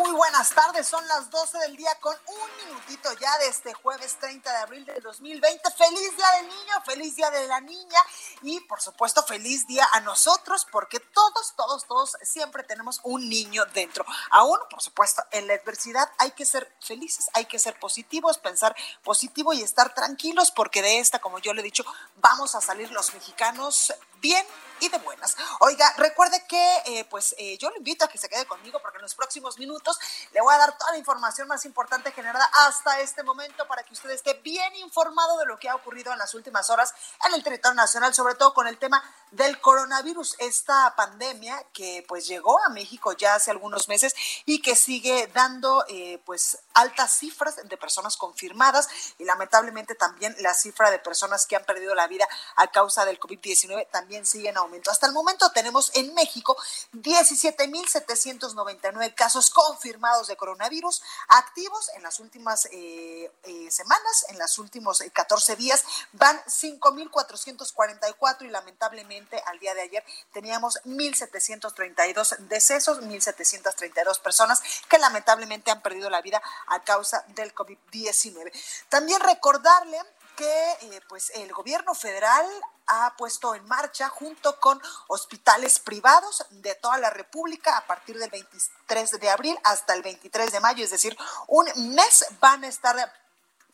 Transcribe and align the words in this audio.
Muy 0.00 0.12
buenas 0.12 0.48
tardes. 0.50 0.88
Son 0.88 1.06
las 1.08 1.30
12 1.30 1.58
del 1.58 1.76
día 1.76 1.94
con 2.00 2.16
un 2.26 2.66
minutito 2.66 3.12
ya 3.20 3.36
de 3.38 3.48
este 3.48 3.74
jueves 3.74 4.16
30 4.18 4.50
de 4.50 4.56
abril 4.56 4.84
del 4.86 5.02
2020. 5.02 5.70
Feliz 5.72 6.16
día 6.16 6.30
del 6.38 6.48
niño, 6.48 6.82
feliz 6.86 7.16
día 7.16 7.30
de 7.30 7.46
la 7.46 7.60
niña 7.60 7.98
y 8.40 8.60
por 8.60 8.80
supuesto 8.80 9.22
feliz 9.22 9.66
día 9.66 9.86
a 9.92 10.00
nosotros 10.00 10.66
porque 10.72 11.00
todos, 11.00 11.54
todos, 11.54 11.84
todos 11.84 12.16
siempre 12.22 12.62
tenemos 12.62 13.00
un 13.02 13.28
niño 13.28 13.66
dentro. 13.74 14.06
Aún, 14.30 14.58
por 14.70 14.80
supuesto, 14.80 15.22
en 15.32 15.46
la 15.46 15.54
adversidad 15.54 16.10
hay 16.16 16.30
que 16.30 16.46
ser 16.46 16.72
felices, 16.80 17.28
hay 17.34 17.44
que 17.44 17.58
ser 17.58 17.78
positivos, 17.78 18.38
pensar 18.38 18.74
positivo 19.04 19.52
y 19.52 19.60
estar 19.60 19.92
tranquilos 19.94 20.50
porque 20.50 20.80
de 20.80 21.00
esta, 21.00 21.18
como 21.18 21.40
yo 21.40 21.52
le 21.52 21.60
he 21.60 21.64
dicho, 21.64 21.84
vamos 22.16 22.54
a 22.54 22.62
salir 22.62 22.90
los 22.90 23.12
mexicanos 23.12 23.92
bien 24.20 24.44
y 24.80 24.88
de 24.88 24.98
buenas. 24.98 25.36
Oiga, 25.60 25.92
recuerde 25.98 26.42
que 26.48 26.76
eh, 26.86 27.04
pues 27.04 27.34
eh, 27.38 27.58
yo 27.58 27.70
lo 27.70 27.76
invito 27.76 28.04
a 28.04 28.08
que 28.08 28.18
se 28.18 28.28
quede 28.28 28.46
conmigo 28.46 28.80
porque 28.80 28.96
en 28.96 29.02
los 29.02 29.14
próximos 29.14 29.58
minutos 29.58 29.98
le 30.32 30.40
voy 30.40 30.54
a 30.54 30.58
dar 30.58 30.76
toda 30.76 30.92
la 30.92 30.98
información 30.98 31.46
más 31.48 31.64
importante 31.66 32.12
generada 32.12 32.50
hasta 32.66 33.00
este 33.00 33.22
momento 33.22 33.66
para 33.66 33.82
que 33.82 33.92
usted 33.92 34.10
esté 34.10 34.34
bien 34.34 34.74
informado 34.76 35.38
de 35.38 35.46
lo 35.46 35.58
que 35.58 35.68
ha 35.68 35.74
ocurrido 35.74 36.12
en 36.12 36.18
las 36.18 36.34
últimas 36.34 36.70
horas 36.70 36.94
en 37.26 37.34
el 37.34 37.42
territorio 37.42 37.74
nacional, 37.74 38.14
sobre 38.14 38.34
todo 38.34 38.54
con 38.54 38.66
el 38.66 38.78
tema 38.78 39.02
del 39.30 39.60
coronavirus, 39.60 40.36
esta 40.38 40.94
pandemia 40.96 41.62
que 41.72 42.04
pues 42.08 42.26
llegó 42.26 42.58
a 42.64 42.70
México 42.70 43.12
ya 43.12 43.34
hace 43.34 43.50
algunos 43.50 43.88
meses 43.88 44.14
y 44.44 44.60
que 44.60 44.74
sigue 44.74 45.28
dando 45.28 45.84
eh, 45.88 46.20
pues 46.24 46.58
altas 46.74 47.12
cifras 47.16 47.56
de 47.62 47.76
personas 47.76 48.16
confirmadas 48.16 48.88
y 49.18 49.24
lamentablemente 49.24 49.94
también 49.94 50.34
la 50.40 50.54
cifra 50.54 50.90
de 50.90 50.98
personas 50.98 51.46
que 51.46 51.54
han 51.54 51.64
perdido 51.64 51.94
la 51.94 52.08
vida 52.08 52.26
a 52.56 52.68
causa 52.68 53.04
del 53.04 53.20
COVID-19 53.20 53.88
también 53.90 54.09
sigue 54.24 54.48
en 54.48 54.56
aumento. 54.56 54.90
Hasta 54.90 55.06
el 55.06 55.12
momento 55.12 55.52
tenemos 55.52 55.92
en 55.94 56.12
México 56.14 56.56
17.799 56.92 59.14
casos 59.14 59.50
confirmados 59.50 60.26
de 60.26 60.36
coronavirus 60.36 61.02
activos 61.28 61.90
en 61.94 62.02
las 62.02 62.18
últimas 62.20 62.66
eh, 62.72 63.30
eh, 63.44 63.70
semanas, 63.70 64.26
en 64.28 64.38
los 64.38 64.58
últimos 64.58 65.02
14 65.12 65.56
días 65.56 65.84
van 66.12 66.38
5.444 66.44 68.42
y 68.42 68.48
lamentablemente 68.48 69.42
al 69.46 69.58
día 69.58 69.74
de 69.74 69.82
ayer 69.82 70.04
teníamos 70.32 70.78
1.732 70.84 72.36
decesos, 72.48 73.00
1.732 73.00 74.20
personas 74.20 74.62
que 74.88 74.98
lamentablemente 74.98 75.70
han 75.70 75.82
perdido 75.82 76.08
la 76.10 76.22
vida 76.22 76.42
a 76.66 76.82
causa 76.82 77.24
del 77.28 77.54
COVID-19. 77.54 78.50
También 78.88 79.20
recordarle 79.20 79.98
que 80.36 80.70
eh, 80.80 81.00
pues 81.08 81.30
el 81.34 81.52
gobierno 81.52 81.94
federal 81.94 82.46
ha 82.90 83.14
puesto 83.16 83.54
en 83.54 83.64
marcha 83.66 84.08
junto 84.08 84.58
con 84.58 84.80
hospitales 85.06 85.78
privados 85.78 86.44
de 86.50 86.74
toda 86.74 86.98
la 86.98 87.10
República 87.10 87.76
a 87.76 87.86
partir 87.86 88.18
del 88.18 88.30
23 88.30 89.12
de 89.20 89.30
abril 89.30 89.58
hasta 89.64 89.94
el 89.94 90.02
23 90.02 90.50
de 90.50 90.60
mayo, 90.60 90.84
es 90.84 90.90
decir, 90.90 91.16
un 91.46 91.66
mes 91.94 92.26
van 92.40 92.64
a 92.64 92.68
estar 92.68 92.96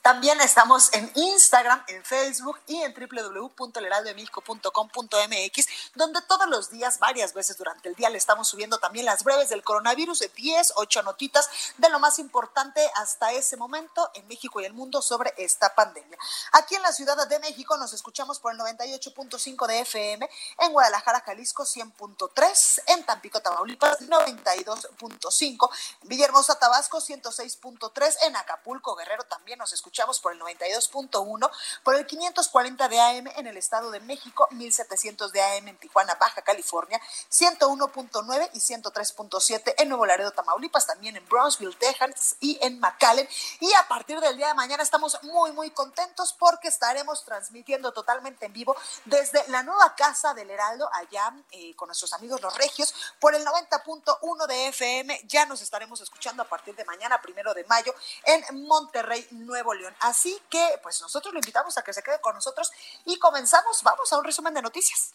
También 0.00 0.40
estamos 0.40 0.88
en 0.94 1.12
Instagram, 1.14 1.84
en 1.86 2.02
Facebook 2.02 2.58
y 2.66 2.82
en 2.82 2.92
www.leraldodemexico.com.mx, 2.92 5.66
donde 5.94 6.22
todos 6.22 6.48
los 6.48 6.70
días, 6.70 6.98
varias 6.98 7.34
veces 7.34 7.58
durante 7.58 7.90
el 7.90 7.94
día, 7.94 8.08
le 8.08 8.16
estamos 8.18 8.48
subiendo 8.48 8.78
también 8.78 9.04
las 9.04 9.22
breves 9.22 9.50
del 9.50 9.62
coronavirus 9.62 10.18
de 10.18 10.28
10, 10.28 10.72
8 10.76 11.02
notitas 11.02 11.48
de 11.76 11.90
lo 11.90 11.98
más 12.00 12.18
importante 12.18 12.80
hasta 12.96 13.30
ese 13.32 13.56
momento 13.56 14.10
en 14.14 14.26
México 14.26 14.60
y 14.60 14.64
el 14.64 14.72
mundo 14.72 15.02
sobre 15.02 15.34
esta 15.36 15.72
pandemia. 15.74 16.18
Aquí 16.52 16.74
en 16.74 16.82
la 16.82 16.92
Ciudad 16.92 17.28
de 17.28 17.38
México 17.38 17.76
nos 17.76 17.92
escuchamos 17.92 18.40
por 18.40 18.52
el 18.52 18.58
98.5 18.58 19.68
de 19.68 19.80
FM, 19.80 20.28
en 20.58 20.72
Guadalajara, 20.72 21.20
Jalisco 21.20 21.64
100.3, 21.64 22.82
en 22.88 23.04
Tampico, 23.04 23.40
Tamaulipas 23.40 24.00
92.5, 24.00 25.70
en 26.02 26.08
Villahermosa, 26.08 26.58
Tabasco 26.58 26.98
106.3, 26.98 28.16
en 28.22 28.34
Acapulco, 28.36 28.96
Guerrero 28.96 29.22
también 29.24 29.60
nos 29.60 29.72
escuchamos 29.72 29.81
escuchamos 29.82 30.20
por 30.20 30.32
el 30.32 30.38
92.1, 30.38 31.50
por 31.82 31.96
el 31.96 32.06
540 32.06 32.88
de 32.88 33.00
AM 33.00 33.26
en 33.34 33.48
el 33.48 33.56
Estado 33.56 33.90
de 33.90 33.98
México, 33.98 34.46
1700 34.52 35.32
de 35.32 35.42
AM 35.42 35.66
en 35.66 35.76
Tijuana, 35.76 36.14
Baja 36.14 36.40
California, 36.42 37.00
101.9 37.28 38.50
y 38.54 38.60
103.7 38.60 39.74
en 39.78 39.88
Nuevo 39.88 40.06
Laredo, 40.06 40.30
Tamaulipas, 40.30 40.86
también 40.86 41.16
en 41.16 41.28
Brownsville, 41.28 41.76
Texas 41.76 42.36
y 42.38 42.60
en 42.62 42.78
McAllen. 42.78 43.28
Y 43.58 43.72
a 43.74 43.88
partir 43.88 44.20
del 44.20 44.36
día 44.36 44.48
de 44.48 44.54
mañana 44.54 44.84
estamos 44.84 45.18
muy, 45.24 45.50
muy 45.50 45.70
contentos 45.70 46.32
porque 46.32 46.68
estaremos 46.68 47.24
transmitiendo 47.24 47.92
totalmente 47.92 48.46
en 48.46 48.52
vivo 48.52 48.76
desde 49.04 49.42
la 49.48 49.64
nueva 49.64 49.96
Casa 49.96 50.32
del 50.32 50.48
Heraldo, 50.48 50.88
allá 50.92 51.34
eh, 51.50 51.74
con 51.74 51.88
nuestros 51.88 52.12
amigos 52.12 52.40
los 52.40 52.56
regios, 52.56 52.94
por 53.18 53.34
el 53.34 53.44
90.1 53.44 54.46
de 54.46 54.68
FM. 54.68 55.22
Ya 55.24 55.44
nos 55.46 55.60
estaremos 55.60 56.00
escuchando 56.00 56.44
a 56.44 56.48
partir 56.48 56.76
de 56.76 56.84
mañana, 56.84 57.20
primero 57.20 57.52
de 57.52 57.64
mayo, 57.64 57.92
en 58.24 58.64
Monterrey, 58.68 59.26
Nuevo 59.32 59.71
León. 59.74 59.94
Así 60.00 60.40
que, 60.48 60.80
pues 60.82 61.00
nosotros 61.00 61.32
lo 61.32 61.40
invitamos 61.40 61.76
a 61.78 61.82
que 61.82 61.92
se 61.92 62.02
quede 62.02 62.20
con 62.20 62.34
nosotros 62.34 62.70
y 63.04 63.18
comenzamos. 63.18 63.82
Vamos 63.82 64.12
a 64.12 64.18
un 64.18 64.24
resumen 64.24 64.54
de 64.54 64.62
noticias. 64.62 65.14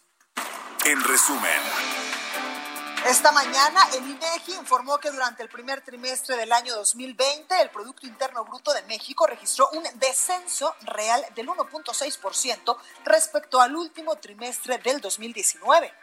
En 0.86 1.04
resumen. 1.04 1.62
Esta 3.06 3.32
mañana 3.32 3.88
el 3.94 4.06
INEGI 4.10 4.56
informó 4.56 4.98
que 4.98 5.12
durante 5.12 5.42
el 5.42 5.48
primer 5.48 5.82
trimestre 5.82 6.36
del 6.36 6.52
año 6.52 6.76
2020 6.76 7.62
el 7.62 7.70
Producto 7.70 8.06
Interno 8.06 8.44
Bruto 8.44 8.74
de 8.74 8.82
México 8.84 9.26
registró 9.26 9.70
un 9.70 9.84
descenso 9.96 10.76
real 10.82 11.26
del 11.34 11.48
1.6% 11.48 12.78
respecto 13.06 13.62
al 13.62 13.76
último 13.76 14.18
trimestre 14.18 14.80
del 14.80 15.00
2019. 15.00 15.94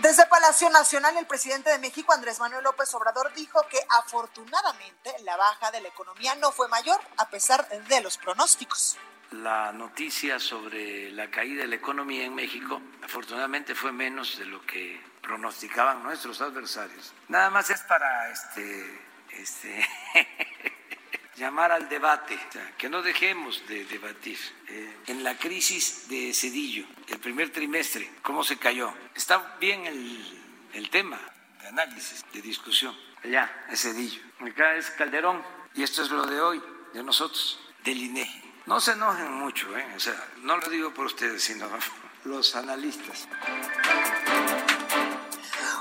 Desde 0.00 0.26
Palacio 0.26 0.70
Nacional, 0.70 1.16
el 1.16 1.26
presidente 1.26 1.70
de 1.70 1.78
México, 1.78 2.12
Andrés 2.12 2.38
Manuel 2.38 2.62
López 2.62 2.92
Obrador, 2.94 3.32
dijo 3.34 3.60
que 3.68 3.78
afortunadamente 3.90 5.12
la 5.24 5.36
baja 5.36 5.70
de 5.72 5.80
la 5.80 5.88
economía 5.88 6.34
no 6.36 6.52
fue 6.52 6.68
mayor 6.68 7.00
a 7.16 7.28
pesar 7.28 7.68
de 7.68 8.00
los 8.00 8.16
pronósticos 8.16 8.96
la 9.32 9.72
noticia 9.72 10.38
sobre 10.38 11.10
la 11.12 11.30
caída 11.30 11.62
de 11.62 11.68
la 11.68 11.74
economía 11.76 12.24
en 12.24 12.34
México, 12.34 12.80
afortunadamente 13.02 13.74
fue 13.74 13.92
menos 13.92 14.38
de 14.38 14.46
lo 14.46 14.62
que 14.62 15.00
pronosticaban 15.20 16.02
nuestros 16.02 16.40
adversarios. 16.40 17.12
Nada 17.28 17.50
más 17.50 17.68
es 17.70 17.80
para 17.82 18.30
este, 18.30 19.00
este 19.30 19.86
llamar 21.38 21.72
al 21.72 21.88
debate, 21.88 22.38
que 22.76 22.88
no 22.88 23.00
dejemos 23.00 23.66
de 23.68 23.84
debatir. 23.84 24.38
Eh, 24.68 24.96
en 25.06 25.24
la 25.24 25.38
crisis 25.38 26.08
de 26.08 26.34
Cedillo, 26.34 26.84
el 27.06 27.18
primer 27.18 27.50
trimestre, 27.50 28.10
¿cómo 28.22 28.42
se 28.42 28.58
cayó? 28.58 28.92
Está 29.14 29.56
bien 29.60 29.86
el, 29.86 30.40
el 30.74 30.90
tema 30.90 31.18
de 31.62 31.68
análisis, 31.68 32.24
de 32.32 32.42
discusión. 32.42 32.94
Allá 33.24 33.66
es 33.70 33.82
Cedillo. 33.82 34.20
Acá 34.40 34.74
es 34.74 34.90
Calderón. 34.90 35.42
Y 35.74 35.82
esto 35.82 36.02
es 36.02 36.10
lo 36.10 36.26
de 36.26 36.40
hoy, 36.40 36.62
de 36.92 37.02
nosotros, 37.02 37.60
del 37.84 37.98
INEGI. 38.02 38.42
No 38.66 38.80
se 38.80 38.92
enojen 38.92 39.32
mucho, 39.32 39.76
¿eh? 39.78 39.86
o 39.96 40.00
sea, 40.00 40.28
no 40.42 40.56
lo 40.58 40.68
digo 40.68 40.92
por 40.92 41.06
ustedes, 41.06 41.42
sino 41.42 41.68
los 42.24 42.54
analistas. 42.56 43.28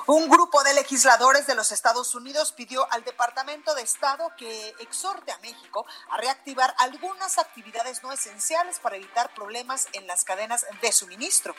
Un 0.08 0.30
grupo 0.30 0.64
de 0.64 0.74
legisladores 0.74 1.48
de 1.48 1.56
los 1.56 1.74
Estados 1.74 2.16
Unidos 2.16 2.54
pidió 2.54 2.90
al 2.94 3.04
Departamento 3.04 3.76
de 3.76 3.82
Estado 3.82 4.32
que 4.38 4.74
exhorte 4.80 5.34
a 5.34 5.38
México 5.40 5.86
a 6.10 6.18
reactivar 6.18 6.74
algunas 6.78 7.38
actividades 7.38 8.02
no 8.04 8.14
esenciales 8.14 8.80
para 8.80 8.96
evitar 8.96 9.34
problemas 9.34 9.90
en 9.92 10.08
las 10.08 10.24
cadenas 10.24 10.66
de 10.82 10.94
suministro. 10.94 11.54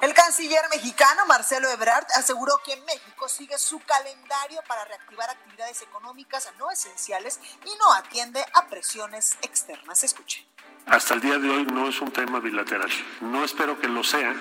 El 0.00 0.12
canciller 0.12 0.64
mexicano 0.70 1.24
Marcelo 1.26 1.70
Ebrard 1.70 2.06
aseguró 2.16 2.58
que 2.66 2.76
México 2.78 3.28
sigue 3.28 3.56
su 3.56 3.78
calendario 3.78 4.60
para 4.66 4.84
reactivar 4.86 5.30
actividades 5.30 5.82
económicas 5.82 6.48
no 6.58 6.72
esenciales 6.72 7.38
y 7.64 7.78
no 7.78 7.92
atiende 7.92 8.44
a 8.54 8.66
presiones 8.66 9.36
externas. 9.42 10.02
Escuche. 10.02 10.44
Hasta 10.86 11.14
el 11.14 11.20
día 11.20 11.38
de 11.38 11.48
hoy 11.48 11.64
no 11.64 11.88
es 11.88 12.00
un 12.00 12.12
tema 12.12 12.40
bilateral. 12.40 12.90
No 13.20 13.44
espero 13.44 13.80
que 13.80 13.88
lo 13.88 14.04
sea, 14.04 14.34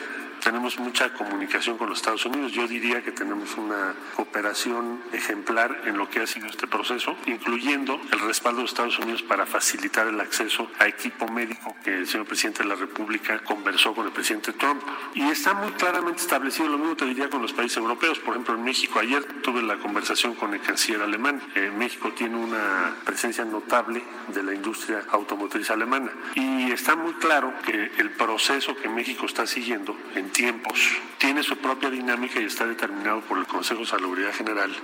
tenemos 0.44 0.78
mucha 0.78 1.14
comunicación 1.14 1.78
con 1.78 1.90
los 1.90 2.00
Estados 2.00 2.26
Unidos. 2.26 2.52
Yo 2.52 2.68
diría 2.68 3.02
que 3.02 3.14
tenemos 3.14 3.56
una 3.58 3.94
cooperación 4.16 5.02
ejemplar 5.14 5.84
en 5.86 5.98
lo 5.98 6.10
que 6.10 6.20
ha 6.20 6.28
sido 6.28 6.48
este 6.48 6.68
proceso, 6.68 7.16
incluyendo 7.28 8.00
el 8.12 8.20
respaldo 8.20 8.60
de 8.60 8.66
Estados 8.66 9.00
Unidos 9.00 9.24
para 9.24 9.46
facilitar 9.46 10.08
el 10.08 10.20
acceso 10.20 10.70
a 10.80 10.88
equipo 10.88 11.28
médico 11.30 11.76
que 11.84 11.96
el 11.96 12.08
señor 12.08 12.28
presidente 12.28 12.64
de 12.64 12.70
la 12.70 12.76
República 12.76 13.40
conversó 13.40 13.96
con 13.96 14.06
el 14.06 14.12
presidente 14.12 14.52
Trump. 14.52 14.84
Y 15.14 15.24
está 15.24 15.54
muy 15.54 15.72
claramente 15.72 16.22
establecido, 16.22 16.68
lo 16.68 16.78
mismo 16.78 16.98
te 16.98 17.06
diría 17.06 17.30
con 17.30 17.42
los 17.42 17.54
países 17.54 17.78
europeos. 17.78 18.20
Por 18.20 18.34
ejemplo, 18.34 18.56
en 18.56 18.64
México 18.64 19.00
ayer 19.00 19.24
tuve 19.42 19.62
la 19.62 19.78
conversación 19.78 20.36
con 20.36 20.54
el 20.54 20.60
canciller 20.60 21.02
alemán. 21.02 21.42
Eh, 21.56 21.72
México 21.76 22.12
tiene 22.12 22.36
una 22.36 22.96
presencia 23.06 23.46
notable 23.46 24.04
de 24.28 24.44
la 24.44 24.54
industria 24.54 25.06
automotriz 25.10 25.70
alemana. 25.70 26.12
Y 26.36 26.70
está 26.72 26.98
muy 26.98 27.14
claro 27.14 27.54
que 27.66 27.92
el 27.98 28.12
proceso 28.12 28.76
que 28.76 28.90
México 28.90 29.26
está 29.26 29.48
siguiendo 29.48 29.98
en 30.16 30.33
tiempos, 30.34 30.80
tiene 31.20 31.44
su 31.44 31.58
propia 31.58 31.90
dinámica 31.90 32.40
y 32.42 32.46
está 32.46 32.66
determinado 32.66 33.22
por 33.22 33.38
el 33.38 33.48
Consejo 33.48 33.82
de 33.82 33.88
Salubridad 33.88 34.34
General. 34.34 34.76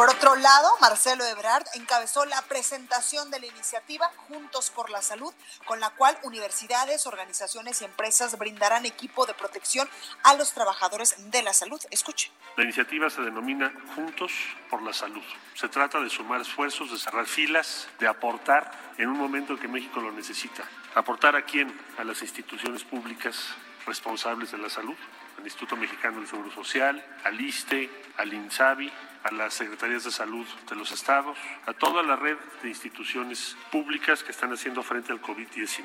Por 0.00 0.08
otro 0.08 0.34
lado, 0.34 0.70
Marcelo 0.80 1.26
Ebrard 1.26 1.66
encabezó 1.74 2.24
la 2.24 2.40
presentación 2.42 3.30
de 3.30 3.38
la 3.38 3.46
iniciativa 3.46 4.10
Juntos 4.28 4.70
por 4.70 4.88
la 4.88 5.02
Salud, 5.02 5.34
con 5.66 5.78
la 5.78 5.90
cual 5.90 6.16
universidades, 6.22 7.06
organizaciones 7.06 7.82
y 7.82 7.84
empresas 7.84 8.38
brindarán 8.38 8.86
equipo 8.86 9.26
de 9.26 9.34
protección 9.34 9.86
a 10.22 10.34
los 10.36 10.54
trabajadores 10.54 11.16
de 11.30 11.42
la 11.42 11.52
salud. 11.52 11.78
Escuche. 11.90 12.32
La 12.56 12.64
iniciativa 12.64 13.10
se 13.10 13.20
denomina 13.20 13.74
Juntos 13.94 14.32
por 14.70 14.80
la 14.82 14.94
Salud. 14.94 15.22
Se 15.54 15.68
trata 15.68 16.00
de 16.00 16.08
sumar 16.08 16.40
esfuerzos, 16.40 16.90
de 16.90 16.98
cerrar 16.98 17.26
filas, 17.26 17.86
de 17.98 18.08
aportar 18.08 18.94
en 18.96 19.10
un 19.10 19.18
momento 19.18 19.52
en 19.52 19.58
que 19.58 19.68
México 19.68 20.00
lo 20.00 20.12
necesita. 20.12 20.64
¿Aportar 20.94 21.36
a 21.36 21.42
quién? 21.42 21.72
A 21.98 22.04
las 22.04 22.20
instituciones 22.20 22.82
públicas 22.82 23.54
responsables 23.86 24.50
de 24.50 24.58
la 24.58 24.68
salud, 24.68 24.96
al 25.38 25.44
Instituto 25.44 25.76
Mexicano 25.76 26.18
del 26.18 26.26
Seguro 26.26 26.50
Social, 26.50 27.04
al 27.22 27.40
ISTE, 27.40 27.88
al 28.16 28.34
INSABI, 28.34 28.90
a 29.22 29.30
las 29.32 29.54
secretarías 29.54 30.02
de 30.02 30.10
salud 30.10 30.46
de 30.68 30.76
los 30.76 30.90
estados, 30.90 31.38
a 31.66 31.72
toda 31.74 32.02
la 32.02 32.16
red 32.16 32.36
de 32.62 32.68
instituciones 32.68 33.56
públicas 33.70 34.24
que 34.24 34.32
están 34.32 34.52
haciendo 34.52 34.82
frente 34.82 35.12
al 35.12 35.22
COVID-19. 35.22 35.80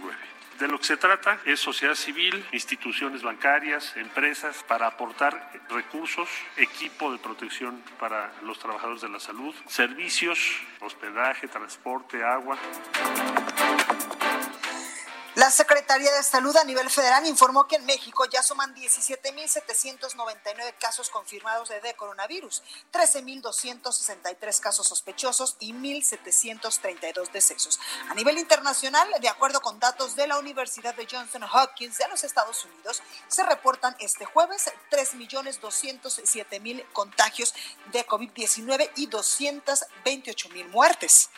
De 0.60 0.68
lo 0.69 0.80
que 0.80 0.86
se 0.86 0.98
trata 0.98 1.40
es 1.46 1.60
sociedad 1.60 1.96
civil, 1.96 2.44
instituciones 2.54 3.22
bancarias, 3.22 3.96
empresas, 3.98 4.63
para 4.63 4.88
aportar 4.88 5.52
recursos, 5.69 6.30
equipo 6.56 7.12
de 7.12 7.19
protección 7.19 7.84
para 8.00 8.31
los 8.42 8.57
trabajadores 8.57 9.02
de 9.02 9.10
la 9.10 9.19
salud, 9.19 9.54
servicios, 9.68 10.40
hospedaje, 10.80 11.48
transporte, 11.48 12.24
agua. 12.24 12.57
La 15.35 15.51
Secretaría 15.51 16.11
de 16.13 16.23
Salud 16.23 16.55
a 16.55 16.63
nivel 16.63 16.89
federal 16.89 17.25
informó 17.25 17.67
que 17.67 17.75
en 17.75 17.85
México 17.85 18.23
ya 18.23 18.41
suman 18.41 18.73
17.799 18.73 20.75
casos 20.80 21.09
confirmados 21.09 21.68
de, 21.68 21.94
coronavirus, 21.95 22.63
13.263 22.94 24.59
casos 24.61 24.87
sospechosos 24.87 25.57
y 25.59 25.73
1.732 25.73 27.31
decesos. 27.33 27.81
A 28.09 28.13
nivel 28.13 28.37
internacional, 28.37 29.09
de 29.19 29.27
acuerdo 29.27 29.59
con 29.59 29.77
datos 29.77 30.15
de 30.15 30.25
la 30.25 30.39
Universidad 30.39 30.95
de 30.95 31.06
Johnson 31.06 31.44
Hopkins 31.44 31.97
de 31.97 32.07
los 32.07 32.23
Estados 32.23 32.63
Unidos, 32.63 33.04
se 33.27 33.44
reportan 33.44 33.94
este 33.99 34.23
jueves 34.23 34.71
3.207.000 34.89 36.85
contagios 36.94 37.54
de 37.92 38.07
COVID-19 38.07 38.89
y 38.95 39.09
228.000 39.09 40.69
muertes. 40.69 41.30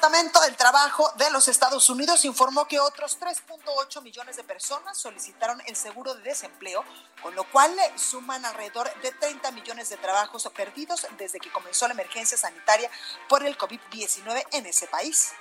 El 0.00 0.04
Departamento 0.04 0.40
del 0.40 0.56
Trabajo 0.56 1.12
de 1.18 1.30
los 1.30 1.46
Estados 1.46 1.90
Unidos 1.90 2.24
informó 2.24 2.66
que 2.66 2.80
otros 2.80 3.20
3.8 3.20 4.00
millones 4.00 4.34
de 4.34 4.44
personas 4.44 4.96
solicitaron 4.96 5.60
el 5.66 5.76
seguro 5.76 6.14
de 6.14 6.22
desempleo, 6.22 6.82
con 7.20 7.34
lo 7.34 7.44
cual 7.44 7.70
suman 7.96 8.42
alrededor 8.46 8.90
de 9.02 9.12
30 9.12 9.50
millones 9.50 9.90
de 9.90 9.98
trabajos 9.98 10.48
perdidos 10.56 11.06
desde 11.18 11.38
que 11.38 11.52
comenzó 11.52 11.86
la 11.86 11.92
emergencia 11.92 12.38
sanitaria 12.38 12.90
por 13.28 13.44
el 13.44 13.58
COVID-19 13.58 14.46
en 14.52 14.64
ese 14.64 14.86
país. 14.86 15.32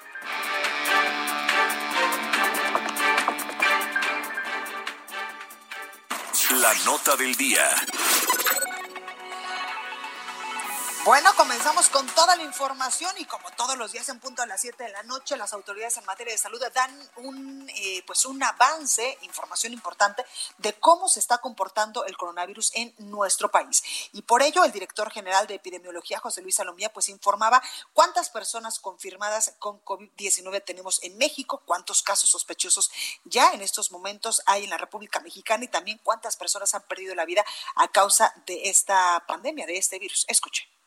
La 6.50 6.74
nota 6.84 7.16
del 7.16 7.34
día. 7.36 7.64
Bueno, 11.06 11.34
comenzamos 11.38 11.88
con 11.88 12.06
toda 12.08 12.36
la 12.36 12.44
información 12.44 13.12
y 13.18 13.24
como 13.24 13.50
todos 13.52 13.78
los 13.78 13.94
días 13.94 14.10
en 14.10 14.20
punto 14.20 14.42
a 14.42 14.46
las 14.46 14.60
7 14.60 14.84
de 14.84 14.90
la 14.90 15.02
noche, 15.04 15.38
las 15.38 15.54
autoridades 15.54 15.96
en 15.96 16.04
materia 16.04 16.34
de 16.34 16.38
salud 16.38 16.62
dan 16.74 16.92
un, 17.16 17.70
eh, 17.70 18.04
pues 18.06 18.26
un 18.26 18.44
avance, 18.44 19.18
información 19.22 19.72
importante 19.72 20.26
de 20.58 20.74
cómo 20.74 21.08
se 21.08 21.22
está 21.22 21.38
comportando 21.38 22.04
el 22.06 22.18
coronavirus 22.18 22.72
en 22.76 22.94
nuestro 22.98 23.50
país. 23.50 23.82
Y 24.12 24.24
por 24.24 24.42
ello, 24.42 24.66
el 24.66 24.74
director 24.74 25.10
general 25.10 25.48
de 25.48 25.56
epidemiología, 25.56 26.20
José 26.20 26.42
Luis 26.42 26.56
Salomía, 26.56 26.92
pues 26.92 27.08
informaba 27.08 27.64
cuántas 27.94 28.30
personas 28.30 28.78
confirmadas 28.80 29.54
con 29.58 29.82
COVID-19 29.86 30.66
tenemos 30.66 31.02
en 31.02 31.18
México, 31.18 31.64
cuántos 31.66 32.04
casos 32.04 32.30
sospechosos 32.30 32.92
ya 33.24 33.54
en 33.54 33.62
estos 33.62 33.92
momentos 33.92 34.42
hay 34.46 34.66
en 34.66 34.70
la 34.70 34.78
República 34.78 35.22
Mexicana 35.22 35.64
y 35.64 35.70
también 35.70 36.02
cuántas 36.04 36.36
personas 36.36 36.76
han 36.76 36.84
perdido 36.84 37.16
la 37.16 37.24
vida 37.24 37.46
a 37.76 37.88
causa 37.88 38.34
de 38.46 38.70
esta 38.70 39.24
pandemia, 39.26 39.66
de 39.66 39.78
este 39.78 39.98
virus. 39.98 40.26
Escuche. 40.28 40.79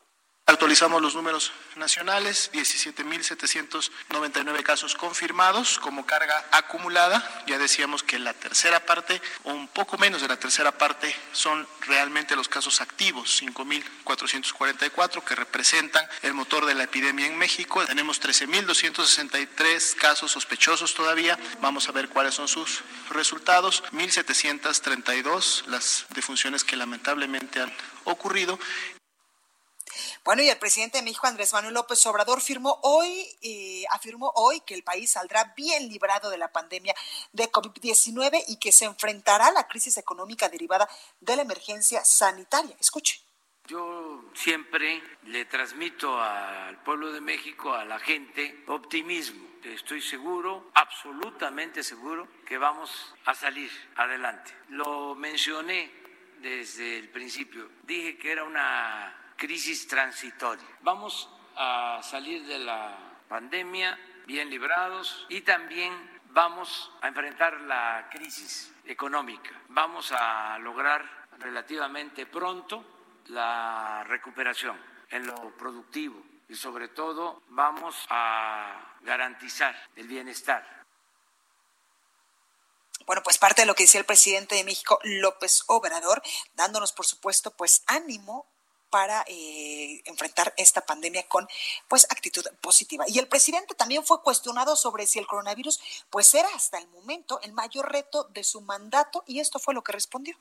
Actualizamos 0.45 1.01
los 1.01 1.15
números 1.15 1.53
nacionales, 1.77 2.51
17.799 2.53 4.61
casos 4.61 4.93
confirmados 4.93 5.79
como 5.79 6.05
carga 6.05 6.45
acumulada. 6.51 7.43
Ya 7.47 7.57
decíamos 7.57 8.03
que 8.03 8.19
la 8.19 8.33
tercera 8.33 8.85
parte, 8.85 9.21
o 9.43 9.53
un 9.53 9.69
poco 9.69 9.97
menos 9.97 10.21
de 10.21 10.27
la 10.27 10.37
tercera 10.37 10.73
parte, 10.73 11.15
son 11.31 11.65
realmente 11.87 12.35
los 12.35 12.49
casos 12.49 12.81
activos, 12.81 13.41
5.444, 13.41 15.23
que 15.23 15.33
representan 15.33 16.05
el 16.23 16.33
motor 16.33 16.65
de 16.65 16.75
la 16.75 16.83
epidemia 16.83 17.25
en 17.25 17.37
México. 17.37 17.85
Tenemos 17.85 18.21
13.263 18.21 19.95
casos 19.95 20.33
sospechosos 20.33 20.93
todavía. 20.93 21.39
Vamos 21.61 21.87
a 21.87 21.93
ver 21.93 22.09
cuáles 22.09 22.35
son 22.35 22.49
sus 22.49 22.81
resultados. 23.11 23.81
1.732 23.93 25.67
las 25.67 26.05
defunciones 26.09 26.65
que 26.65 26.75
lamentablemente 26.75 27.61
han 27.61 27.71
ocurrido 28.03 28.59
bueno, 30.25 30.41
y 30.41 30.49
el 30.49 30.57
presidente 30.57 30.97
de 30.97 31.03
México, 31.03 31.27
Andrés 31.27 31.51
Manuel 31.53 31.73
López 31.73 32.05
Obrador, 32.05 32.41
firmó 32.41 32.79
hoy, 32.83 33.27
afirmó 33.91 34.31
hoy 34.35 34.61
que 34.61 34.73
el 34.73 34.83
país 34.83 35.11
saldrá 35.11 35.53
bien 35.55 35.89
librado 35.89 36.29
de 36.29 36.37
la 36.37 36.51
pandemia 36.51 36.95
de 37.33 37.51
COVID-19 37.51 38.43
y 38.47 38.57
que 38.57 38.71
se 38.71 38.85
enfrentará 38.85 39.47
a 39.47 39.51
la 39.51 39.67
crisis 39.67 39.97
económica 39.97 40.47
derivada 40.49 40.87
de 41.19 41.35
la 41.35 41.41
emergencia 41.41 42.05
sanitaria. 42.05 42.75
Escuche. 42.79 43.21
Yo 43.65 44.25
siempre 44.33 45.01
le 45.23 45.45
transmito 45.45 46.21
al 46.21 46.83
pueblo 46.83 47.13
de 47.13 47.21
México, 47.21 47.73
a 47.73 47.85
la 47.85 47.97
gente, 47.97 48.63
optimismo. 48.67 49.47
Estoy 49.63 50.01
seguro, 50.01 50.69
absolutamente 50.73 51.81
seguro, 51.81 52.27
que 52.45 52.57
vamos 52.57 53.15
a 53.23 53.33
salir 53.33 53.71
adelante. 53.95 54.51
Lo 54.67 55.15
mencioné 55.15 55.89
desde 56.39 56.97
el 56.97 57.09
principio. 57.09 57.69
Dije 57.83 58.17
que 58.17 58.33
era 58.33 58.43
una 58.43 59.22
crisis 59.43 59.89
transitoria. 59.89 60.65
Vamos 60.83 61.27
a 61.57 61.99
salir 62.01 62.45
de 62.45 62.59
la 62.59 62.97
pandemia 63.27 63.99
bien 64.25 64.49
librados 64.49 65.25
y 65.27 65.41
también 65.41 65.91
vamos 66.29 66.89
a 67.01 67.09
enfrentar 67.09 67.59
la 67.59 68.07
crisis 68.09 68.73
económica. 68.85 69.51
Vamos 69.67 70.13
a 70.17 70.57
lograr 70.59 71.27
relativamente 71.39 72.25
pronto 72.25 72.85
la 73.27 74.05
recuperación 74.07 74.79
en 75.09 75.27
lo 75.27 75.51
productivo 75.57 76.23
y 76.47 76.55
sobre 76.55 76.87
todo 76.87 77.43
vamos 77.49 77.97
a 78.11 78.95
garantizar 79.01 79.75
el 79.97 80.07
bienestar 80.07 80.83
bueno, 83.05 83.21
pues 83.21 83.37
parte 83.37 83.63
de 83.63 83.65
lo 83.65 83.75
que 83.75 83.83
decía 83.83 83.99
el 83.99 84.05
presidente 84.05 84.55
de 84.55 84.63
México, 84.63 84.97
López 85.03 85.65
Obrador, 85.67 86.23
dándonos, 86.53 86.93
por 86.93 87.05
supuesto, 87.05 87.51
pues 87.51 87.83
ánimo 87.87 88.47
para 88.93 89.25
eh, 89.25 90.03
enfrentar 90.05 90.53
esta 90.55 90.85
pandemia 90.85 91.27
con 91.27 91.47
pues 91.87 92.05
actitud 92.11 92.45
positiva. 92.61 93.05
Y 93.07 93.17
el 93.17 93.27
presidente 93.27 93.73
también 93.73 94.05
fue 94.05 94.21
cuestionado 94.21 94.75
sobre 94.75 95.07
si 95.07 95.17
el 95.17 95.25
coronavirus 95.25 95.79
pues 96.11 96.31
era 96.35 96.47
hasta 96.53 96.77
el 96.77 96.87
momento 96.89 97.39
el 97.41 97.53
mayor 97.53 97.91
reto 97.91 98.25
de 98.25 98.43
su 98.43 98.61
mandato 98.61 99.23
y 99.25 99.39
esto 99.39 99.57
fue 99.57 99.73
lo 99.73 99.83
que 99.83 99.93
respondió. 99.93 100.37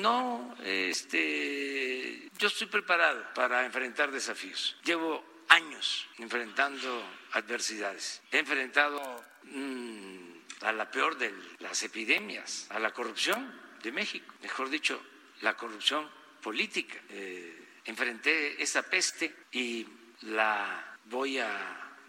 No, 0.00 0.56
este, 0.64 2.28
yo 2.36 2.48
estoy 2.48 2.66
preparado 2.66 3.22
para 3.32 3.64
enfrentar 3.64 4.10
desafíos. 4.10 4.76
Llevo 4.82 5.22
años 5.46 6.08
enfrentando 6.18 7.00
adversidades. 7.30 8.22
He 8.32 8.38
enfrentado 8.38 9.00
mm, 9.44 10.32
a 10.62 10.72
la 10.72 10.90
peor 10.90 11.16
de 11.16 11.32
las 11.60 11.80
epidemias, 11.84 12.66
a 12.70 12.80
la 12.80 12.92
corrupción 12.92 13.56
de 13.84 13.92
México, 13.92 14.34
mejor 14.42 14.68
dicho, 14.68 15.00
la 15.42 15.56
corrupción 15.56 16.10
política. 16.42 16.98
Eh, 17.08 17.80
enfrenté 17.86 18.62
esa 18.62 18.82
peste 18.82 19.32
y 19.52 19.86
la 20.22 20.98
voy 21.06 21.38
a 21.38 21.48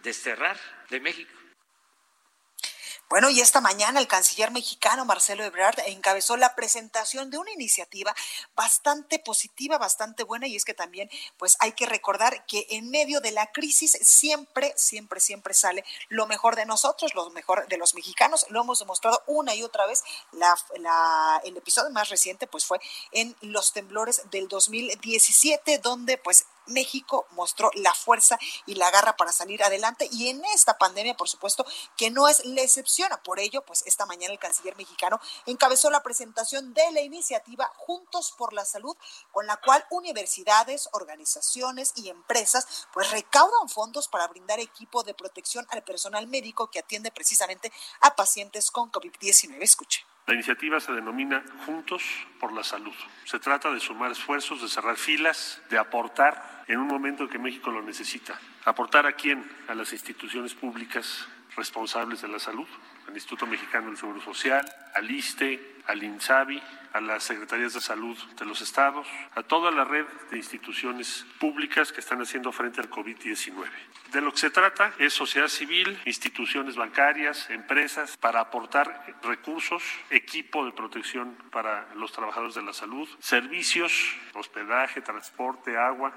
desterrar 0.02 0.58
de 0.90 1.00
México. 1.00 1.32
Bueno, 3.14 3.30
y 3.30 3.42
esta 3.42 3.62
mañana 3.62 4.00
el 4.00 4.08
canciller 4.08 4.50
mexicano 4.50 5.06
Marcelo 5.06 5.44
Ebrard 5.44 5.78
encabezó 5.86 6.36
la 6.36 6.56
presentación 6.56 7.30
de 7.30 7.38
una 7.38 7.52
iniciativa 7.52 8.16
bastante 8.56 9.20
positiva, 9.20 9.78
bastante 9.78 10.24
buena, 10.24 10.48
y 10.48 10.56
es 10.56 10.66
que 10.66 10.74
también, 10.74 11.12
pues 11.38 11.56
hay 11.60 11.74
que 11.74 11.86
recordar 11.86 12.44
que 12.48 12.66
en 12.72 12.90
medio 12.90 13.22
de 13.22 13.30
la 13.30 13.52
crisis 13.52 14.00
siempre, 14.02 14.74
siempre, 14.78 15.20
siempre 15.20 15.54
sale 15.54 15.86
lo 16.10 16.26
mejor 16.26 16.56
de 16.56 16.66
nosotros, 16.66 17.14
lo 17.14 17.30
mejor 17.30 17.68
de 17.68 17.78
los 17.78 17.94
mexicanos. 17.94 18.48
Lo 18.50 18.62
hemos 18.62 18.80
demostrado 18.80 19.22
una 19.28 19.54
y 19.54 19.62
otra 19.62 19.86
vez. 19.86 20.04
La, 20.32 21.40
el 21.44 21.56
episodio 21.56 21.92
más 21.92 22.10
reciente, 22.10 22.48
pues 22.48 22.66
fue 22.66 22.80
en 23.12 23.36
los 23.42 23.74
temblores 23.74 24.24
del 24.32 24.48
2017, 24.48 25.78
donde 25.78 26.18
pues 26.18 26.48
México 26.68 27.28
mostró 27.32 27.72
la 27.76 27.94
fuerza 27.94 28.38
y 28.66 28.76
la 28.76 28.92
garra 28.92 29.16
para 29.16 29.32
salir 29.32 29.64
adelante 29.64 30.08
y 30.12 30.30
en 30.30 30.44
esta 30.46 30.78
pandemia, 30.78 31.16
por 31.16 31.30
supuesto, 31.30 31.66
que 31.98 32.10
no 32.10 32.28
es 32.28 32.46
la 32.46 32.62
excepción. 32.62 33.10
Por 33.24 33.40
ello, 33.40 33.64
pues 33.66 33.84
esta 33.86 34.06
mañana 34.06 34.34
el 34.34 34.40
canciller 34.40 34.76
mexicano 34.78 35.20
encabezó 35.46 35.90
la 35.90 36.04
presentación 36.04 36.74
de 36.74 36.92
la 36.92 37.02
iniciativa 37.02 37.72
Juntos 37.76 38.34
por 38.38 38.54
la 38.54 38.66
Salud, 38.66 38.96
con 39.32 39.48
la 39.48 39.58
cual 39.58 39.86
universidades, 39.90 40.90
organizaciones 40.94 41.94
y 41.96 42.10
empresas 42.10 42.88
pues 42.94 43.12
recaudan 43.12 43.70
fondos 43.70 44.08
para 44.08 44.28
brindar 44.28 44.60
equipo 44.60 45.04
de 45.04 45.14
protección 45.14 45.68
al 45.70 45.84
personal 45.84 46.28
médico 46.28 46.70
que 46.70 46.80
atiende 46.80 47.12
precisamente 47.12 47.72
a 48.02 48.16
pacientes 48.16 48.72
con 48.72 48.92
COVID-19. 48.92 49.62
Escuche. 49.62 50.13
La 50.26 50.34
iniciativa 50.34 50.80
se 50.80 50.94
denomina 50.94 51.44
Juntos 51.66 52.04
por 52.40 52.54
la 52.54 52.64
Salud. 52.64 52.94
Se 53.26 53.40
trata 53.40 53.72
de 53.72 53.82
sumar 53.82 54.12
esfuerzos, 54.12 54.62
de 54.62 54.70
cerrar 54.70 54.96
filas, 54.96 55.62
de 55.70 55.78
aportar 55.78 56.64
en 56.68 56.80
un 56.80 56.88
momento 56.88 57.28
que 57.28 57.38
México 57.38 57.72
lo 57.72 57.82
necesita. 57.82 58.40
¿Aportar 58.64 59.06
a 59.06 59.14
quién? 59.14 59.46
A 59.68 59.76
las 59.76 59.92
instituciones 59.92 60.54
públicas 60.54 61.28
responsables 61.58 62.22
de 62.22 62.30
la 62.30 62.40
salud, 62.40 62.68
al 63.08 63.14
Instituto 63.14 63.46
Mexicano 63.46 63.88
del 63.88 63.98
Seguro 63.98 64.22
Social, 64.22 64.66
al 64.94 65.10
ISTE, 65.10 65.74
al 65.88 66.04
INSABI, 66.04 66.62
a 66.94 67.02
las 67.02 67.24
secretarías 67.24 67.74
de 67.74 67.82
salud 67.82 68.18
de 68.38 68.46
los 68.46 68.62
estados, 68.62 69.08
a 69.36 69.44
toda 69.44 69.72
la 69.72 69.84
red 69.84 70.06
de 70.30 70.38
instituciones 70.38 71.26
públicas 71.40 71.92
que 71.92 72.02
están 72.02 72.22
haciendo 72.22 72.52
frente 72.52 72.82
al 72.82 72.90
COVID-19. 72.90 73.68
De 74.12 74.22
lo 74.22 74.32
que 74.32 74.38
se 74.38 74.52
trata 74.52 74.94
es 75.00 75.14
sociedad 75.14 75.48
civil, 75.48 76.00
instituciones 76.06 76.76
bancarias, 76.76 77.50
empresas, 77.50 78.16
para 78.18 78.42
aportar 78.42 79.18
recursos, 79.24 79.84
equipo 80.12 80.66
de 80.66 80.72
protección 80.72 81.36
para 81.52 81.88
los 81.96 82.12
trabajadores 82.12 82.54
de 82.54 82.62
la 82.62 82.74
salud, 82.74 83.10
servicios, 83.20 84.16
hospedaje, 84.34 85.02
transporte, 85.02 85.76
agua, 85.78 86.16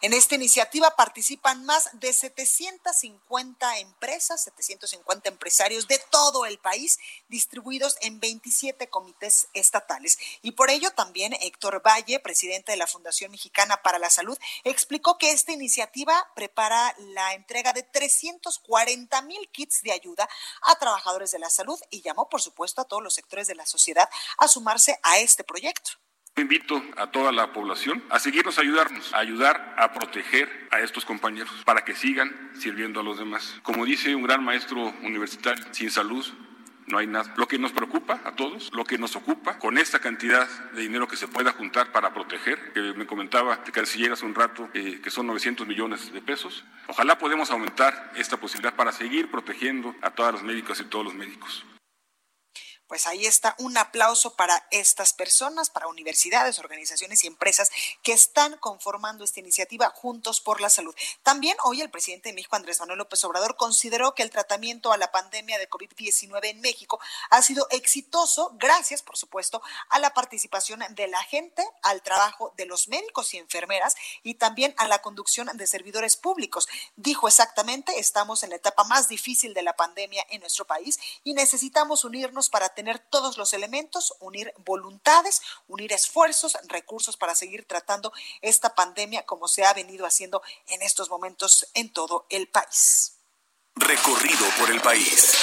en 0.00 0.12
esta 0.12 0.34
iniciativa 0.34 0.94
participan 0.96 1.64
más 1.64 1.88
de 1.94 2.12
750 2.12 3.78
empresas, 3.78 4.44
750 4.44 5.28
empresarios 5.28 5.88
de 5.88 5.98
todo 6.10 6.46
el 6.46 6.58
país, 6.58 6.98
distribuidos 7.28 7.96
en 8.00 8.20
27 8.20 8.88
comités 8.88 9.48
estatales. 9.54 10.18
Y 10.42 10.52
por 10.52 10.70
ello 10.70 10.90
también 10.92 11.32
Héctor 11.40 11.82
Valle, 11.84 12.20
presidente 12.20 12.72
de 12.72 12.78
la 12.78 12.86
Fundación 12.86 13.30
Mexicana 13.30 13.82
para 13.82 13.98
la 13.98 14.10
Salud, 14.10 14.38
explicó 14.64 15.18
que 15.18 15.32
esta 15.32 15.52
iniciativa 15.52 16.30
prepara 16.34 16.94
la 16.98 17.34
entrega 17.34 17.72
de 17.72 17.82
340 17.82 19.22
mil 19.22 19.48
kits 19.50 19.82
de 19.82 19.92
ayuda 19.92 20.28
a 20.62 20.78
trabajadores 20.78 21.30
de 21.30 21.38
la 21.38 21.50
salud 21.50 21.78
y 21.90 22.02
llamó, 22.02 22.28
por 22.28 22.40
supuesto, 22.40 22.82
a 22.82 22.84
todos 22.84 23.02
los 23.02 23.14
sectores 23.14 23.46
de 23.46 23.54
la 23.54 23.66
sociedad 23.66 24.08
a 24.36 24.48
sumarse 24.48 24.98
a 25.02 25.18
este 25.18 25.44
proyecto. 25.44 25.90
Invito 26.38 26.80
a 26.96 27.08
toda 27.08 27.32
la 27.32 27.52
población 27.52 28.02
a 28.10 28.20
seguirnos 28.20 28.58
ayudarnos, 28.58 29.12
a 29.12 29.18
ayudar 29.18 29.74
a 29.76 29.92
proteger 29.92 30.68
a 30.70 30.80
estos 30.80 31.04
compañeros 31.04 31.52
para 31.64 31.84
que 31.84 31.96
sigan 31.96 32.50
sirviendo 32.54 33.00
a 33.00 33.02
los 33.02 33.18
demás. 33.18 33.58
Como 33.62 33.84
dice 33.84 34.14
un 34.14 34.22
gran 34.22 34.44
maestro 34.44 34.94
universitario, 35.02 35.64
sin 35.72 35.90
salud 35.90 36.24
no 36.86 36.98
hay 36.98 37.06
nada. 37.06 37.34
Lo 37.36 37.48
que 37.48 37.58
nos 37.58 37.72
preocupa 37.72 38.20
a 38.24 38.32
todos, 38.32 38.70
lo 38.72 38.84
que 38.84 38.98
nos 38.98 39.16
ocupa, 39.16 39.58
con 39.58 39.78
esta 39.78 39.98
cantidad 39.98 40.48
de 40.72 40.82
dinero 40.82 41.08
que 41.08 41.16
se 41.16 41.28
pueda 41.28 41.52
juntar 41.52 41.92
para 41.92 42.14
proteger, 42.14 42.72
que 42.72 42.80
me 42.94 43.06
comentaba 43.06 43.60
el 43.66 43.72
canciller 43.72 44.12
hace 44.12 44.24
un 44.24 44.34
rato, 44.34 44.68
eh, 44.74 45.00
que 45.02 45.10
son 45.10 45.26
900 45.26 45.66
millones 45.66 46.12
de 46.12 46.22
pesos, 46.22 46.64
ojalá 46.86 47.18
podemos 47.18 47.50
aumentar 47.50 48.12
esta 48.16 48.38
posibilidad 48.38 48.74
para 48.74 48.92
seguir 48.92 49.30
protegiendo 49.30 49.94
a 50.02 50.10
todas 50.10 50.34
las 50.34 50.42
médicas 50.42 50.80
y 50.80 50.84
todos 50.84 51.04
los 51.04 51.14
médicos. 51.14 51.64
Pues 52.88 53.06
ahí 53.06 53.26
está 53.26 53.54
un 53.58 53.76
aplauso 53.76 54.34
para 54.34 54.66
estas 54.70 55.12
personas, 55.12 55.70
para 55.70 55.86
universidades, 55.88 56.58
organizaciones 56.58 57.22
y 57.22 57.26
empresas 57.26 57.70
que 58.02 58.12
están 58.12 58.56
conformando 58.58 59.24
esta 59.24 59.40
iniciativa 59.40 59.90
Juntos 59.90 60.40
por 60.40 60.60
la 60.60 60.70
Salud. 60.70 60.94
También 61.22 61.56
hoy 61.64 61.82
el 61.82 61.90
presidente 61.90 62.30
de 62.30 62.34
México, 62.34 62.56
Andrés 62.56 62.80
Manuel 62.80 62.98
López 62.98 63.22
Obrador, 63.24 63.56
consideró 63.56 64.14
que 64.14 64.22
el 64.22 64.30
tratamiento 64.30 64.92
a 64.92 64.96
la 64.96 65.12
pandemia 65.12 65.58
de 65.58 65.68
COVID-19 65.68 66.46
en 66.46 66.60
México 66.60 66.98
ha 67.30 67.42
sido 67.42 67.66
exitoso 67.70 68.52
gracias, 68.58 69.02
por 69.02 69.16
supuesto, 69.16 69.62
a 69.90 69.98
la 69.98 70.14
participación 70.14 70.82
de 70.90 71.08
la 71.08 71.22
gente, 71.22 71.62
al 71.82 72.02
trabajo 72.02 72.54
de 72.56 72.66
los 72.66 72.88
médicos 72.88 73.34
y 73.34 73.38
enfermeras 73.38 73.94
y 74.22 74.34
también 74.34 74.74
a 74.78 74.88
la 74.88 75.00
conducción 75.00 75.48
de 75.54 75.66
servidores 75.66 76.16
públicos. 76.16 76.68
Dijo 76.96 77.28
exactamente, 77.28 77.98
estamos 77.98 78.42
en 78.42 78.50
la 78.50 78.56
etapa 78.56 78.84
más 78.84 79.08
difícil 79.08 79.54
de 79.54 79.62
la 79.62 79.76
pandemia 79.76 80.24
en 80.30 80.40
nuestro 80.40 80.66
país 80.66 80.98
y 81.24 81.34
necesitamos 81.34 82.04
unirnos 82.04 82.48
para 82.48 82.70
tener 82.78 83.00
todos 83.00 83.36
los 83.38 83.54
elementos, 83.54 84.14
unir 84.20 84.54
voluntades, 84.58 85.42
unir 85.66 85.92
esfuerzos, 85.92 86.56
recursos 86.68 87.16
para 87.16 87.34
seguir 87.34 87.64
tratando 87.66 88.12
esta 88.40 88.76
pandemia 88.76 89.26
como 89.26 89.48
se 89.48 89.64
ha 89.64 89.74
venido 89.74 90.06
haciendo 90.06 90.42
en 90.68 90.82
estos 90.82 91.10
momentos 91.10 91.66
en 91.74 91.92
todo 91.92 92.26
el 92.30 92.46
país. 92.46 93.16
Recorrido 93.74 94.46
por 94.60 94.70
el 94.70 94.80
país. 94.80 95.34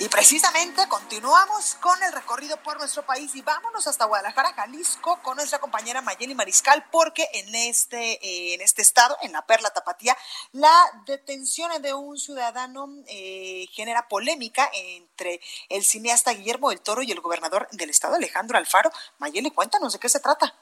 Y 0.00 0.08
precisamente 0.08 0.86
continuamos 0.86 1.74
con 1.80 2.00
el 2.04 2.12
recorrido 2.12 2.56
por 2.62 2.78
nuestro 2.78 3.04
país 3.04 3.34
y 3.34 3.42
vámonos 3.42 3.88
hasta 3.88 4.04
Guadalajara, 4.04 4.52
Jalisco, 4.52 5.20
con 5.24 5.36
nuestra 5.36 5.58
compañera 5.58 6.00
Mayeli 6.02 6.36
Mariscal, 6.36 6.84
porque 6.92 7.28
en 7.34 7.52
este, 7.52 8.12
eh, 8.24 8.54
en 8.54 8.60
este 8.60 8.80
estado, 8.80 9.18
en 9.22 9.32
la 9.32 9.44
Perla 9.44 9.70
Tapatía, 9.70 10.16
la 10.52 10.72
detención 11.04 11.82
de 11.82 11.94
un 11.94 12.16
ciudadano 12.16 12.88
eh, 13.08 13.66
genera 13.72 14.06
polémica 14.06 14.70
entre 14.72 15.40
el 15.68 15.84
cineasta 15.84 16.32
Guillermo 16.32 16.70
del 16.70 16.80
Toro 16.80 17.02
y 17.02 17.10
el 17.10 17.20
gobernador 17.20 17.66
del 17.72 17.90
estado, 17.90 18.14
Alejandro 18.14 18.56
Alfaro. 18.56 18.92
Mayeli, 19.18 19.50
cuéntanos 19.50 19.94
de 19.94 19.98
qué 19.98 20.08
se 20.08 20.20
trata. 20.20 20.54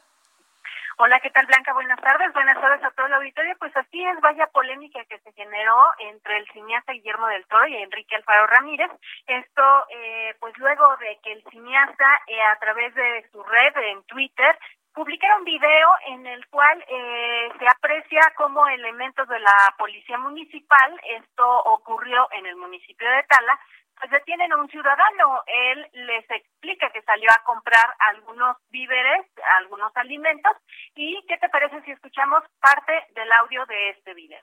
Hola, 0.99 1.21
¿qué 1.21 1.29
tal 1.29 1.45
Blanca? 1.45 1.75
Buenas 1.75 2.01
tardes, 2.01 2.33
buenas 2.33 2.59
tardes 2.59 2.83
a 2.83 2.91
todo 2.93 3.05
el 3.05 3.13
auditorio. 3.13 3.55
Pues 3.59 3.77
así 3.77 4.03
es, 4.03 4.19
vaya 4.23 4.47
polémica 4.47 5.05
que 5.05 5.19
se 5.19 5.31
generó 5.33 5.77
entre 5.99 6.39
el 6.39 6.49
cineasta 6.55 6.95
Guillermo 6.95 7.27
del 7.27 7.47
Toro 7.49 7.67
y 7.67 7.77
Enrique 7.77 8.17
Alfaro 8.17 8.47
Ramírez. 8.47 8.91
Esto, 9.27 9.63
eh, 9.91 10.35
pues 10.41 10.57
luego 10.57 10.97
de 10.97 11.19
que 11.23 11.33
el 11.33 11.45
cineasta 11.51 12.21
eh, 12.29 12.41
a 12.41 12.59
través 12.61 12.95
de 12.95 13.29
su 13.31 13.43
red 13.43 13.77
en 13.77 14.05
Twitter 14.05 14.59
publicara 14.95 15.37
un 15.37 15.45
video 15.45 15.91
en 16.07 16.27
el 16.27 16.47
cual 16.47 16.83
eh, 16.89 17.51
se 17.59 17.69
aprecia 17.69 18.33
como 18.35 18.67
elementos 18.67 19.29
de 19.29 19.39
la 19.39 19.75
policía 19.77 20.17
municipal, 20.17 20.99
esto 21.05 21.47
ocurrió 21.65 22.27
en 22.33 22.47
el 22.47 22.57
municipio 22.57 23.07
de 23.11 23.23
Tala, 23.25 23.61
pues 23.99 24.11
detienen 24.11 24.53
a 24.53 24.57
un 24.57 24.69
ciudadano. 24.69 25.43
Él 25.47 25.89
les 25.93 26.31
explica 26.31 26.91
que 26.93 27.03
salió 27.03 27.31
a 27.31 27.43
comprar 27.45 27.95
algunos 27.99 28.57
víveres, 28.71 29.27
algunos 29.61 29.95
alimentos. 29.97 30.53
¿Y 30.95 31.25
qué 31.27 31.39
te 31.39 31.49
parece 31.49 31.81
si 31.83 31.93
escuchamos 31.93 32.43
parte 32.61 32.93
del 33.15 33.31
audio 33.33 33.65
de 33.67 33.91
este 33.91 34.15
video? 34.15 34.41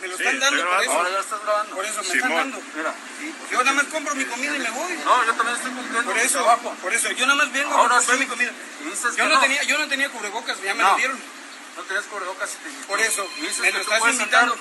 Me 0.00 0.08
lo 0.08 0.14
están 0.16 0.38
dando 0.40 0.62
por 0.68 0.82
eso. 0.82 0.92
Ahora 0.92 1.10
ya 1.10 1.20
estás 1.20 1.42
grabando. 1.42 1.74
Por 1.76 1.84
eso 1.86 2.02
me 2.02 2.08
están 2.14 2.34
dando. 2.34 2.60
Mira. 2.74 2.94
Yo 3.50 3.58
nada 3.64 3.72
más 3.72 3.84
compro 3.86 4.14
mi 4.14 4.24
comida 4.26 4.56
y 4.56 4.58
me 4.60 4.70
voy. 4.70 4.92
No, 5.04 5.24
yo 5.24 5.34
también 5.34 5.56
estoy 5.56 5.72
cumpliendo 5.72 6.10
Por 6.10 6.18
eso, 6.18 6.76
por 6.82 6.92
eso. 6.92 7.10
Yo 7.12 7.26
nada 7.26 7.38
más 7.38 7.52
vengo 7.52 7.72
Ahora 7.72 7.94
a 7.96 7.98
comprar 7.98 8.18
sí. 8.18 8.24
mi 8.24 8.28
comida. 8.28 8.52
Yo 9.16 9.24
no, 9.28 9.34
no. 9.34 9.40
tenía, 9.40 9.62
yo 9.62 9.78
no 9.78 9.88
tenía 9.88 10.10
cubrebocas, 10.10 10.60
ya 10.60 10.74
me 10.74 10.82
No. 10.82 10.90
lo 10.90 10.96
dieron. 10.96 11.18
No 11.76 11.82
tenías 11.84 12.04
cubrebocas 12.06 12.54
y 12.54 12.58
te 12.58 12.68
invitó. 12.68 12.86
Por 12.88 13.00
eso, 13.00 13.26
me 13.62 13.72
lo 13.72 13.78
estás 13.80 14.08
invitando. 14.12 14.54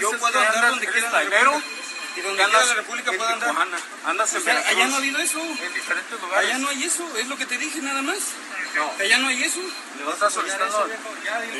Yo 0.00 0.10
puedo 0.18 0.38
andar 0.40 0.70
donde 0.70 0.86
quiera 0.86 0.98
en 0.98 1.04
la 1.04 1.10
trailero, 1.10 1.52
República. 1.52 1.82
Y 2.14 2.20
donde 2.20 2.44
quiera 2.44 2.66
la 2.66 2.74
República 2.74 3.12
puedo 3.12 3.26
andar. 3.28 3.48
Tijuana, 3.50 3.78
Andas 4.04 4.32
en 4.34 4.40
O 4.40 4.44
sea, 4.44 4.58
allá 4.68 4.86
no 4.86 4.94
ha 4.94 4.98
habido 4.98 5.18
eso. 5.20 5.40
En 5.40 5.74
diferentes 5.74 6.20
lugares. 6.20 6.48
Allá 6.48 6.58
no 6.58 6.68
hay 6.68 6.84
eso, 6.84 7.16
es 7.16 7.26
lo 7.28 7.36
que 7.36 7.46
te 7.46 7.58
dije 7.58 7.80
nada 7.80 8.02
más. 8.02 8.18
No. 8.74 8.90
Allá 9.00 9.18
no 9.18 9.28
hay 9.28 9.42
eso. 9.42 9.60
Le 9.98 10.04
vas 10.04 10.12
a 10.12 10.14
estar 10.14 10.30
solicitando. 10.30 10.78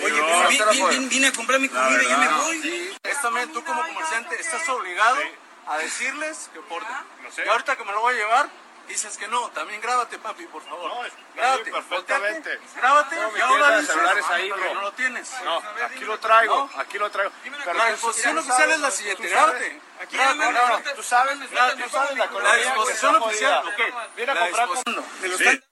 Oye, 0.05 0.21
no, 0.21 0.65
pues 0.65 0.99
vi- 1.01 1.07
vine 1.09 1.27
a 1.29 1.33
comprar 1.33 1.61
mi 1.61 1.69
comida 1.69 2.03
y 2.03 2.09
ya 2.09 2.17
me 2.19 2.29
voy. 2.29 2.63
Sí, 2.63 2.91
también 3.23 3.53
tú 3.53 3.63
como 3.65 3.83
comerciante 3.87 4.41
estás 4.41 4.69
obligado 4.69 5.19
a 5.69 5.79
decirles 5.79 6.51
que 6.53 6.61
porten. 6.61 6.97
Y 7.45 7.49
ahorita 7.49 7.77
que 7.77 7.85
me 7.85 7.93
lo 7.93 8.01
voy 8.01 8.15
a 8.15 8.19
llevar, 8.19 8.51
dices 8.89 9.17
que 9.19 9.29
no. 9.29 9.51
También 9.51 9.81
grábate, 9.81 10.19
papi, 10.19 10.47
por 10.47 10.63
favor. 10.63 10.89
No, 10.91 11.03
grábate. 11.35 11.71
perfectamente. 11.71 12.57
volteate, 12.57 12.81
Grábate 12.81 13.17
No, 13.17 13.37
y 13.37 13.41
ahora 13.41 13.79
dices 13.79 13.95
celulares 13.95 14.25
ahí, 14.31 14.51
bro. 14.51 14.75
no 14.75 14.81
lo 14.83 14.93
tienes. 14.93 15.33
No, 15.45 15.63
aquí 15.85 16.01
lo 16.05 16.19
traigo, 16.21 16.71
aquí 16.77 16.99
lo 16.99 17.11
traigo. 17.11 17.33
Pero 17.43 17.75
La 17.75 17.87
disposición 17.91 18.39
oficial 18.39 18.71
es 18.71 18.81
la 18.81 18.91
siguiente, 18.91 19.29
grábate. 19.29 19.81
Aquí 20.01 20.17
ya 20.17 20.35
me- 20.35 20.53
grábate. 20.53 20.91
Tú 20.95 21.03
sabes, 21.03 21.39
tú 21.39 21.47
sabes 21.91 22.17
la 22.17 22.27
La 22.27 22.55
disposición 22.57 23.17
oficial, 23.17 23.67
ok. 23.67 24.15
Viene 24.17 24.33
a 24.33 24.35
La 24.35 24.41
comprar 24.43 24.69
con- 24.69 24.83
Me 25.21 25.29
lo 25.29 25.37
Sí. 25.39 25.45
están 25.45 25.65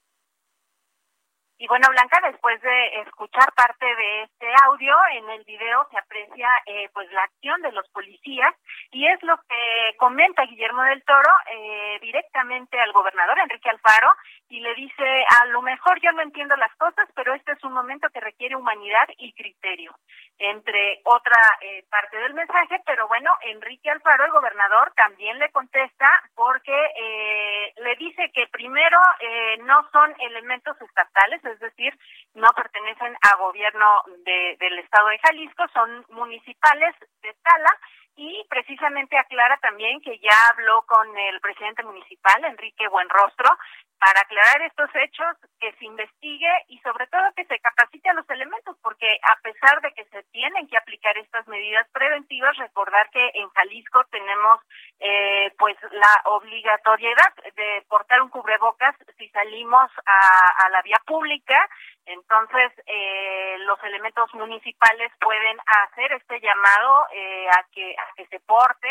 Y 1.61 1.67
bueno, 1.67 1.89
Blanca, 1.91 2.19
después 2.25 2.59
de 2.63 3.03
escuchar 3.03 3.53
parte 3.53 3.85
de 3.85 4.23
este 4.23 4.47
audio, 4.65 4.97
en 5.13 5.29
el 5.29 5.45
video 5.45 5.87
se 5.91 5.99
aprecia 5.99 6.49
eh, 6.65 6.89
pues 6.95 7.13
la 7.13 7.23
acción 7.25 7.61
de 7.61 7.71
los 7.73 7.87
policías 7.91 8.55
y 8.93 9.07
es 9.07 9.23
lo 9.23 9.37
que 9.47 9.95
comenta 9.99 10.47
Guillermo 10.47 10.83
del 10.85 11.05
Toro 11.05 11.31
eh, 11.53 11.99
directamente 12.01 12.81
al 12.81 12.93
gobernador 12.93 13.39
Enrique 13.41 13.69
Alfaro 13.69 14.11
y 14.51 14.61
le 14.61 14.75
dice, 14.75 15.25
a 15.41 15.47
lo 15.47 15.63
mejor 15.63 16.01
yo 16.03 16.11
no 16.13 16.23
entiendo 16.23 16.57
las 16.57 16.75
cosas, 16.75 17.09
pero 17.15 17.33
este 17.35 17.53
es 17.53 17.63
un 17.65 17.73
momento 17.73 18.09
que 18.11 18.19
requiere 18.21 18.57
humanidad 18.57 19.09
y 19.17 19.33
criterio, 19.33 19.95
entre 20.39 21.01
otra 21.05 21.41
eh, 21.61 21.85
parte 21.89 22.17
del 22.19 22.35
mensaje, 22.35 22.81
pero 22.85 23.07
bueno, 23.07 23.31
Enrique 23.43 23.91
Alfaro, 23.91 24.25
el 24.25 24.33
gobernador, 24.33 24.93
también 24.97 25.39
le 25.39 25.51
contesta 25.53 26.11
porque 26.35 26.75
eh, 26.97 27.73
le 27.77 27.95
dice 27.97 28.33
que 28.33 28.49
primero 28.49 28.99
eh, 29.21 29.59
no 29.63 29.89
son 29.93 30.15
elementos 30.19 30.77
estatales, 30.83 31.45
es 31.45 31.61
decir, 31.61 31.97
no 32.35 32.49
pertenecen 32.57 33.17
a 33.31 33.37
gobierno 33.37 34.03
de- 34.25 34.57
del 34.59 34.79
estado 34.81 35.09
de 35.09 35.19
Jalisco, 35.21 35.65
son 35.73 36.05
municipales 36.09 36.95
de 37.23 37.33
Tala 37.43 37.79
y 38.17 38.45
precisamente 38.51 39.17
aclara 39.17 39.57
también 39.59 40.01
que 40.01 40.19
ya 40.19 40.37
habló 40.51 40.83
con 40.83 41.17
el 41.17 41.41
presidente 41.41 41.85
municipal, 41.85 42.45
Enrique 42.45 42.89
Buenrostro, 42.89 43.49
para 44.01 44.21
aclarar 44.23 44.63
estos 44.63 44.89
hechos, 44.95 45.37
que 45.61 45.73
se 45.73 45.85
investigue 45.85 46.51
y 46.69 46.79
sobre 46.79 47.07
todo 47.09 47.35
que 47.37 47.45
se 47.45 47.59
capacite 47.59 48.09
a 48.09 48.15
los 48.15 48.29
elementos, 48.31 48.75
porque 48.83 49.21
a 49.23 49.37
pesar 49.43 49.83
de 49.83 49.93
que 49.93 50.07
se 50.07 50.23
tienen 50.33 50.67
que 50.69 50.79
aplicar 50.79 51.17
estas 51.19 51.47
medidas 51.49 51.87
preventivas, 51.93 52.57
recordar 52.57 53.11
que 53.11 53.31
en 53.35 53.49
Jalisco 53.51 54.03
tenemos 54.11 54.61
eh, 55.01 55.53
pues 55.59 55.77
la 55.93 56.23
obligatoriedad 56.25 57.35
de 57.55 57.85
portar 57.89 58.23
un 58.23 58.31
cubrebocas 58.31 58.97
si 59.19 59.29
salimos 59.29 59.91
a, 60.07 60.69
la 60.71 60.83
vía 60.83 61.01
pública, 61.05 61.69
entonces 62.07 62.73
eh, 62.87 63.57
los 63.61 63.83
elementos 63.85 64.33
municipales 64.35 65.13
pueden 65.21 65.59
hacer 65.67 66.13
este 66.13 66.41
llamado 66.41 67.07
eh, 67.13 67.49
a 67.51 67.67
que 67.73 67.95
a 67.99 68.15
que 68.17 68.27
se 68.27 68.41
porte 68.41 68.89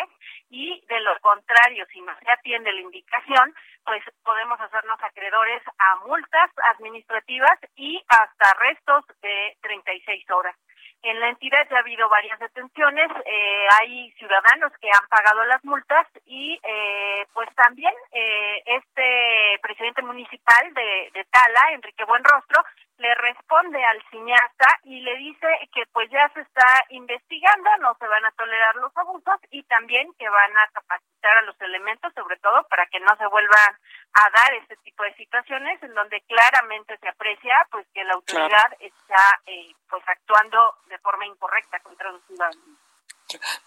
y 0.50 0.84
de 0.88 1.00
lo 1.02 1.18
contrario, 1.22 1.86
si 1.92 2.02
no 2.02 2.14
se 2.20 2.32
atiende 2.32 2.74
la 2.74 2.82
indicación, 2.82 3.56
pues 3.86 4.04
podemos 4.24 4.60
hacernos 4.60 4.99
acreedores 5.04 5.62
a 5.78 6.08
multas 6.08 6.52
administrativas 6.76 7.60
y 7.76 8.02
hasta 8.08 8.52
arrestos 8.52 9.06
de 9.22 9.58
36 9.62 10.30
horas. 10.32 10.56
En 11.02 11.18
la 11.20 11.30
entidad 11.30 11.66
ya 11.70 11.78
ha 11.78 11.80
habido 11.80 12.10
varias 12.10 12.38
detenciones, 12.40 13.10
eh, 13.26 13.68
hay 13.80 14.12
ciudadanos 14.14 14.74
que 14.82 14.90
han 14.90 15.08
pagado 15.08 15.46
las 15.46 15.64
multas 15.64 16.06
y 16.26 16.60
eh, 16.62 17.26
pues 17.34 17.48
también 17.56 17.94
eh, 18.12 18.62
este 18.66 19.60
presidente 19.62 20.02
municipal 20.02 20.74
de, 20.74 21.10
de 21.14 21.24
Tala, 21.32 21.72
Enrique 21.72 22.04
Buenrostro, 22.04 22.64
le 23.00 23.16
responde 23.16 23.84
al 23.84 24.04
cineasta 24.12 24.68
y 24.84 25.00
le 25.02 25.16
dice 25.18 25.48
que 25.74 25.86
pues 25.94 26.10
ya 26.12 26.30
se 26.34 26.42
está 26.42 26.86
investigando, 26.90 27.70
no 27.80 27.96
se 27.98 28.08
van 28.08 28.26
a 28.26 28.32
tolerar 28.32 28.76
los 28.76 28.96
abusos 28.96 29.40
y 29.52 29.64
también 29.64 30.14
que 30.20 30.28
van 30.28 30.58
a 30.58 30.68
capacitar 30.74 31.38
a 31.38 31.42
los 31.44 31.60
elementos, 31.62 32.14
sobre 32.14 32.38
todo 32.38 32.68
para 32.70 32.86
que 32.88 33.00
no 33.00 33.16
se 33.18 33.26
vuelvan 33.28 33.74
a 34.14 34.30
dar 34.32 34.54
este 34.54 34.76
tipo 34.78 35.04
de 35.04 35.16
situaciones 35.16 35.82
en 35.82 35.94
donde 35.94 36.22
claramente 36.28 36.98
se 36.98 37.08
aprecia 37.08 37.56
pues 37.72 37.88
que 37.94 38.04
la 38.04 38.14
autoridad 38.14 38.74
está 38.80 39.42
eh, 39.46 39.74
pues 39.90 40.04
actuando 40.06 40.78
de 40.88 40.98
forma 41.00 41.26
incorrecta 41.26 41.80
contra 41.80 42.12
los 42.12 42.22
ciudadanos. 42.26 42.66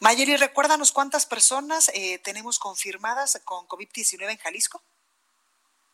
Mayeli, 0.00 0.36
recuérdanos 0.36 0.92
cuántas 0.92 1.24
personas 1.24 1.90
eh, 1.94 2.18
tenemos 2.18 2.58
confirmadas 2.58 3.40
con 3.44 3.66
COVID-19 3.66 4.30
en 4.30 4.38
Jalisco. 4.38 4.82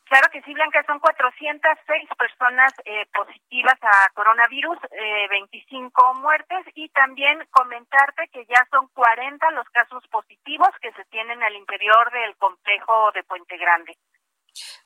Claro 0.09 0.29
que 0.33 0.41
sí, 0.43 0.55
Blanca, 0.55 0.83
son 0.87 0.99
406 1.01 2.09
personas 2.17 2.73
eh, 2.87 3.05
positivas 3.13 3.79
a 3.83 4.09
coronavirus, 4.15 4.79
eh, 4.91 5.29
25 5.29 6.15
muertes 6.15 6.65
y 6.75 6.89
también 6.89 7.47
comentarte 7.51 8.29
que 8.33 8.47
ya 8.47 8.67
son 8.71 8.89
40 8.89 9.51
los 9.51 9.69
casos 9.69 10.03
positivos 10.09 10.71
que 10.81 10.93
se 10.93 11.05
tienen 11.07 11.43
al 11.43 11.55
interior 11.57 12.11
del 12.11 12.35
complejo 12.37 13.13
de 13.13 13.23
Puente 13.25 13.59
Grande. 13.59 13.99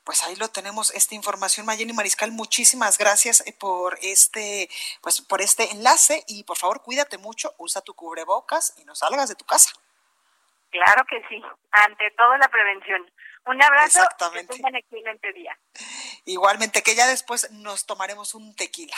Pues 0.04 0.24
ahí 0.24 0.34
lo 0.34 0.48
tenemos, 0.48 0.92
esta 0.92 1.14
información, 1.14 1.66
Mayeli 1.66 1.92
Mariscal, 1.92 2.32
muchísimas 2.32 2.98
gracias 2.98 3.46
eh, 3.46 3.54
por 3.58 3.98
este, 4.02 4.68
pues 5.02 5.20
por 5.20 5.40
este 5.40 5.70
enlace 5.70 6.24
y 6.26 6.42
por 6.42 6.56
favor 6.56 6.82
cuídate 6.82 7.16
mucho, 7.18 7.54
usa 7.58 7.80
tu 7.80 7.94
cubrebocas 7.94 8.74
y 8.76 8.84
no 8.84 8.96
salgas 8.96 9.28
de 9.28 9.36
tu 9.36 9.44
casa. 9.44 9.70
Claro 10.70 11.04
que 11.04 11.22
sí, 11.28 11.40
ante 11.70 12.10
todo 12.12 12.36
la 12.38 12.48
prevención. 12.48 13.08
Un 13.46 13.62
abrazo. 13.62 14.00
Exactamente. 14.00 14.48
Que 14.48 14.56
tengan 14.56 14.76
excelente 14.76 15.32
día. 15.32 15.58
Igualmente, 16.24 16.82
que 16.82 16.94
ya 16.94 17.06
después 17.06 17.50
nos 17.50 17.86
tomaremos 17.86 18.34
un 18.34 18.54
tequila. 18.54 18.96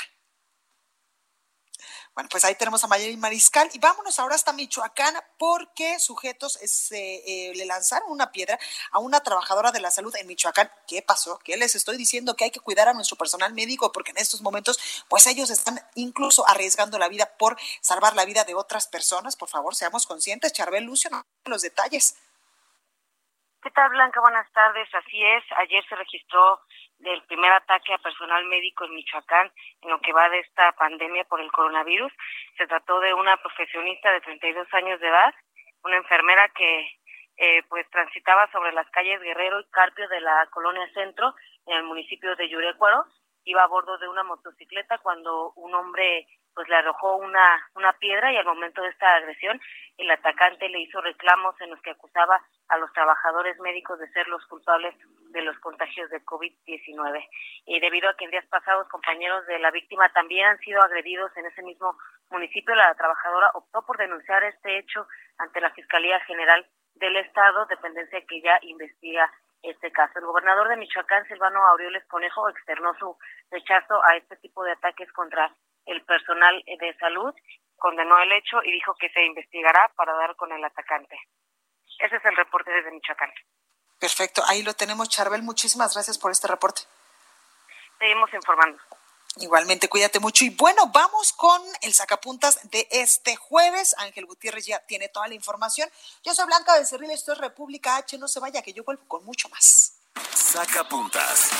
Bueno, 2.14 2.28
pues 2.30 2.44
ahí 2.44 2.54
tenemos 2.54 2.84
a 2.84 2.86
Mayeli 2.86 3.16
Mariscal 3.16 3.68
y 3.72 3.80
vámonos 3.80 4.20
ahora 4.20 4.36
hasta 4.36 4.52
Michoacán 4.52 5.14
porque 5.36 5.98
sujetos 5.98 6.52
se, 6.64 7.16
eh, 7.26 7.52
le 7.56 7.64
lanzaron 7.64 8.08
una 8.08 8.30
piedra 8.30 8.56
a 8.92 9.00
una 9.00 9.20
trabajadora 9.20 9.72
de 9.72 9.80
la 9.80 9.90
salud 9.90 10.14
en 10.14 10.28
Michoacán. 10.28 10.70
¿Qué 10.86 11.02
pasó? 11.02 11.40
¿Qué 11.40 11.56
les 11.56 11.74
estoy 11.74 11.96
diciendo? 11.96 12.36
Que 12.36 12.44
hay 12.44 12.50
que 12.52 12.60
cuidar 12.60 12.88
a 12.88 12.92
nuestro 12.92 13.16
personal 13.16 13.52
médico 13.52 13.90
porque 13.90 14.12
en 14.12 14.18
estos 14.18 14.42
momentos, 14.42 14.78
pues 15.08 15.26
ellos 15.26 15.50
están 15.50 15.80
incluso 15.96 16.48
arriesgando 16.48 17.00
la 17.00 17.08
vida 17.08 17.36
por 17.36 17.58
salvar 17.80 18.14
la 18.14 18.24
vida 18.24 18.44
de 18.44 18.54
otras 18.54 18.86
personas. 18.86 19.34
Por 19.34 19.48
favor, 19.48 19.74
seamos 19.74 20.06
conscientes. 20.06 20.52
Charbel 20.52 20.84
Lucio, 20.84 21.10
los 21.46 21.62
detalles. 21.62 22.14
¿Qué 23.64 23.70
tal, 23.70 23.88
Blanca? 23.88 24.20
Buenas 24.20 24.52
tardes. 24.52 24.86
Así 24.94 25.24
es, 25.24 25.42
ayer 25.56 25.82
se 25.88 25.96
registró 25.96 26.60
del 26.98 27.22
primer 27.22 27.50
ataque 27.50 27.94
a 27.94 27.98
personal 27.98 28.44
médico 28.44 28.84
en 28.84 28.94
Michoacán 28.94 29.50
en 29.80 29.88
lo 29.88 29.98
que 30.02 30.12
va 30.12 30.28
de 30.28 30.40
esta 30.40 30.72
pandemia 30.72 31.24
por 31.24 31.40
el 31.40 31.50
coronavirus. 31.50 32.12
Se 32.58 32.66
trató 32.66 33.00
de 33.00 33.14
una 33.14 33.38
profesionista 33.38 34.12
de 34.12 34.20
32 34.20 34.68
años 34.74 35.00
de 35.00 35.08
edad, 35.08 35.34
una 35.82 35.96
enfermera 35.96 36.46
que 36.50 36.90
eh, 37.38 37.62
pues 37.70 37.88
transitaba 37.88 38.52
sobre 38.52 38.72
las 38.72 38.86
calles 38.90 39.22
Guerrero 39.22 39.58
y 39.60 39.70
Carpio 39.70 40.06
de 40.08 40.20
la 40.20 40.46
colonia 40.50 40.86
Centro 40.92 41.34
en 41.64 41.78
el 41.78 41.84
municipio 41.84 42.36
de 42.36 42.50
Yurecuaro. 42.50 43.06
Iba 43.44 43.62
a 43.62 43.68
bordo 43.68 43.96
de 43.96 44.08
una 44.08 44.24
motocicleta 44.24 44.98
cuando 44.98 45.52
un 45.52 45.74
hombre 45.74 46.28
pues 46.54 46.68
le 46.68 46.76
arrojó 46.76 47.16
una, 47.16 47.68
una 47.74 47.92
piedra 47.94 48.32
y 48.32 48.36
al 48.36 48.46
momento 48.46 48.82
de 48.82 48.88
esta 48.88 49.16
agresión 49.16 49.60
el 49.98 50.10
atacante 50.10 50.68
le 50.68 50.80
hizo 50.80 51.00
reclamos 51.00 51.60
en 51.60 51.70
los 51.70 51.80
que 51.82 51.90
acusaba 51.90 52.40
a 52.68 52.78
los 52.78 52.92
trabajadores 52.92 53.58
médicos 53.60 53.98
de 53.98 54.10
ser 54.12 54.26
los 54.28 54.44
culpables 54.46 54.94
de 55.30 55.42
los 55.42 55.58
contagios 55.58 56.08
de 56.10 56.24
COVID-19. 56.24 57.28
Y 57.66 57.80
debido 57.80 58.08
a 58.08 58.16
que 58.16 58.24
en 58.24 58.30
días 58.30 58.46
pasados 58.46 58.88
compañeros 58.88 59.46
de 59.46 59.58
la 59.58 59.70
víctima 59.70 60.08
también 60.12 60.46
han 60.46 60.58
sido 60.58 60.80
agredidos 60.82 61.36
en 61.36 61.46
ese 61.46 61.62
mismo 61.62 61.96
municipio, 62.30 62.74
la 62.74 62.94
trabajadora 62.94 63.50
optó 63.54 63.84
por 63.84 63.98
denunciar 63.98 64.42
este 64.44 64.78
hecho 64.78 65.06
ante 65.38 65.60
la 65.60 65.70
Fiscalía 65.70 66.20
General 66.20 66.66
del 66.94 67.16
Estado, 67.16 67.66
dependencia 67.66 68.24
que 68.26 68.40
ya 68.40 68.58
investiga 68.62 69.30
este 69.62 69.90
caso. 69.90 70.18
El 70.18 70.26
gobernador 70.26 70.68
de 70.68 70.76
Michoacán, 70.76 71.26
Silvano 71.26 71.66
Aureoles 71.68 72.04
Conejo, 72.06 72.48
externó 72.48 72.94
su 72.98 73.16
rechazo 73.50 74.02
a 74.04 74.16
este 74.16 74.36
tipo 74.36 74.62
de 74.62 74.72
ataques 74.72 75.10
contra 75.12 75.52
el 75.86 76.04
personal 76.04 76.62
de 76.66 76.96
salud, 76.98 77.34
condenó 77.76 78.18
el 78.18 78.32
hecho 78.32 78.62
y 78.64 78.72
dijo 78.72 78.94
que 78.94 79.10
se 79.10 79.24
investigará 79.24 79.90
para 79.96 80.12
dar 80.14 80.36
con 80.36 80.52
el 80.52 80.64
atacante. 80.64 81.18
Ese 81.98 82.16
es 82.16 82.24
el 82.24 82.36
reporte 82.36 82.70
desde 82.70 82.90
Michoacán. 82.90 83.32
Perfecto, 83.98 84.42
ahí 84.46 84.62
lo 84.62 84.74
tenemos, 84.74 85.08
Charbel. 85.08 85.42
Muchísimas 85.42 85.94
gracias 85.94 86.18
por 86.18 86.30
este 86.30 86.48
reporte. 86.48 86.82
Seguimos 87.98 88.32
informando. 88.34 88.78
Igualmente, 89.36 89.88
cuídate 89.88 90.20
mucho. 90.20 90.44
Y 90.44 90.50
bueno, 90.50 90.86
vamos 90.92 91.32
con 91.32 91.60
el 91.82 91.92
sacapuntas 91.92 92.70
de 92.70 92.86
este 92.90 93.34
jueves. 93.34 93.94
Ángel 93.98 94.26
Gutiérrez 94.26 94.66
ya 94.66 94.78
tiene 94.86 95.08
toda 95.08 95.26
la 95.26 95.34
información. 95.34 95.88
Yo 96.22 96.34
soy 96.34 96.46
Blanca 96.46 96.78
Becerril, 96.78 97.10
esto 97.10 97.32
es 97.32 97.38
República 97.38 97.96
H. 97.96 98.16
No 98.18 98.28
se 98.28 98.38
vaya, 98.38 98.62
que 98.62 98.72
yo 98.72 98.84
vuelvo 98.84 99.02
con 99.08 99.24
mucho 99.24 99.48
más. 99.48 99.98
Sacapuntas. 100.32 101.50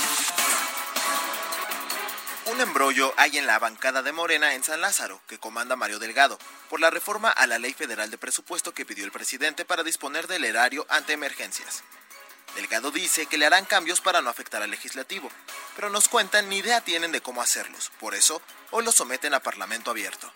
Un 2.46 2.60
embrollo 2.60 3.14
hay 3.16 3.38
en 3.38 3.46
la 3.46 3.58
bancada 3.58 4.02
de 4.02 4.12
Morena 4.12 4.54
en 4.54 4.62
San 4.62 4.82
Lázaro, 4.82 5.20
que 5.26 5.38
comanda 5.38 5.76
Mario 5.76 5.98
Delgado, 5.98 6.38
por 6.68 6.78
la 6.78 6.90
reforma 6.90 7.30
a 7.30 7.46
la 7.46 7.58
Ley 7.58 7.72
Federal 7.72 8.10
de 8.10 8.18
Presupuesto 8.18 8.74
que 8.74 8.84
pidió 8.84 9.04
el 9.04 9.12
presidente 9.12 9.64
para 9.64 9.82
disponer 9.82 10.26
del 10.26 10.44
erario 10.44 10.86
ante 10.90 11.14
emergencias. 11.14 11.82
Delgado 12.54 12.90
dice 12.90 13.26
que 13.26 13.38
le 13.38 13.46
harán 13.46 13.64
cambios 13.64 14.02
para 14.02 14.20
no 14.20 14.28
afectar 14.28 14.62
al 14.62 14.70
legislativo, 14.70 15.30
pero 15.74 15.88
nos 15.88 16.08
cuentan 16.08 16.50
ni 16.50 16.58
idea 16.58 16.82
tienen 16.82 17.12
de 17.12 17.22
cómo 17.22 17.40
hacerlos, 17.40 17.90
por 17.98 18.14
eso 18.14 18.42
hoy 18.72 18.84
lo 18.84 18.92
someten 18.92 19.32
a 19.32 19.40
Parlamento 19.40 19.90
abierto. 19.90 20.30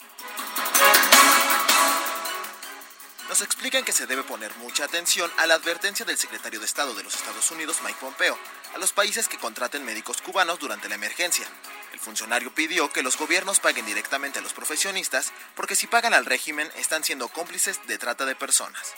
Nos 3.28 3.42
explican 3.42 3.84
que 3.84 3.92
se 3.92 4.06
debe 4.06 4.22
poner 4.22 4.54
mucha 4.56 4.84
atención 4.84 5.30
a 5.36 5.46
la 5.46 5.54
advertencia 5.54 6.06
del 6.06 6.16
secretario 6.16 6.58
de 6.58 6.66
Estado 6.66 6.94
de 6.94 7.02
los 7.02 7.14
Estados 7.14 7.50
Unidos, 7.50 7.76
Mike 7.84 7.98
Pompeo, 8.00 8.38
a 8.74 8.78
los 8.78 8.92
países 8.92 9.28
que 9.28 9.36
contraten 9.36 9.84
médicos 9.84 10.22
cubanos 10.22 10.58
durante 10.58 10.88
la 10.88 10.94
emergencia. 10.94 11.46
El 11.92 12.00
funcionario 12.00 12.54
pidió 12.54 12.90
que 12.90 13.02
los 13.02 13.16
gobiernos 13.16 13.60
paguen 13.60 13.86
directamente 13.86 14.38
a 14.38 14.42
los 14.42 14.52
profesionistas 14.52 15.32
porque 15.54 15.76
si 15.76 15.86
pagan 15.86 16.14
al 16.14 16.26
régimen 16.26 16.70
están 16.76 17.04
siendo 17.04 17.28
cómplices 17.28 17.80
de 17.86 17.98
trata 17.98 18.24
de 18.26 18.36
personas. 18.36 18.94